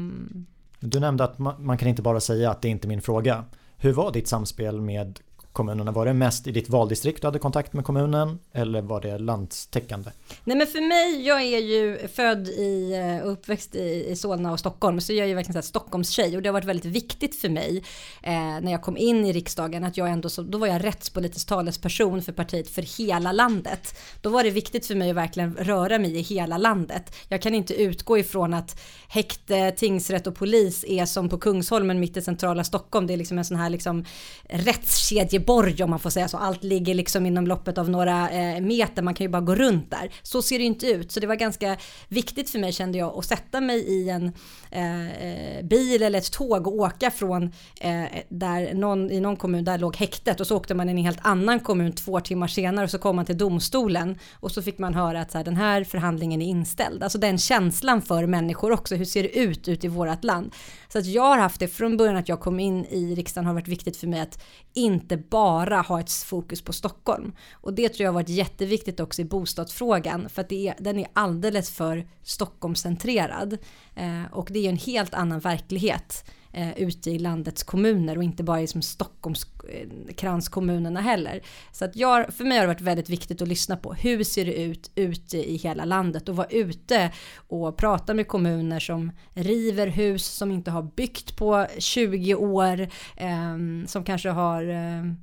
du 0.81 1.00
nämnde 1.00 1.24
att 1.24 1.38
man, 1.38 1.64
man 1.64 1.78
kan 1.78 1.88
inte 1.88 2.02
bara 2.02 2.20
säga 2.20 2.50
att 2.50 2.62
det 2.62 2.68
är 2.68 2.70
inte 2.70 2.88
min 2.88 3.02
fråga. 3.02 3.44
Hur 3.76 3.92
var 3.92 4.12
ditt 4.12 4.28
samspel 4.28 4.81
med 4.81 5.20
kommunerna? 5.53 5.93
Var 5.93 6.07
det 6.07 6.12
mest 6.12 6.47
i 6.47 6.53
ditt 6.53 6.69
valdistrikt 6.69 7.21
du 7.21 7.27
hade 7.27 7.38
kontakt 7.38 7.73
med 7.73 7.85
kommunen 7.85 8.38
eller 8.53 8.83
var 8.83 9.01
det 9.01 9.19
landstäckande? 9.19 10.11
Nej 10.45 10.57
men 10.57 10.67
för 10.67 10.88
mig, 10.88 11.27
jag 11.27 11.43
är 11.43 11.59
ju 11.59 12.09
född 12.09 12.49
i 12.49 12.93
eh, 12.93 13.27
uppväxt 13.27 13.75
i, 13.75 14.07
i 14.11 14.17
Solna 14.17 14.53
och 14.53 14.59
Stockholm 14.59 15.01
så 15.01 15.12
jag 15.12 15.25
är 15.25 15.29
ju 15.29 15.35
verkligen 15.35 15.62
så 15.62 15.69
Stockholmstjej 15.69 16.37
och 16.37 16.43
det 16.43 16.49
har 16.49 16.53
varit 16.53 16.65
väldigt 16.65 16.85
viktigt 16.85 17.37
för 17.37 17.49
mig 17.49 17.85
eh, 18.23 18.33
när 18.33 18.73
jag 18.73 18.83
kom 18.83 18.97
in 18.97 19.25
i 19.25 19.33
riksdagen 19.33 19.85
att 19.85 19.97
jag 19.97 20.09
ändå 20.09 20.29
så, 20.29 20.43
då 20.43 20.59
var 20.59 20.67
jag 20.67 20.85
rättspolitisk 20.85 21.49
talesperson 21.49 22.23
för 22.23 22.33
partiet 22.33 22.69
för 22.69 22.99
hela 22.99 23.33
landet. 23.33 23.99
Då 24.21 24.31
var 24.31 24.45
det 24.45 24.51
viktigt 24.51 24.87
för 24.87 24.95
mig 24.95 25.11
att 25.11 25.17
verkligen 25.17 25.57
röra 25.57 25.99
mig 25.99 26.17
i 26.17 26.21
hela 26.21 26.59
landet. 26.59 27.15
Jag 27.29 27.43
kan 27.43 27.55
inte 27.55 27.75
utgå 27.75 28.19
ifrån 28.19 28.55
att 28.55 28.81
häkte, 29.09 29.71
tingsrätt 29.71 30.27
och 30.27 30.35
polis 30.35 30.85
är 30.88 31.07
som 31.07 31.29
på 31.29 31.38
Kungsholmen 31.38 32.01
mitt 32.01 32.17
i 32.17 32.23
centrala 32.23 32.65
Stockholm. 32.65 33.07
Det 33.07 33.12
är 33.12 33.17
liksom 33.17 33.38
en 33.38 33.45
sån 33.45 33.57
här 33.57 33.71
liksom 33.71 34.05
rättskedje 34.45 35.41
Göteborg 35.42 35.83
om 35.83 35.90
man 35.90 35.98
får 35.98 36.11
säga 36.11 36.28
så. 36.28 36.37
Allt 36.37 36.64
ligger 36.64 36.94
liksom 36.94 37.26
inom 37.26 37.46
loppet 37.46 37.78
av 37.78 37.90
några 37.90 38.31
eh, 38.31 38.61
meter. 38.61 39.02
Man 39.02 39.14
kan 39.14 39.24
ju 39.24 39.28
bara 39.28 39.42
gå 39.42 39.55
runt 39.55 39.90
där. 39.90 40.11
Så 40.22 40.42
ser 40.42 40.59
det 40.59 40.64
inte 40.64 40.87
ut. 40.87 41.12
Så 41.12 41.20
det 41.20 41.26
var 41.26 41.35
ganska 41.35 41.76
viktigt 42.09 42.50
för 42.50 42.59
mig 42.59 42.72
kände 42.72 42.98
jag 42.98 43.18
att 43.18 43.24
sätta 43.24 43.61
mig 43.61 43.78
i 43.78 44.09
en 44.09 44.33
eh, 44.70 45.59
eh, 45.59 45.64
bil 45.64 46.02
eller 46.02 46.18
ett 46.18 46.33
tåg 46.33 46.66
och 46.66 46.74
åka 46.74 47.11
från 47.11 47.42
eh, 47.81 48.05
där 48.28 48.74
någon, 48.74 49.11
i 49.11 49.20
någon 49.20 49.37
kommun 49.37 49.64
där 49.64 49.78
låg 49.78 49.96
häktet 49.96 50.40
och 50.40 50.46
så 50.46 50.57
åkte 50.57 50.74
man 50.74 50.88
i 50.88 50.92
en 50.92 50.98
helt 50.98 51.18
annan 51.22 51.61
kommun 51.61 51.92
två 51.92 52.20
timmar 52.20 52.48
senare 52.48 52.85
och 52.85 52.90
så 52.90 52.98
kom 52.98 53.16
man 53.16 53.24
till 53.24 53.38
domstolen 53.38 54.18
och 54.40 54.52
så 54.52 54.62
fick 54.62 54.78
man 54.78 54.94
höra 54.94 55.20
att 55.20 55.31
så 55.31 55.38
här, 55.38 55.44
den 55.44 55.57
här 55.57 55.85
förhandlingen 55.85 56.42
är 56.42 56.46
inställd. 56.46 57.02
Alltså 57.02 57.18
den 57.18 57.38
känslan 57.38 58.02
för 58.02 58.26
människor 58.26 58.72
också. 58.72 58.94
Hur 58.94 59.05
ser 59.05 59.22
det 59.22 59.38
ut 59.38 59.68
ute 59.68 59.87
i 59.87 59.90
vårt 59.90 60.24
land? 60.24 60.52
Så 60.88 60.98
att 60.98 61.07
jag 61.07 61.22
har 61.22 61.38
haft 61.38 61.61
det 61.61 61.68
från 61.68 61.96
början 61.96 62.16
att 62.16 62.28
jag 62.28 62.40
kom 62.40 62.61
in 62.61 62.85
i 62.85 63.14
riksdagen 63.14 63.46
har 63.46 63.55
varit 63.55 63.68
viktigt 63.68 63.96
för 63.96 64.07
mig 64.07 64.20
att 64.20 64.42
inte 64.74 65.16
bara 65.33 65.81
ha 65.81 66.01
ett 66.01 66.12
fokus 66.12 66.62
på 66.62 66.73
Stockholm. 66.73 67.33
Och 67.53 67.75
det 67.75 67.88
tror 67.88 68.05
jag 68.05 68.09
har 68.09 68.14
varit 68.14 68.29
jätteviktigt 68.29 69.01
också 69.01 69.23
i 69.23 69.25
bostadsfrågan 69.25 70.29
för 70.29 70.42
att 70.42 70.49
det 70.49 70.68
är, 70.68 70.75
den 70.79 70.99
är 70.99 71.07
alldeles 71.12 71.71
för 71.71 72.07
Stockholmscentrerad. 72.23 73.59
Eh, 73.95 74.23
och 74.33 74.49
det 74.51 74.66
är 74.66 74.68
en 74.68 74.77
helt 74.77 75.14
annan 75.14 75.40
verklighet 75.40 76.25
eh, 76.53 76.79
ute 76.79 77.11
i 77.11 77.19
landets 77.19 77.62
kommuner 77.62 78.17
och 78.17 78.25
inte 78.25 78.43
bara 78.43 78.59
i 78.59 78.62
liksom 78.62 78.83
Stockholmskranskommunerna 78.83 81.01
eh, 81.01 81.07
heller. 81.07 81.41
Så 81.73 81.85
att 81.85 81.97
jag, 81.97 82.35
för 82.35 82.45
mig 82.45 82.59
har 82.59 82.62
det 82.62 82.73
varit 82.73 82.81
väldigt 82.81 83.11
viktigt 83.11 83.43
att 83.43 83.49
lyssna 83.49 83.77
på 83.77 83.95
hur 83.95 84.25
ser 84.25 84.45
det 84.45 84.62
ut 84.62 84.91
ute 84.95 85.51
i 85.51 85.57
hela 85.57 85.85
landet 85.85 86.29
och 86.29 86.37
vara 86.37 86.47
ute 86.47 87.12
och 87.37 87.77
prata 87.77 88.15
med 88.15 88.29
kommuner 88.29 88.81
som 88.81 89.12
river 89.35 89.87
hus 89.87 90.27
som 90.27 90.51
inte 90.51 90.71
har 90.71 90.83
byggt 90.83 91.37
på 91.37 91.67
20 91.79 92.35
år, 92.35 92.81
eh, 93.17 93.57
som 93.87 94.05
kanske 94.05 94.29
har 94.29 94.65
ehm, 94.65 95.17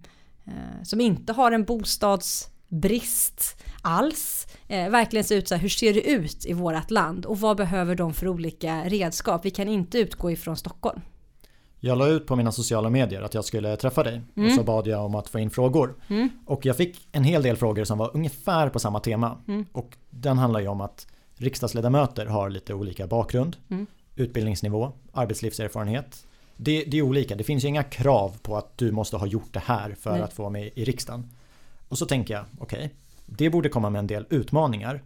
eh, 0.46 0.84
som 0.84 1.02
inte 1.02 1.34
har 1.34 1.52
en 1.52 1.63
bostadsbrist 1.63 3.63
alls. 3.82 4.48
Eh, 4.68 4.89
verkligen 4.89 5.24
se 5.24 5.36
ut 5.36 5.48
så 5.48 5.56
här, 5.56 5.62
hur 5.62 5.70
ser 5.70 5.94
det 5.94 6.10
ut 6.10 6.46
i 6.46 6.54
vårt 6.54 6.92
land 6.92 7.26
och 7.26 7.39
vad 7.39 7.58
behöver 7.58 7.96
de 7.96 8.13
för 8.13 8.28
olika 8.28 8.84
redskap? 8.84 9.46
Vi 9.46 9.52
kan 9.52 9.68
inte 9.68 10.00
utgå 10.00 10.32
ifrån 10.32 10.58
Stockholm. 10.58 11.02
Jag 11.80 11.98
la 11.98 12.08
ut 12.08 12.28
på 12.28 12.36
mina 12.36 12.52
sociala 12.52 12.89
medier 12.89 13.22
att 13.22 13.34
jag 13.34 13.46
skulle 13.46 13.76
träffa 13.76 14.04
dig 14.04 14.22
mm. 14.36 14.50
och 14.50 14.56
så 14.56 14.63
bad 14.63 14.88
jag 14.88 15.06
om 15.06 15.15
att 15.15 15.30
få 15.30 15.39
in 15.39 15.50
frågor. 15.50 15.96
Mm. 16.08 16.30
Och 16.46 16.65
jag 16.65 16.78
fick 16.78 17.08
en 17.12 17.24
hel 17.24 17.44
del 17.44 17.58
frågor 17.58 17.84
som 17.84 17.98
var 17.98 18.12
ungefär 18.13 18.70
på 18.70 18.80
samma 18.80 19.00
tema. 19.00 19.38
Mm. 19.48 19.65
Och 19.72 19.98
den 20.10 20.38
handlar 20.38 20.60
ju 20.60 20.68
om 20.68 20.82
att 20.82 21.08
riksdagsledamöter 21.36 22.26
har 22.26 22.50
lite 22.50 22.74
olika 22.74 23.08
bakgrund, 23.08 23.58
mm. 23.70 23.86
utbildningsnivå, 24.15 24.92
arbetslivserfarenhet. 25.13 26.26
Det, 26.58 26.84
det, 26.84 26.98
är 26.98 27.02
olika, 27.02 27.36
det 27.36 27.44
finns 27.44 27.63
ju 27.63 27.68
inga 27.68 27.84
krav 27.84 28.38
på 28.42 28.58
att 28.58 28.78
du 28.78 28.92
måste 28.92 29.18
ha 29.18 29.28
gjort 29.28 29.54
det 29.54 29.63
här 29.65 29.96
för 30.00 30.12
Nej. 30.12 30.22
att 30.22 30.34
få 30.34 30.44
vara 30.44 30.52
med 30.52 30.70
i 30.76 30.86
riksdagen. 30.86 31.30
Och 31.88 31.98
så 31.98 32.06
tänker 32.06 32.34
jag, 32.34 32.46
okej, 32.60 32.78
okay, 32.78 32.89
det 33.26 33.50
borde 33.50 33.70
komma 33.70 33.89
med 33.89 34.00
en 34.00 34.08
del 34.08 34.26
utmaningar 34.30 35.02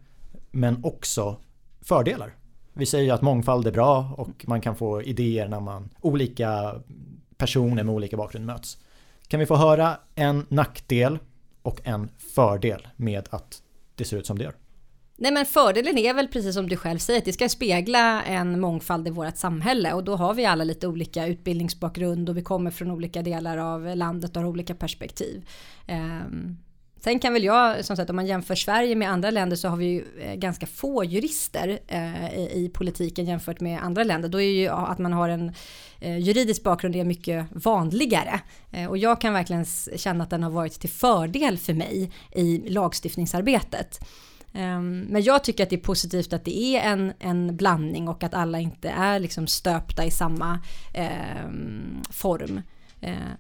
men 0.52 0.84
också 0.84 1.38
fördelar. 1.82 2.36
Vi 2.74 2.86
säger 2.86 3.04
ju 3.04 3.12
att 3.12 3.22
mångfald 3.22 3.68
är 3.68 3.72
bra 3.72 4.14
och 4.18 4.46
man 4.48 4.62
kan 4.62 4.76
få 4.76 5.02
idéer 5.02 5.48
när 5.48 5.60
man 5.60 5.90
olika 6.02 6.76
personer 7.38 7.84
med 7.84 7.96
olika 7.96 8.18
bakgrund 8.18 8.46
möts. 8.46 8.78
Kan 9.28 9.40
vi 9.40 9.46
få 9.46 9.56
höra 9.56 9.98
en 10.16 10.46
nackdel 10.50 11.20
och 11.62 11.80
en 11.84 12.10
fördel 12.36 12.88
med 12.96 13.28
att 13.32 13.62
det 13.96 14.06
ser 14.06 14.18
ut 14.18 14.26
som 14.26 14.38
det 14.38 14.44
gör? 14.44 14.54
Nej 15.16 15.32
men 15.32 15.46
fördelen 15.46 15.98
är 15.98 16.14
väl 16.14 16.28
precis 16.28 16.56
som 16.56 16.70
du 16.70 16.78
själv 16.78 16.98
säger 16.98 17.20
att 17.20 17.26
det 17.26 17.34
ska 17.34 17.50
spegla 17.50 18.24
en 18.24 18.60
mångfald 18.60 19.08
i 19.08 19.12
vårt 19.12 19.38
samhälle 19.38 19.94
och 19.94 20.04
då 20.04 20.16
har 20.16 20.34
vi 20.34 20.46
alla 20.46 20.64
lite 20.64 20.88
olika 20.88 21.28
utbildningsbakgrund 21.28 22.30
och 22.30 22.38
vi 22.38 22.42
kommer 22.42 22.72
från 22.72 22.92
olika 22.92 23.22
delar 23.22 23.58
av 23.58 23.96
landet 23.96 24.36
och 24.36 24.42
har 24.42 24.50
olika 24.50 24.76
perspektiv. 24.76 25.46
Um, 25.90 26.58
Sen 27.04 27.20
kan 27.20 27.34
väl 27.34 27.44
jag, 27.44 27.86
som 27.86 27.96
sagt 27.96 28.10
om 28.10 28.16
man 28.16 28.26
jämför 28.26 28.56
Sverige 28.56 28.96
med 28.96 29.12
andra 29.12 29.32
länder 29.32 29.56
så 29.56 29.68
har 29.68 29.78
vi 29.78 29.86
ju 29.86 30.06
eh, 30.20 30.36
ganska 30.36 30.68
få 30.68 31.04
jurister 31.04 31.80
eh, 31.88 32.36
i, 32.36 32.72
politiken 32.74 33.26
jämfört 33.26 33.60
med 33.60 33.84
andra 33.84 34.04
länder. 34.04 34.30
Då 34.30 34.42
är 34.42 34.50
ju 34.50 34.68
att 34.68 35.00
man 35.00 35.14
har 35.14 35.30
en 35.30 35.54
eh, 36.00 36.18
juridisk 36.18 36.64
bakgrund 36.64 36.96
är 36.96 37.06
mycket 37.06 37.46
vanligare. 37.52 38.40
Eh, 38.72 38.90
och 38.90 38.98
jag 38.98 39.22
kan 39.22 39.34
verkligen 39.34 39.66
känna 39.96 40.24
att 40.24 40.30
den 40.30 40.44
har 40.44 40.50
varit 40.50 40.80
till 40.80 40.90
fördel 40.90 41.58
för 41.58 41.74
mig 41.74 42.12
i 42.32 42.70
lagstiftningsarbetet. 42.70 44.00
Ehm, 44.54 45.00
men 45.00 45.24
jag 45.24 45.44
tycker 45.44 45.64
att 45.64 45.70
det 45.70 45.76
är 45.76 45.82
positivt 45.82 46.34
att 46.34 46.46
det 46.46 46.58
är 46.58 46.92
en, 46.92 47.14
en 47.20 47.58
blandning 47.58 48.08
och 48.08 48.24
att 48.24 48.34
alla 48.34 48.60
inte 48.60 48.90
är 48.90 49.20
liksom 49.20 49.48
stöpta 49.48 50.06
i 50.06 50.12
samma 50.12 50.60
ehm, 50.94 52.02
eh, 52.06 52.12
form. 52.12 52.62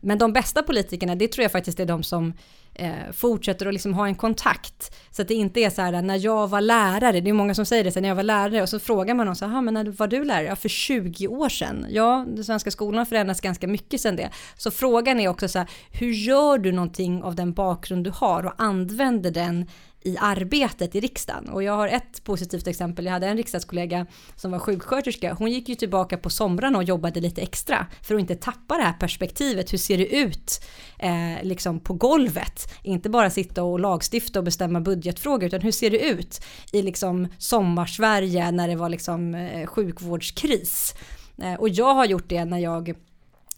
Men 0.02 0.18
de 0.18 0.34
bästa 0.34 0.64
politikerna, 0.64 1.16
det 1.16 1.28
tror 1.28 1.44
jag 1.44 1.52
faktiskt 1.52 1.80
är 1.80 1.86
de 1.86 2.04
som 2.04 2.34
eh, 2.76 3.12
fortsätter 3.12 3.66
att 3.66 3.74
liksom 3.74 3.94
ha 3.94 4.08
en 4.08 4.16
kontakt. 4.16 4.96
Så 5.12 5.22
att 5.22 5.28
det 5.28 5.34
inte 5.34 5.60
är 5.60 5.70
så 5.70 5.82
här 5.82 6.02
när 6.02 6.26
jag 6.26 6.48
var 6.48 6.62
lärare, 6.62 7.22
det 7.22 7.30
är 7.30 7.34
många 7.34 7.56
som 7.56 7.66
säger 7.66 7.84
det, 7.84 7.92
så 7.92 8.00
när 8.00 8.10
jag 8.10 8.16
var 8.16 8.24
lärare 8.24 8.62
och 8.62 8.70
så 8.70 8.80
frågar 8.80 9.14
man 9.16 9.26
någon 9.26 9.36
så 9.36 9.46
här, 9.46 9.62
men 9.62 9.74
när 9.74 9.86
var 9.86 10.08
du 10.08 10.24
lärare? 10.24 10.46
Ja, 10.46 10.56
för 10.56 10.70
20 10.70 11.28
år 11.28 11.50
sedan. 11.50 11.86
Ja, 11.90 12.26
den 12.28 12.44
svenska 12.44 12.72
skolan 12.72 12.98
har 12.98 13.06
förändrats 13.06 13.42
ganska 13.42 13.68
mycket 13.68 14.02
sedan 14.02 14.16
det. 14.16 14.30
Så 14.58 14.72
frågan 14.72 15.20
är 15.20 15.28
också 15.28 15.48
så 15.48 15.60
här, 15.60 15.70
hur 15.92 16.12
gör 16.12 16.58
du 16.58 16.72
någonting 16.72 17.24
av 17.24 17.36
den 17.36 17.54
bakgrund 17.54 18.04
du 18.04 18.12
har 18.16 18.46
och 18.46 18.54
använder 18.58 19.32
den 19.32 19.68
i 20.04 20.18
arbetet 20.20 20.96
i 20.96 21.00
riksdagen. 21.00 21.50
Och 21.50 21.64
jag 21.64 21.74
har 21.74 21.88
ett 21.88 22.24
positivt 22.24 22.68
exempel. 22.68 23.06
Jag 23.06 23.12
hade 23.12 23.28
en 23.28 23.38
riksdagskollega 23.38 24.06
som 24.36 24.52
var 24.52 24.60
sjuksköterska. 24.60 25.34
Hon 25.34 25.52
gick 25.52 25.70
ju 25.70 25.76
tillbaka 25.76 26.18
på 26.18 26.30
somrarna 26.30 26.78
och 26.78 26.84
jobbade 26.84 27.20
lite 27.20 27.42
extra 27.42 27.88
för 28.02 28.16
att 28.16 28.22
inte 28.22 28.36
tappa 28.36 28.78
det 28.78 28.84
här 28.84 28.94
perspektivet. 28.94 29.74
Hur 29.74 29.78
ser 29.78 29.98
det 29.98 30.16
ut 30.16 30.66
eh, 31.04 31.44
liksom 31.44 31.80
på 31.80 31.94
golvet? 31.94 32.74
Inte 32.84 33.10
bara 33.10 33.30
sitta 33.30 33.64
och 33.64 33.80
lagstifta 33.80 34.40
och 34.40 34.46
bestämma 34.46 34.82
budgetfrågor 34.82 35.44
utan 35.44 35.62
hur 35.62 35.72
ser 35.72 35.90
det 35.90 36.00
ut 36.00 36.46
i 36.72 36.82
liksom 36.82 37.28
sommarsverige 37.38 38.52
när 38.52 38.68
det 38.68 38.76
var 38.76 38.90
liksom 38.90 39.36
eh, 39.36 39.68
sjukvårdskris? 39.68 40.96
Eh, 41.42 41.54
och 41.54 41.70
jag 41.70 41.94
har 41.94 42.06
gjort 42.06 42.30
det 42.30 42.46
när 42.46 42.60
jag 42.60 42.96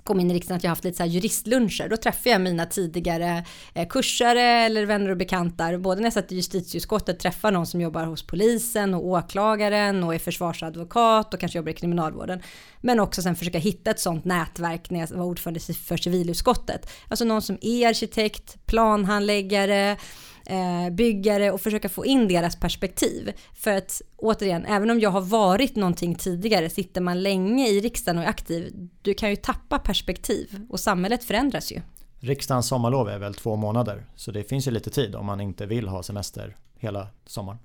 kom 0.06 0.20
in 0.20 0.32
i 0.32 0.34
riksdagen 0.34 0.58
att 0.58 0.63
jag 0.63 0.72
haft 0.72 0.84
lite 0.84 0.98
så 0.98 1.04
här 1.04 1.10
juristluncher. 1.10 1.89
Då 1.89 1.98
träffade 1.98 2.30
jag 2.30 2.41
mina 2.41 2.65
tidigare 2.65 3.46
eh, 3.74 3.88
kursare 3.88 4.41
eller 4.41 4.86
vänner 4.86 5.10
och 5.10 5.18
bekantar. 5.18 5.78
Både 5.78 6.02
när 6.02 6.06
jag 6.06 6.13
satt 6.13 6.32
i 6.32 6.36
justitieutskottet 6.36 7.20
träffade 7.20 7.54
någon 7.54 7.65
som 7.65 7.82
jobbar 7.82 8.06
hos 8.06 8.28
polisen 8.28 8.94
och 8.94 9.06
åklagaren 9.06 10.04
och 10.04 10.15
är 10.15 10.20
försvarsadvokat 10.20 11.34
och 11.34 11.39
kanske 11.39 11.58
jobbar 11.58 11.72
i 11.72 11.74
kriminalvården. 11.74 12.41
Men 12.82 13.00
också 13.00 13.22
sen 13.22 13.36
försöka 13.36 13.58
hitta 13.58 13.91
ett 13.91 14.00
sånt 14.00 14.26
nätverk 14.26 14.89
när 14.89 15.00
jag 15.00 15.08
var 15.08 15.26
ordförande 15.26 15.60
för 15.60 15.98
civilutskottet. 15.98 16.89
Alltså 17.08 17.26
någon 17.26 17.41
som 17.41 17.58
är 17.62 17.88
arkitekt, 17.88 18.65
planhandläggare, 18.65 19.98
eh, 20.45 20.89
byggare 20.93 21.51
och 21.51 21.62
försöka 21.62 21.89
få 21.89 22.05
in 22.05 22.27
deras 22.27 22.55
perspektiv. 22.55 23.34
För 23.53 23.71
att 23.71 24.01
återigen, 24.17 24.65
även 24.65 24.89
om 24.89 24.99
jag 24.99 25.10
har 25.10 25.21
varit 25.21 25.75
någonting 25.75 26.15
tidigare, 26.15 26.69
sitter 26.69 27.01
man 27.01 27.23
länge 27.23 27.67
i 27.67 27.79
riksdagen 27.79 28.17
och 28.17 28.23
är 28.23 28.29
aktiv, 28.29 28.89
du 29.01 29.13
kan 29.13 29.29
ju 29.29 29.36
tappa 29.36 29.79
perspektiv 29.79 30.65
och 30.69 30.79
samhället 30.79 31.23
förändras 31.23 31.71
ju. 31.71 31.81
Riksdagens 32.19 32.67
sommarlov 32.67 33.10
är 33.10 33.19
väl 33.19 33.34
två 33.34 33.55
månader, 33.55 34.05
så 34.15 34.31
det 34.31 34.43
finns 34.43 34.67
ju 34.67 34.71
lite 34.71 34.89
tid 34.89 35.15
om 35.15 35.25
man 35.25 35.41
inte 35.41 35.65
vill 35.65 35.88
ha 35.88 36.03
semester 36.03 36.58
hela 36.79 37.08
sommaren. 37.25 37.60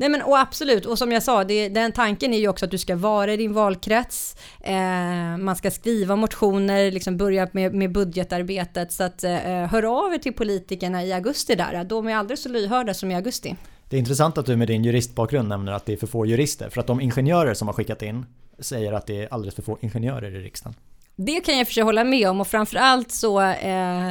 Nej 0.00 0.08
men 0.08 0.22
och 0.22 0.38
absolut, 0.38 0.86
och 0.86 0.98
som 0.98 1.12
jag 1.12 1.22
sa, 1.22 1.44
det, 1.44 1.68
den 1.68 1.92
tanken 1.92 2.34
är 2.34 2.38
ju 2.38 2.48
också 2.48 2.64
att 2.64 2.70
du 2.70 2.78
ska 2.78 2.96
vara 2.96 3.32
i 3.32 3.36
din 3.36 3.52
valkrets, 3.52 4.36
eh, 4.60 5.36
man 5.38 5.56
ska 5.56 5.70
skriva 5.70 6.16
motioner, 6.16 6.90
liksom 6.90 7.16
börja 7.16 7.48
med, 7.52 7.74
med 7.74 7.92
budgetarbetet, 7.92 8.92
så 8.92 9.04
att 9.04 9.24
eh, 9.24 9.32
hör 9.42 10.06
av 10.06 10.14
er 10.14 10.18
till 10.18 10.32
politikerna 10.32 11.04
i 11.04 11.12
augusti 11.12 11.54
där, 11.54 11.84
de 11.84 12.08
är 12.08 12.16
aldrig 12.16 12.38
så 12.38 12.48
lyhörda 12.48 12.94
som 12.94 13.10
i 13.10 13.14
augusti. 13.14 13.56
Det 13.88 13.96
är 13.96 13.98
intressant 13.98 14.38
att 14.38 14.46
du 14.46 14.56
med 14.56 14.68
din 14.68 14.84
juristbakgrund 14.84 15.48
nämner 15.48 15.72
att 15.72 15.86
det 15.86 15.92
är 15.92 15.96
för 15.96 16.06
få 16.06 16.26
jurister, 16.26 16.70
för 16.70 16.80
att 16.80 16.86
de 16.86 17.00
ingenjörer 17.00 17.54
som 17.54 17.68
har 17.68 17.72
skickat 17.72 18.02
in 18.02 18.26
säger 18.58 18.92
att 18.92 19.06
det 19.06 19.22
är 19.22 19.28
alldeles 19.34 19.54
för 19.54 19.62
få 19.62 19.78
ingenjörer 19.80 20.36
i 20.36 20.38
riksdagen. 20.38 20.74
Det 21.16 21.40
kan 21.40 21.58
jag 21.58 21.66
för 21.66 21.74
sig 21.74 21.82
hålla 21.82 22.04
med 22.04 22.28
om. 22.28 22.40
Och 22.40 22.46
framförallt 22.48 23.12
så 23.12 23.40
eh, 23.40 24.10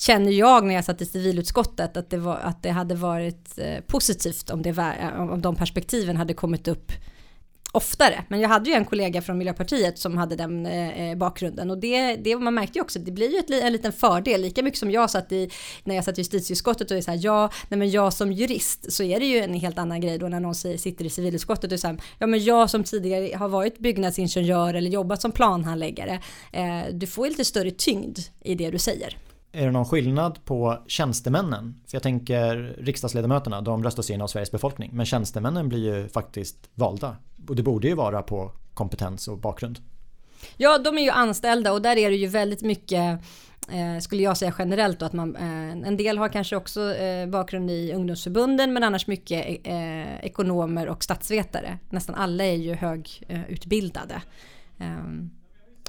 känner 0.00 0.32
jag 0.32 0.64
när 0.66 0.74
jag 0.74 0.84
satt 0.84 1.02
i 1.02 1.06
civilutskottet 1.06 1.96
att 1.96 2.10
det, 2.10 2.16
var, 2.16 2.36
att 2.36 2.62
det 2.62 2.70
hade 2.70 2.94
varit 2.94 3.58
eh, 3.58 3.80
positivt 3.86 4.50
om, 4.50 4.62
det, 4.62 4.70
eh, 4.70 5.20
om 5.20 5.42
de 5.42 5.56
perspektiven 5.56 6.16
hade 6.16 6.34
kommit 6.34 6.68
upp 6.68 6.92
oftare. 7.72 8.24
Men 8.28 8.40
jag 8.40 8.48
hade 8.48 8.70
ju 8.70 8.76
en 8.76 8.84
kollega 8.84 9.22
från 9.22 9.38
Miljöpartiet 9.38 9.98
som 9.98 10.16
hade 10.16 10.36
den 10.36 10.66
eh, 10.66 11.10
eh 11.10 11.16
bakgrunden 11.16 11.70
och 11.70 11.78
det, 11.78 12.16
det 12.16 12.36
man 12.36 12.54
märkte 12.54 12.78
ju 12.78 12.82
också, 12.82 12.98
det 12.98 13.12
blir 13.12 13.32
ju 13.32 13.38
ett, 13.38 13.50
en 13.50 13.72
liten 13.72 13.92
fördel, 13.92 14.40
lika 14.40 14.62
mycket 14.62 14.78
som 14.78 14.90
jag 14.90 15.10
satt 15.10 15.32
i, 15.32 15.50
när 15.84 15.94
jag 15.94 16.04
satt 16.04 16.18
i 16.18 16.20
justitieutskottet 16.20 16.90
och 16.90 16.96
är 16.96 17.00
så 17.00 17.10
här, 17.10 17.20
ja, 17.22 17.50
nej 17.68 17.78
men 17.78 17.90
jag 17.90 18.12
som 18.12 18.32
jurist 18.32 18.92
så 18.92 19.02
är 19.02 19.20
det 19.20 19.26
ju 19.26 19.38
en 19.38 19.54
helt 19.54 19.78
annan 19.78 20.00
grej 20.00 20.18
då 20.18 20.28
när 20.28 20.40
någon 20.40 20.54
sitter 20.54 21.04
i 21.04 21.10
civilutskottet 21.10 21.72
och 21.72 21.80
säger, 21.80 22.00
ja 22.18 22.26
men 22.26 22.44
jag 22.44 22.70
som 22.70 22.84
tidigare 22.84 23.36
har 23.36 23.48
varit 23.48 23.78
byggnadsingenjör 23.78 24.74
eller 24.74 24.90
jobbat 24.90 25.22
som 25.22 25.32
planhandläggare, 25.32 26.20
eh, 26.52 26.80
du 26.92 27.06
får 27.06 27.26
ju 27.26 27.30
lite 27.30 27.44
större 27.44 27.70
tyngd 27.70 28.18
i 28.40 28.54
det 28.54 28.70
du 28.70 28.78
säger. 28.78 29.16
Är 29.52 29.66
det 29.66 29.70
någon 29.70 29.84
skillnad 29.84 30.44
på 30.44 30.78
tjänstemännen? 30.86 31.80
För 31.86 31.96
jag 31.96 32.02
tänker 32.02 32.76
riksdagsledamöterna, 32.78 33.60
de 33.60 33.84
röstas 33.84 34.10
in 34.10 34.20
av 34.20 34.26
Sveriges 34.26 34.50
befolkning. 34.50 34.90
Men 34.92 35.06
tjänstemännen 35.06 35.68
blir 35.68 35.96
ju 35.96 36.08
faktiskt 36.08 36.70
valda. 36.74 37.16
Och 37.48 37.56
det 37.56 37.62
borde 37.62 37.88
ju 37.88 37.94
vara 37.94 38.22
på 38.22 38.52
kompetens 38.74 39.28
och 39.28 39.38
bakgrund. 39.38 39.78
Ja, 40.56 40.78
de 40.78 40.98
är 40.98 41.02
ju 41.02 41.10
anställda 41.10 41.72
och 41.72 41.82
där 41.82 41.96
är 41.96 42.10
det 42.10 42.16
ju 42.16 42.26
väldigt 42.26 42.62
mycket 42.62 43.20
eh, 43.72 43.98
skulle 44.00 44.22
jag 44.22 44.36
säga 44.36 44.54
generellt 44.58 44.98
då 44.98 45.06
att 45.06 45.12
man, 45.12 45.36
eh, 45.36 45.88
en 45.88 45.96
del 45.96 46.18
har 46.18 46.28
kanske 46.28 46.56
också 46.56 46.94
eh, 46.94 47.28
bakgrund 47.28 47.70
i 47.70 47.92
ungdomsförbunden 47.92 48.72
men 48.72 48.84
annars 48.84 49.06
mycket 49.06 49.46
eh, 49.64 50.24
ekonomer 50.24 50.88
och 50.88 51.04
statsvetare. 51.04 51.78
Nästan 51.90 52.14
alla 52.14 52.44
är 52.44 52.56
ju 52.56 52.74
högutbildade. 52.74 54.22
Ehm, 54.78 55.30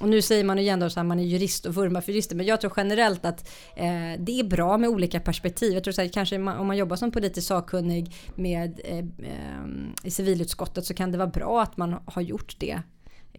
och 0.02 0.10
nu 0.10 0.22
säger 0.22 0.44
man 0.44 0.60
igen 0.60 0.80
då 0.80 0.86
att 0.86 1.06
man 1.06 1.20
är 1.20 1.24
jurist 1.24 1.66
och 1.66 1.76
vurmar 1.76 2.02
för 2.02 2.12
jurister, 2.12 2.36
men 2.36 2.46
jag 2.46 2.62
tror 2.62 2.74
generellt 2.78 3.26
att 3.26 3.50
eh, 3.76 3.86
det 4.20 4.40
är 4.40 4.44
bra 4.44 4.78
med 4.78 4.90
olika 4.90 5.20
perspektiv. 5.20 5.74
Jag 5.74 5.84
tror 5.84 5.92
så 5.92 6.02
här, 6.02 6.10
kanske 6.10 6.38
man, 6.38 6.58
om 6.58 6.68
man 6.68 6.78
jobbar 6.78 6.96
som 6.96 7.12
politisk 7.12 7.48
sakkunnig 7.48 8.16
med, 8.36 8.82
eh, 8.84 8.98
eh, 8.98 9.06
i 10.04 10.12
civilutskottet 10.12 10.86
så 10.86 10.94
kan 10.94 11.12
det 11.12 11.18
vara 11.18 11.28
bra 11.28 11.62
att 11.62 11.78
man 11.78 11.96
har 12.06 12.22
gjort 12.22 12.56
det 12.60 12.82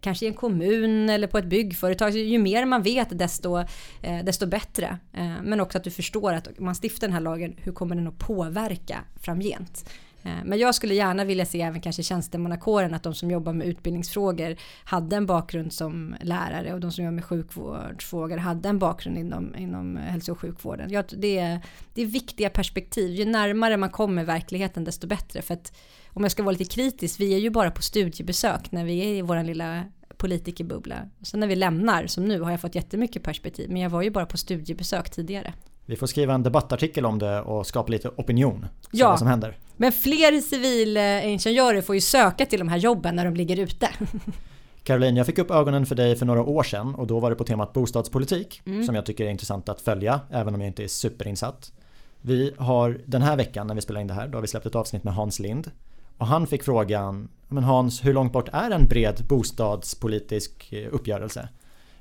kanske 0.02 0.24
i 0.24 0.28
en 0.28 0.34
kommun 0.34 1.10
eller 1.10 1.26
på 1.26 1.38
ett 1.38 1.44
byggföretag. 1.44 2.10
Ju 2.10 2.38
mer 2.38 2.64
man 2.64 2.82
vet 2.82 3.18
desto, 3.18 3.58
eh, 4.02 4.24
desto 4.24 4.46
bättre. 4.46 4.98
Eh, 5.12 5.42
men 5.42 5.60
också 5.60 5.78
att 5.78 5.84
du 5.84 5.90
förstår 5.90 6.32
att 6.32 6.46
om 6.58 6.64
man 6.64 6.74
stiftar 6.74 7.06
den 7.06 7.14
här 7.14 7.20
lagen, 7.20 7.54
hur 7.56 7.72
kommer 7.72 7.94
den 7.94 8.08
att 8.08 8.18
påverka 8.18 8.98
framgent? 9.20 9.90
Eh, 10.22 10.44
men 10.44 10.58
jag 10.58 10.74
skulle 10.74 10.94
gärna 10.94 11.24
vilja 11.24 11.46
se 11.46 11.62
även 11.62 11.80
kanske 11.80 12.02
tjänstemannakåren 12.02 12.94
att 12.94 13.02
de 13.02 13.14
som 13.14 13.30
jobbar 13.30 13.52
med 13.52 13.66
utbildningsfrågor 13.66 14.56
hade 14.84 15.16
en 15.16 15.26
bakgrund 15.26 15.72
som 15.72 16.14
lärare 16.20 16.74
och 16.74 16.80
de 16.80 16.92
som 16.92 17.04
jobbar 17.04 17.14
med 17.14 17.24
sjukvårdsfrågor 17.24 18.36
hade 18.36 18.68
en 18.68 18.78
bakgrund 18.78 19.18
inom, 19.18 19.56
inom 19.56 19.96
hälso 19.96 20.32
och 20.32 20.40
sjukvården. 20.40 20.90
Ja, 20.90 21.02
det, 21.08 21.38
är, 21.38 21.60
det 21.94 22.02
är 22.02 22.06
viktiga 22.06 22.50
perspektiv. 22.50 23.10
Ju 23.10 23.24
närmare 23.24 23.76
man 23.76 23.90
kommer 23.90 24.24
verkligheten 24.24 24.84
desto 24.84 25.06
bättre. 25.06 25.42
För 25.42 25.54
att 25.54 25.72
om 26.08 26.22
jag 26.22 26.32
ska 26.32 26.42
vara 26.42 26.52
lite 26.52 26.74
kritisk, 26.74 27.20
vi 27.20 27.34
är 27.34 27.38
ju 27.38 27.50
bara 27.50 27.70
på 27.70 27.82
studiebesök 27.82 28.72
när 28.72 28.84
vi 28.84 28.98
är 28.98 29.14
i 29.14 29.22
vår 29.22 29.42
lilla 29.42 29.84
politikerbubbla. 30.16 31.08
Sen 31.22 31.40
när 31.40 31.46
vi 31.46 31.56
lämnar, 31.56 32.06
som 32.06 32.24
nu, 32.24 32.40
har 32.40 32.50
jag 32.50 32.60
fått 32.60 32.74
jättemycket 32.74 33.22
perspektiv. 33.22 33.70
Men 33.70 33.82
jag 33.82 33.90
var 33.90 34.02
ju 34.02 34.10
bara 34.10 34.26
på 34.26 34.36
studiebesök 34.36 35.10
tidigare. 35.10 35.54
Vi 35.86 35.96
får 35.96 36.06
skriva 36.06 36.34
en 36.34 36.42
debattartikel 36.42 37.06
om 37.06 37.18
det 37.18 37.40
och 37.40 37.66
skapa 37.66 37.92
lite 37.92 38.08
opinion. 38.08 38.66
Ja, 38.90 39.08
vad 39.08 39.18
som 39.18 39.28
händer. 39.28 39.58
men 39.76 39.92
fler 39.92 40.40
civilingenjörer 40.40 41.82
får 41.82 41.94
ju 41.94 42.00
söka 42.00 42.46
till 42.46 42.58
de 42.58 42.68
här 42.68 42.76
jobben 42.76 43.16
när 43.16 43.24
de 43.24 43.34
ligger 43.34 43.60
ute. 43.60 43.88
Caroline, 44.84 45.16
jag 45.16 45.26
fick 45.26 45.38
upp 45.38 45.50
ögonen 45.50 45.86
för 45.86 45.94
dig 45.94 46.16
för 46.16 46.26
några 46.26 46.42
år 46.42 46.62
sedan 46.62 46.94
och 46.94 47.06
då 47.06 47.20
var 47.20 47.30
det 47.30 47.36
på 47.36 47.44
temat 47.44 47.72
bostadspolitik 47.72 48.62
mm. 48.66 48.84
som 48.84 48.94
jag 48.94 49.06
tycker 49.06 49.24
är 49.24 49.30
intressant 49.30 49.68
att 49.68 49.80
följa 49.80 50.20
även 50.30 50.54
om 50.54 50.60
jag 50.60 50.68
inte 50.68 50.84
är 50.84 50.88
superinsatt. 50.88 51.72
Vi 52.20 52.54
har 52.58 53.00
den 53.04 53.22
här 53.22 53.36
veckan 53.36 53.66
när 53.66 53.74
vi 53.74 53.80
spelar 53.80 54.00
in 54.00 54.06
det 54.06 54.14
här, 54.14 54.28
då 54.28 54.36
har 54.36 54.42
vi 54.42 54.48
släppt 54.48 54.66
ett 54.66 54.74
avsnitt 54.74 55.04
med 55.04 55.14
Hans 55.14 55.38
Lind 55.38 55.70
och 56.18 56.26
han 56.26 56.46
fick 56.46 56.62
frågan, 56.62 57.28
men 57.48 57.64
Hans, 57.64 58.04
hur 58.04 58.14
långt 58.14 58.32
bort 58.32 58.48
är 58.52 58.70
en 58.70 58.88
bred 58.88 59.24
bostadspolitisk 59.28 60.74
uppgörelse 60.90 61.48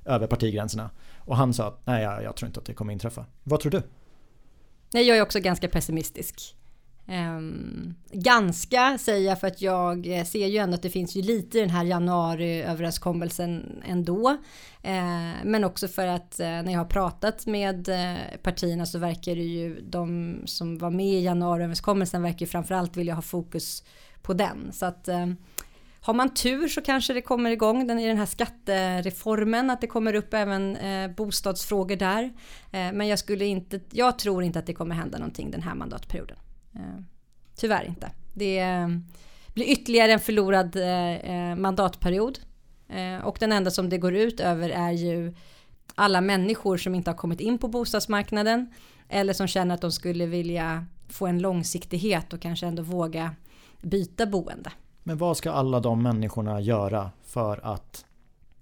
över 0.06 0.28
partigränserna? 0.28 0.90
Och 1.32 1.38
han 1.38 1.54
sa 1.54 1.68
att 1.68 1.82
nej, 1.86 2.04
jag, 2.04 2.24
jag 2.24 2.36
tror 2.36 2.48
inte 2.48 2.60
att 2.60 2.66
det 2.66 2.74
kommer 2.74 2.94
inträffa. 2.94 3.26
Vad 3.44 3.60
tror 3.60 3.72
du? 3.72 3.82
Nej, 4.94 5.08
jag 5.08 5.18
är 5.18 5.22
också 5.22 5.40
ganska 5.40 5.68
pessimistisk. 5.68 6.56
Um, 7.08 7.96
ganska 8.12 8.98
säger 8.98 9.30
jag 9.30 9.40
för 9.40 9.48
att 9.48 9.62
jag 9.62 10.18
eh, 10.18 10.24
ser 10.24 10.48
ju 10.48 10.58
ändå 10.58 10.76
att 10.76 10.82
det 10.82 10.90
finns 10.90 11.16
ju 11.16 11.22
lite 11.22 11.58
i 11.58 11.62
den 11.62 11.70
här 11.70 11.84
januariöverenskommelsen 11.84 13.82
ändå. 13.86 14.30
Uh, 14.86 15.44
men 15.44 15.64
också 15.64 15.88
för 15.88 16.08
att 16.08 16.40
uh, 16.40 16.46
när 16.46 16.72
jag 16.72 16.80
har 16.80 16.86
pratat 16.86 17.46
med 17.46 17.90
uh, 17.90 18.38
partierna 18.44 18.86
så 18.86 19.00
verkar 19.00 19.36
det 19.36 19.42
ju 19.42 19.82
de 19.82 20.36
som 20.46 20.78
var 20.78 20.90
med 20.90 21.14
i 21.14 21.24
januariöverenskommelsen 21.24 22.22
verkar 22.22 22.40
ju 22.40 22.48
framförallt 22.48 22.98
vilja 22.98 23.14
ha 23.14 23.22
fokus 23.22 23.84
på 24.22 24.34
den. 24.34 24.72
Så 24.74 24.86
att 24.86 25.08
ehm, 25.08 25.38
har 26.04 26.14
man 26.14 26.34
tur 26.34 26.68
så 26.68 26.82
kanske 26.82 27.14
det 27.14 27.22
kommer 27.22 27.52
igång 27.52 27.88
den, 27.88 28.00
i 28.00 28.08
den 28.08 28.18
här 28.18 28.26
skattereformen, 28.26 29.70
att 29.70 29.82
det 29.82 29.88
kommer 29.88 30.14
upp 30.14 30.34
även 30.34 30.76
eh, 30.76 31.12
bostadsfrågor 31.12 31.96
där. 31.96 32.24
Eh, 32.72 32.92
men 32.94 33.08
jag, 33.08 33.20
skulle 33.20 33.46
inte, 33.46 33.80
jag 33.92 34.20
tror 34.20 34.44
inte 34.44 34.60
att 34.60 34.66
det 34.66 34.74
kommer 34.74 34.96
hända 34.96 35.18
någonting 35.18 35.52
den 35.52 35.62
här 35.62 35.76
mandatperioden. 35.76 36.38
Eh, 36.76 37.04
tyvärr 37.56 37.86
inte. 37.86 38.12
Det 38.34 38.60
eh, 38.60 38.88
blir 39.54 39.66
ytterligare 39.66 40.12
en 40.14 40.20
förlorad 40.20 40.76
eh, 40.76 41.16
eh, 41.16 41.56
mandatperiod. 41.56 42.40
Eh, 42.90 43.26
och 43.26 43.38
den 43.40 43.52
enda 43.52 43.72
som 43.72 43.90
det 43.90 43.98
går 43.98 44.16
ut 44.16 44.40
över 44.40 44.70
är 44.70 44.92
ju 44.92 45.34
alla 45.96 46.22
människor 46.22 46.78
som 46.78 46.96
inte 46.96 47.10
har 47.12 47.18
kommit 47.18 47.40
in 47.40 47.58
på 47.58 47.68
bostadsmarknaden 47.68 48.74
eller 49.10 49.34
som 49.34 49.48
känner 49.48 49.76
att 49.76 49.82
de 49.82 49.92
skulle 49.92 50.26
vilja 50.26 50.86
få 51.10 51.28
en 51.28 51.40
långsiktighet 51.40 52.34
och 52.34 52.42
kanske 52.42 52.68
ändå 52.68 52.84
våga 52.84 53.36
byta 53.82 54.26
boende. 54.26 54.72
Men 55.04 55.18
vad 55.18 55.38
ska 55.38 55.52
alla 55.52 55.80
de 55.80 56.04
människorna 56.04 56.62
göra 56.62 57.12
för 57.24 57.66
att 57.66 58.06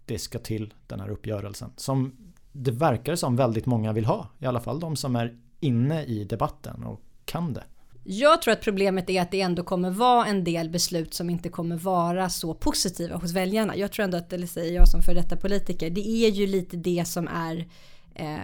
det 0.05 0.19
ska 0.19 0.39
till 0.39 0.73
den 0.87 0.99
här 0.99 1.09
uppgörelsen? 1.09 1.71
Som 1.75 2.15
det 2.51 2.71
verkar 2.71 3.15
som 3.15 3.35
väldigt 3.35 3.65
många 3.65 3.93
vill 3.93 4.05
ha. 4.05 4.27
I 4.39 4.45
alla 4.45 4.59
fall 4.59 4.79
de 4.79 4.95
som 4.95 5.15
är 5.15 5.37
inne 5.59 6.03
i 6.03 6.23
debatten 6.23 6.83
och 6.83 7.01
kan 7.25 7.53
det. 7.53 7.63
Jag 8.03 8.41
tror 8.41 8.51
att 8.51 8.61
problemet 8.61 9.09
är 9.09 9.21
att 9.21 9.31
det 9.31 9.41
ändå 9.41 9.63
kommer 9.63 9.89
vara 9.89 10.25
en 10.25 10.43
del 10.43 10.69
beslut 10.69 11.13
som 11.13 11.29
inte 11.29 11.49
kommer 11.49 11.77
vara 11.77 12.29
så 12.29 12.53
positiva 12.53 13.15
hos 13.15 13.31
väljarna. 13.33 13.75
Jag 13.75 13.91
tror 13.91 14.03
ändå 14.03 14.17
att, 14.17 14.33
eller 14.33 14.47
säger 14.47 14.75
jag 14.75 14.87
som 14.87 15.01
för 15.01 15.13
detta 15.13 15.35
politiker, 15.35 15.89
det 15.89 16.07
är 16.07 16.29
ju 16.29 16.47
lite 16.47 16.77
det 16.77 17.07
som 17.07 17.27
är 17.27 17.67
eh, 18.15 18.37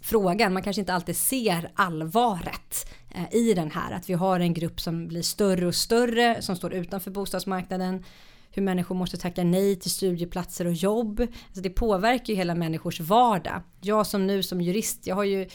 frågan. 0.00 0.52
Man 0.52 0.62
kanske 0.62 0.80
inte 0.80 0.94
alltid 0.94 1.16
ser 1.16 1.70
allvaret 1.74 2.86
Eh, 3.14 3.36
i 3.36 3.54
den 3.54 3.70
här. 3.70 3.92
Att 3.92 4.10
vi 4.10 4.14
har 4.14 4.40
en 4.40 4.54
grupp 4.54 4.80
som 4.80 5.08
blir 5.08 5.22
större 5.22 5.66
och 5.66 5.74
större 5.74 6.42
som 6.42 6.56
står 6.56 6.74
utanför 6.74 7.10
bostadsmarknaden. 7.10 8.04
Hur 8.50 8.62
människor 8.62 8.94
måste 8.94 9.16
tacka 9.16 9.44
nej 9.44 9.76
till 9.76 9.90
studieplatser 9.90 10.66
och 10.66 10.72
jobb. 10.72 11.20
Alltså 11.20 11.62
det 11.62 11.70
påverkar 11.70 12.32
ju 12.32 12.34
hela 12.34 12.54
människors 12.54 13.00
vardag. 13.00 13.60
Jag 13.80 14.06
som 14.06 14.26
nu 14.26 14.42
som 14.42 14.60
jurist, 14.60 15.06
jag 15.06 15.14
har 15.14 15.24
ju 15.24 15.48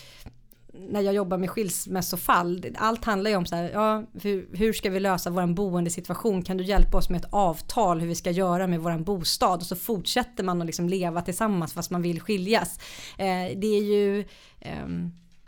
när 0.80 1.02
jag 1.02 1.14
jobbar 1.14 1.38
med 1.38 1.50
skilsmässofall, 1.50 2.66
allt 2.76 3.06
handlar 3.06 3.32
ju 3.32 3.38
om 3.38 3.46
så 3.46 3.56
här, 3.56 3.70
ja, 3.74 4.04
hur, 4.22 4.50
hur 4.54 4.74
ska 4.74 4.90
vi 4.90 5.00
lösa 5.00 5.30
vår 5.30 5.54
boendesituation? 5.54 6.42
Kan 6.42 6.58
du 6.58 6.64
hjälpa 6.64 6.98
oss 6.98 7.10
med 7.10 7.20
ett 7.20 7.34
avtal 7.34 8.00
hur 8.00 8.08
vi 8.08 8.16
ska 8.16 8.32
göra 8.32 8.68
med 8.68 8.80
vår 8.80 8.98
bostad? 8.98 9.60
Och 9.60 9.66
så 9.66 9.76
fortsätter 9.76 10.44
man 10.44 10.62
att 10.62 10.66
liksom 10.66 10.90
leva 10.90 11.22
tillsammans 11.22 11.74
fast 11.74 11.92
man 11.92 12.02
vill 12.02 12.22
skiljas. 12.22 12.80
Eh, 13.18 13.58
det 13.58 13.68
är 13.68 13.84
ju 13.84 14.20
eh, 14.60 14.88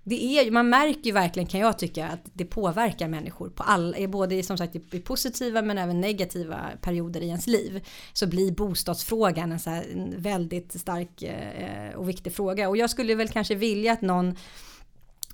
det 0.04 0.40
är, 0.40 0.52
man 0.52 0.70
märker 0.70 1.04
ju 1.04 1.12
verkligen 1.12 1.48
kan 1.48 1.60
jag 1.60 1.78
tycka 1.78 2.08
att 2.08 2.20
det 2.34 2.46
påverkar 2.46 3.08
människor 3.08 3.50
på 3.50 3.64
alla, 3.64 4.08
både 4.08 4.44
som 4.44 4.58
sagt 4.58 4.76
i 4.76 5.00
positiva 5.00 5.62
men 5.62 5.78
även 5.78 6.02
negativa 6.02 6.70
perioder 6.82 7.22
i 7.22 7.28
ens 7.28 7.48
liv. 7.48 7.88
Så 8.14 8.28
blir 8.28 8.52
bostadsfrågan 8.52 9.52
en, 9.52 9.60
så 9.60 9.70
här, 9.70 9.86
en 9.94 10.22
väldigt 10.22 10.80
stark 10.80 11.22
eh, 11.22 11.96
och 11.96 12.10
viktig 12.10 12.34
fråga. 12.34 12.70
Och 12.70 12.78
jag 12.78 12.90
skulle 12.90 13.16
väl 13.16 13.30
kanske 13.30 13.56
vilja 13.56 13.94
att 13.94 14.02
någon 14.02 14.36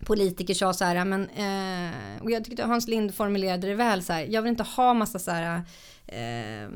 politiker 0.06 0.54
sa 0.54 0.74
så 0.74 0.86
här, 0.86 1.06
men, 1.06 1.30
eh, 1.30 2.24
och 2.24 2.32
jag 2.32 2.46
tyckte 2.46 2.64
Hans 2.64 2.88
Lind 2.88 3.16
formulerade 3.16 3.68
det 3.68 3.76
väl 3.76 4.04
så 4.04 4.14
här, 4.14 4.28
jag 4.30 4.42
vill 4.42 4.50
inte 4.50 4.64
ha 4.64 4.94
massa 4.94 5.20
så 5.20 5.32
här, 5.32 5.62
eh, 6.08 6.70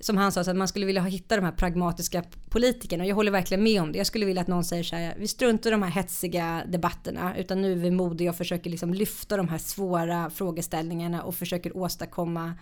som 0.00 0.16
han 0.16 0.32
sa, 0.32 0.44
så 0.44 0.50
att 0.50 0.56
man 0.56 0.68
skulle 0.68 0.86
vilja 0.86 1.02
hitta 1.02 1.36
de 1.36 1.44
här 1.44 1.52
pragmatiska 1.52 2.24
politikerna 2.48 3.04
och 3.04 3.10
jag 3.10 3.14
håller 3.14 3.32
verkligen 3.32 3.62
med 3.62 3.82
om 3.82 3.92
det. 3.92 3.98
Jag 3.98 4.06
skulle 4.06 4.26
vilja 4.26 4.42
att 4.42 4.48
någon 4.48 4.64
säger 4.64 4.82
så 4.82 4.96
här, 4.96 5.14
vi 5.18 5.28
struntar 5.28 5.70
i 5.70 5.72
de 5.72 5.82
här 5.82 5.90
hetsiga 5.90 6.64
debatterna 6.68 7.36
utan 7.38 7.62
nu 7.62 7.72
är 7.72 7.76
vi 7.76 7.90
modiga 7.90 8.30
och 8.30 8.36
försöker 8.36 8.70
liksom 8.70 8.94
lyfta 8.94 9.36
de 9.36 9.48
här 9.48 9.58
svåra 9.58 10.30
frågeställningarna 10.30 11.22
och 11.22 11.34
försöker 11.34 11.76
åstadkomma 11.76 12.54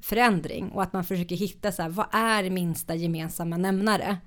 förändring 0.00 0.70
och 0.70 0.82
att 0.82 0.92
man 0.92 1.04
försöker 1.04 1.36
hitta 1.36 1.72
så 1.72 1.82
här, 1.82 1.88
vad 1.88 2.06
är 2.12 2.50
minsta 2.50 2.94
gemensamma 2.94 3.56
nämnare? 3.56 4.18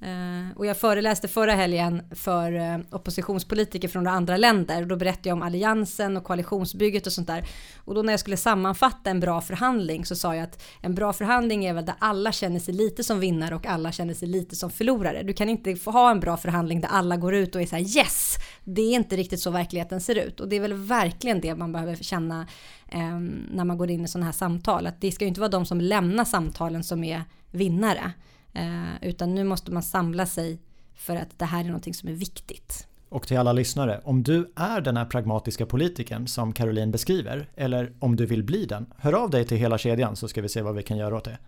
Eh, 0.00 0.56
och 0.56 0.66
jag 0.66 0.76
föreläste 0.76 1.28
förra 1.28 1.54
helgen 1.54 2.02
för 2.10 2.52
eh, 2.52 2.78
oppositionspolitiker 2.90 3.88
från 3.88 4.06
andra 4.06 4.36
länder 4.36 4.82
och 4.82 4.88
då 4.88 4.96
berättade 4.96 5.28
jag 5.28 5.36
om 5.36 5.42
alliansen 5.42 6.16
och 6.16 6.24
koalitionsbygget 6.24 7.06
och 7.06 7.12
sånt 7.12 7.26
där. 7.26 7.48
Och 7.76 7.94
då 7.94 8.02
när 8.02 8.12
jag 8.12 8.20
skulle 8.20 8.36
sammanfatta 8.36 9.10
en 9.10 9.20
bra 9.20 9.40
förhandling 9.40 10.04
så 10.06 10.16
sa 10.16 10.34
jag 10.34 10.44
att 10.44 10.62
en 10.80 10.94
bra 10.94 11.12
förhandling 11.12 11.64
är 11.64 11.74
väl 11.74 11.84
där 11.84 11.94
alla 11.98 12.32
känner 12.32 12.60
sig 12.60 12.74
lite 12.74 13.04
som 13.04 13.20
vinnare 13.20 13.54
och 13.54 13.66
alla 13.66 13.92
känner 13.92 14.14
sig 14.14 14.28
lite 14.28 14.56
som 14.56 14.70
förlorare. 14.70 15.22
Du 15.22 15.32
kan 15.32 15.48
inte 15.48 15.76
få 15.76 15.90
ha 15.90 16.10
en 16.10 16.20
bra 16.20 16.36
förhandling 16.36 16.80
där 16.80 16.88
alla 16.88 17.16
går 17.16 17.34
ut 17.34 17.54
och 17.54 17.62
är 17.62 17.66
så 17.66 17.76
här 17.76 17.98
yes, 17.98 18.34
Det 18.64 18.82
är 18.82 18.94
inte 18.94 19.16
riktigt 19.16 19.40
så 19.40 19.50
verkligheten 19.50 20.00
ser 20.00 20.14
ut 20.14 20.40
och 20.40 20.48
det 20.48 20.56
är 20.56 20.60
väl 20.60 20.74
verkligen 20.74 21.40
det 21.40 21.54
man 21.54 21.72
behöver 21.72 21.96
känna 21.96 22.46
eh, 22.88 23.18
när 23.50 23.64
man 23.64 23.78
går 23.78 23.90
in 23.90 24.04
i 24.04 24.08
sådana 24.08 24.26
här 24.26 24.32
samtal. 24.32 24.86
Att 24.86 25.00
det 25.00 25.12
ska 25.12 25.24
ju 25.24 25.28
inte 25.28 25.40
vara 25.40 25.50
de 25.50 25.66
som 25.66 25.80
lämnar 25.80 26.24
samtalen 26.24 26.84
som 26.84 27.04
är 27.04 27.22
vinnare. 27.50 28.12
Eh, 28.56 29.08
utan 29.08 29.34
nu 29.34 29.44
måste 29.44 29.72
man 29.72 29.82
samla 29.82 30.26
sig 30.26 30.58
för 30.94 31.16
att 31.16 31.38
det 31.38 31.44
här 31.44 31.60
är 31.60 31.64
någonting 31.64 31.94
som 31.94 32.08
är 32.08 32.12
viktigt. 32.12 32.86
Och 33.08 33.26
till 33.26 33.38
alla 33.38 33.52
lyssnare, 33.52 34.00
om 34.04 34.22
du 34.22 34.52
är 34.56 34.80
den 34.80 34.96
här 34.96 35.04
pragmatiska 35.04 35.66
politikern 35.66 36.26
som 36.26 36.52
Caroline 36.52 36.90
beskriver, 36.90 37.48
eller 37.56 37.92
om 37.98 38.16
du 38.16 38.26
vill 38.26 38.44
bli 38.44 38.66
den, 38.66 38.86
hör 38.98 39.12
av 39.12 39.30
dig 39.30 39.44
till 39.44 39.56
hela 39.56 39.78
kedjan 39.78 40.16
så 40.16 40.28
ska 40.28 40.42
vi 40.42 40.48
se 40.48 40.62
vad 40.62 40.74
vi 40.74 40.82
kan 40.82 40.96
göra 40.96 41.16
åt 41.16 41.24
det. 41.24 41.38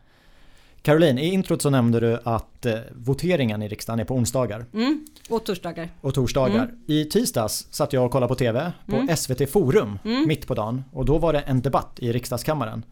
Caroline, 0.83 1.19
i 1.19 1.33
introt 1.33 1.63
så 1.63 1.71
nämnde 1.71 2.01
du 2.01 2.19
att 2.25 2.67
eh, 2.67 2.75
voteringen 2.93 3.63
i 3.63 3.69
riksdagen 3.69 4.01
är 4.01 4.05
på 4.05 4.15
onsdagar. 4.15 4.67
Mm, 4.75 5.07
och 5.29 5.45
torsdagar. 5.45 5.89
Och 6.01 6.15
torsdagar. 6.15 6.65
Mm. 6.65 6.81
I 6.87 7.05
tisdags 7.05 7.67
satt 7.71 7.93
jag 7.93 8.05
och 8.05 8.13
kollade 8.13 8.29
på 8.29 8.35
TV 8.35 8.73
på 8.87 8.97
mm. 8.97 9.17
SVT 9.17 9.51
Forum 9.51 9.99
mm. 10.05 10.29
mitt 10.29 10.47
på 10.47 10.55
dagen 10.55 10.85
och 10.93 11.05
då 11.05 11.19
var 11.19 11.33
det 11.33 11.41
en 11.41 11.63
debatt 11.63 11.99
i 11.99 12.13
riksdagskammaren. 12.13 12.85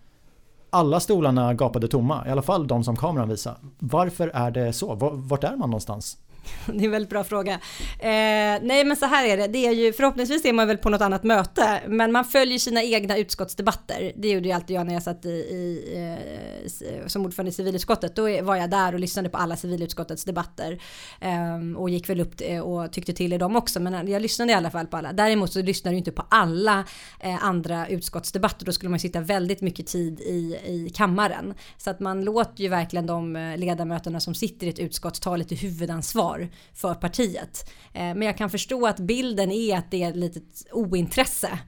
Alla 0.71 1.01
stolarna 1.01 1.55
gapade 1.55 1.89
tomma, 1.89 2.27
i 2.27 2.31
alla 2.31 2.43
fall 2.43 2.67
de 2.67 2.85
som 2.85 2.97
kameran 2.97 3.29
visade. 3.29 3.57
Varför 3.79 4.29
är 4.29 4.51
det 4.51 4.73
så? 4.73 4.95
Vart 5.13 5.45
är 5.45 5.57
man 5.57 5.71
någonstans? 5.71 6.19
Det 6.67 6.81
är 6.81 6.85
en 6.85 6.91
väldigt 6.91 7.11
bra 7.11 7.25
fråga. 7.25 7.53
Eh, 7.99 8.61
nej 8.63 8.85
men 8.85 8.97
så 8.97 9.07
här 9.07 9.27
är 9.27 9.37
det, 9.37 9.47
det 9.47 9.67
är 9.67 9.73
ju 9.73 9.93
förhoppningsvis 9.93 10.45
är 10.45 10.53
man 10.53 10.69
väl 10.69 10.79
på 10.79 10.91
något 10.91 11.01
annat 11.01 11.25
möte, 11.25 11.81
men 11.89 12.13
man 12.13 12.25
följer 12.25 12.59
sina 12.59 12.83
egna 12.83 13.17
utskottsdebatter. 13.17 14.13
Det 14.17 14.29
gjorde 14.29 14.49
ju 14.49 14.53
alltid 14.55 14.77
jag 14.77 14.87
när 14.87 14.95
jag 14.95 15.03
satt 15.03 15.25
i, 15.25 15.29
i 15.29 15.95
eh, 15.97 17.07
som 17.07 17.27
ordförande 17.27 17.51
i 17.51 17.53
civilutskottet. 17.53 18.17
Då 18.17 18.43
var 18.43 18.57
jag 18.57 18.71
där 18.71 18.93
och 18.93 19.01
lyssnade 19.01 19.29
på 19.29 19.39
alla 19.39 19.57
civilutskottets 19.57 20.25
debatter 20.25 20.83
eh, 21.21 21.77
och 21.77 21.91
gick 21.91 22.09
väl 22.09 22.21
upp 22.21 22.35
eh, 22.41 22.61
och 22.61 22.93
tyckte 22.93 23.13
till 23.13 23.33
i 23.33 23.39
dem 23.39 23.57
också, 23.57 23.81
men 23.81 23.95
eh, 23.95 24.13
jag 24.13 24.23
lyssnade 24.23 24.53
i 24.53 24.55
alla 24.55 24.71
fall 24.71 24.87
på 24.87 24.97
alla. 24.97 25.13
Däremot 25.13 25.53
så 25.53 25.63
lyssnade 25.63 25.95
jag 25.95 25.99
inte 26.01 26.13
på 26.13 26.25
alla 26.29 26.85
eh, 27.21 27.45
andra 27.45 27.89
utskottsdebatter, 27.89 28.67
då 28.67 28.73
skulle 28.73 28.91
man 28.91 29.01
sitta 29.01 29.21
väldigt 29.21 29.61
mycket 29.61 29.87
tid 29.87 30.21
i, 30.21 30.59
i 30.67 30.91
kammaren. 30.95 31.55
Så 31.77 31.91
att 31.91 32.01
man 32.01 32.25
låter 32.25 32.63
ju 32.63 32.69
verkligen 32.69 33.07
de 33.07 33.37
eh, 33.37 33.57
ledamöterna 33.57 34.21
som 34.21 34.35
sitter 34.35 34.67
i 34.67 34.71
ett 34.71 34.79
utskott 34.79 35.21
ta 35.21 35.37
lite 35.37 35.55
huvudansvar 35.55 36.36
ansvar 36.41 36.49
för 36.75 36.95
partiet. 36.95 37.71
Eh, 37.93 38.01
men 38.01 38.23
jag 38.23 38.37
kan 38.37 38.51
förstå 38.51 38.87
att 38.87 39.01
bilden 39.01 39.51
är 39.51 39.79
att 39.79 39.91
det 39.91 40.03
är 40.03 40.11
ett 40.11 40.17
litet 40.17 40.67
ointresse. 40.73 41.59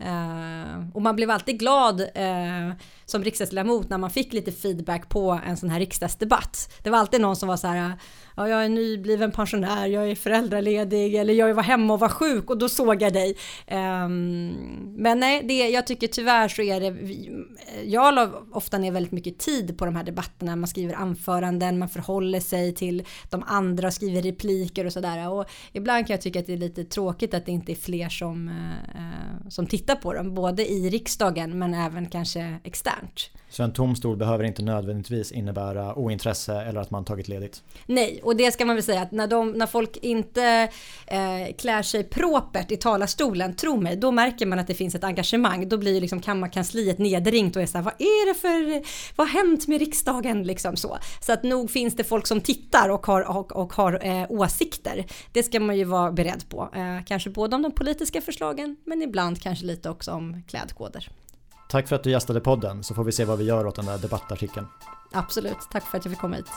Uh, 0.00 0.88
och 0.94 1.02
man 1.02 1.16
blev 1.16 1.30
alltid 1.30 1.58
glad 1.58 2.00
uh, 2.00 2.72
som 3.04 3.24
riksdagsledamot 3.24 3.88
när 3.88 3.98
man 3.98 4.10
fick 4.10 4.32
lite 4.32 4.52
feedback 4.52 5.08
på 5.08 5.40
en 5.46 5.56
sån 5.56 5.70
här 5.70 5.78
riksdagsdebatt. 5.78 6.72
Det 6.82 6.90
var 6.90 6.98
alltid 6.98 7.20
någon 7.20 7.36
som 7.36 7.48
var 7.48 7.56
så 7.56 7.66
här, 7.66 7.92
ja, 8.36 8.48
jag 8.48 8.64
är 8.64 8.68
nybliven 8.68 9.32
pensionär, 9.32 9.86
jag 9.86 10.10
är 10.10 10.14
föräldraledig 10.14 11.14
eller 11.14 11.34
jag 11.34 11.54
var 11.54 11.62
hemma 11.62 11.94
och 11.94 12.00
var 12.00 12.08
sjuk 12.08 12.50
och 12.50 12.58
då 12.58 12.68
såg 12.68 13.02
jag 13.02 13.12
dig. 13.12 13.36
Ehm, 13.66 14.54
men 14.96 15.20
nej, 15.20 15.42
det, 15.44 15.68
jag 15.68 15.86
tycker 15.86 16.06
tyvärr 16.06 16.48
så 16.48 16.62
är 16.62 16.80
det, 16.80 16.96
jag 17.84 18.14
la 18.14 18.30
ofta 18.52 18.78
ner 18.78 18.92
väldigt 18.92 19.12
mycket 19.12 19.38
tid 19.38 19.78
på 19.78 19.84
de 19.84 19.96
här 19.96 20.04
debatterna, 20.04 20.56
man 20.56 20.68
skriver 20.68 20.94
anföranden, 20.94 21.78
man 21.78 21.88
förhåller 21.88 22.40
sig 22.40 22.74
till 22.74 23.04
de 23.30 23.42
andra 23.46 23.86
och 23.86 23.94
skriver 23.94 24.22
repliker 24.22 24.84
och 24.84 24.92
sådär. 24.92 25.28
Och 25.28 25.44
ibland 25.72 26.06
kan 26.06 26.14
jag 26.14 26.20
tycka 26.20 26.40
att 26.40 26.46
det 26.46 26.52
är 26.52 26.56
lite 26.56 26.84
tråkigt 26.84 27.34
att 27.34 27.46
det 27.46 27.52
inte 27.52 27.72
är 27.72 27.76
fler 27.76 28.08
som, 28.08 28.48
eh, 28.48 29.00
eh, 29.00 29.48
som 29.48 29.66
tittar 29.66 29.96
på 29.96 30.12
dem, 30.12 30.34
både 30.34 30.70
i 30.70 30.90
riksdagen 30.90 31.58
men 31.58 31.74
även 31.74 32.06
kanske 32.06 32.58
externt. 32.64 33.30
Så 33.56 33.62
en 33.62 33.72
tom 33.72 33.96
stol 33.96 34.16
behöver 34.16 34.44
inte 34.44 34.62
nödvändigtvis 34.62 35.32
innebära 35.32 35.94
ointresse 35.94 36.60
eller 36.60 36.80
att 36.80 36.90
man 36.90 37.04
tagit 37.04 37.28
ledigt? 37.28 37.62
Nej, 37.86 38.20
och 38.22 38.36
det 38.36 38.52
ska 38.52 38.64
man 38.64 38.76
väl 38.76 38.82
säga 38.82 39.02
att 39.02 39.12
när, 39.12 39.26
de, 39.26 39.52
när 39.52 39.66
folk 39.66 39.96
inte 39.96 40.68
eh, 41.06 41.54
klär 41.58 41.82
sig 41.82 42.04
propert 42.04 42.70
i 42.70 42.76
talarstolen, 42.76 43.56
tro 43.56 43.76
mig, 43.76 43.96
då 43.96 44.10
märker 44.10 44.46
man 44.46 44.58
att 44.58 44.66
det 44.66 44.74
finns 44.74 44.94
ett 44.94 45.04
engagemang. 45.04 45.68
Då 45.68 45.78
blir 45.78 46.00
liksom 46.00 46.20
kammarkansliet 46.20 46.98
nedringt 46.98 47.56
och 47.56 47.62
är 47.62 47.66
så 47.66 47.78
här, 47.78 47.82
vad 47.84 47.94
är 47.98 48.28
det 48.28 48.34
för, 48.34 48.82
vad 49.16 49.28
har 49.28 49.42
hänt 49.44 49.68
med 49.68 49.78
riksdagen 49.80 50.42
liksom 50.42 50.76
så. 50.76 50.98
Så 51.20 51.32
att 51.32 51.42
nog 51.42 51.70
finns 51.70 51.96
det 51.96 52.04
folk 52.04 52.26
som 52.26 52.40
tittar 52.40 52.88
och 52.88 53.06
har, 53.06 53.36
och, 53.36 53.56
och 53.56 53.72
har 53.72 54.06
eh, 54.06 54.26
åsikter. 54.28 55.06
Det 55.32 55.42
ska 55.42 55.60
man 55.60 55.76
ju 55.76 55.84
vara 55.84 56.12
beredd 56.12 56.48
på. 56.48 56.70
Eh, 56.74 57.04
kanske 57.06 57.30
både 57.30 57.56
om 57.56 57.62
de 57.62 57.72
politiska 57.72 58.20
förslagen, 58.20 58.76
men 58.84 59.02
ibland 59.02 59.42
kanske 59.42 59.66
lite 59.66 59.90
också 59.90 60.10
om 60.10 60.42
klädkoder. 60.48 61.08
Tack 61.68 61.88
för 61.88 61.96
att 61.96 62.02
du 62.02 62.10
gästade 62.10 62.40
podden 62.40 62.84
så 62.84 62.94
får 62.94 63.04
vi 63.04 63.12
se 63.12 63.24
vad 63.24 63.38
vi 63.38 63.44
gör 63.44 63.66
åt 63.66 63.76
den 63.76 63.86
där 63.86 63.98
debattartikeln. 63.98 64.66
Absolut, 65.12 65.56
tack 65.70 65.84
för 65.84 65.98
att 65.98 66.04
jag 66.04 66.12
fick 66.12 66.20
komma 66.20 66.36
hit. 66.36 66.48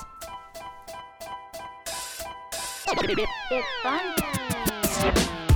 Fun. 3.84 5.49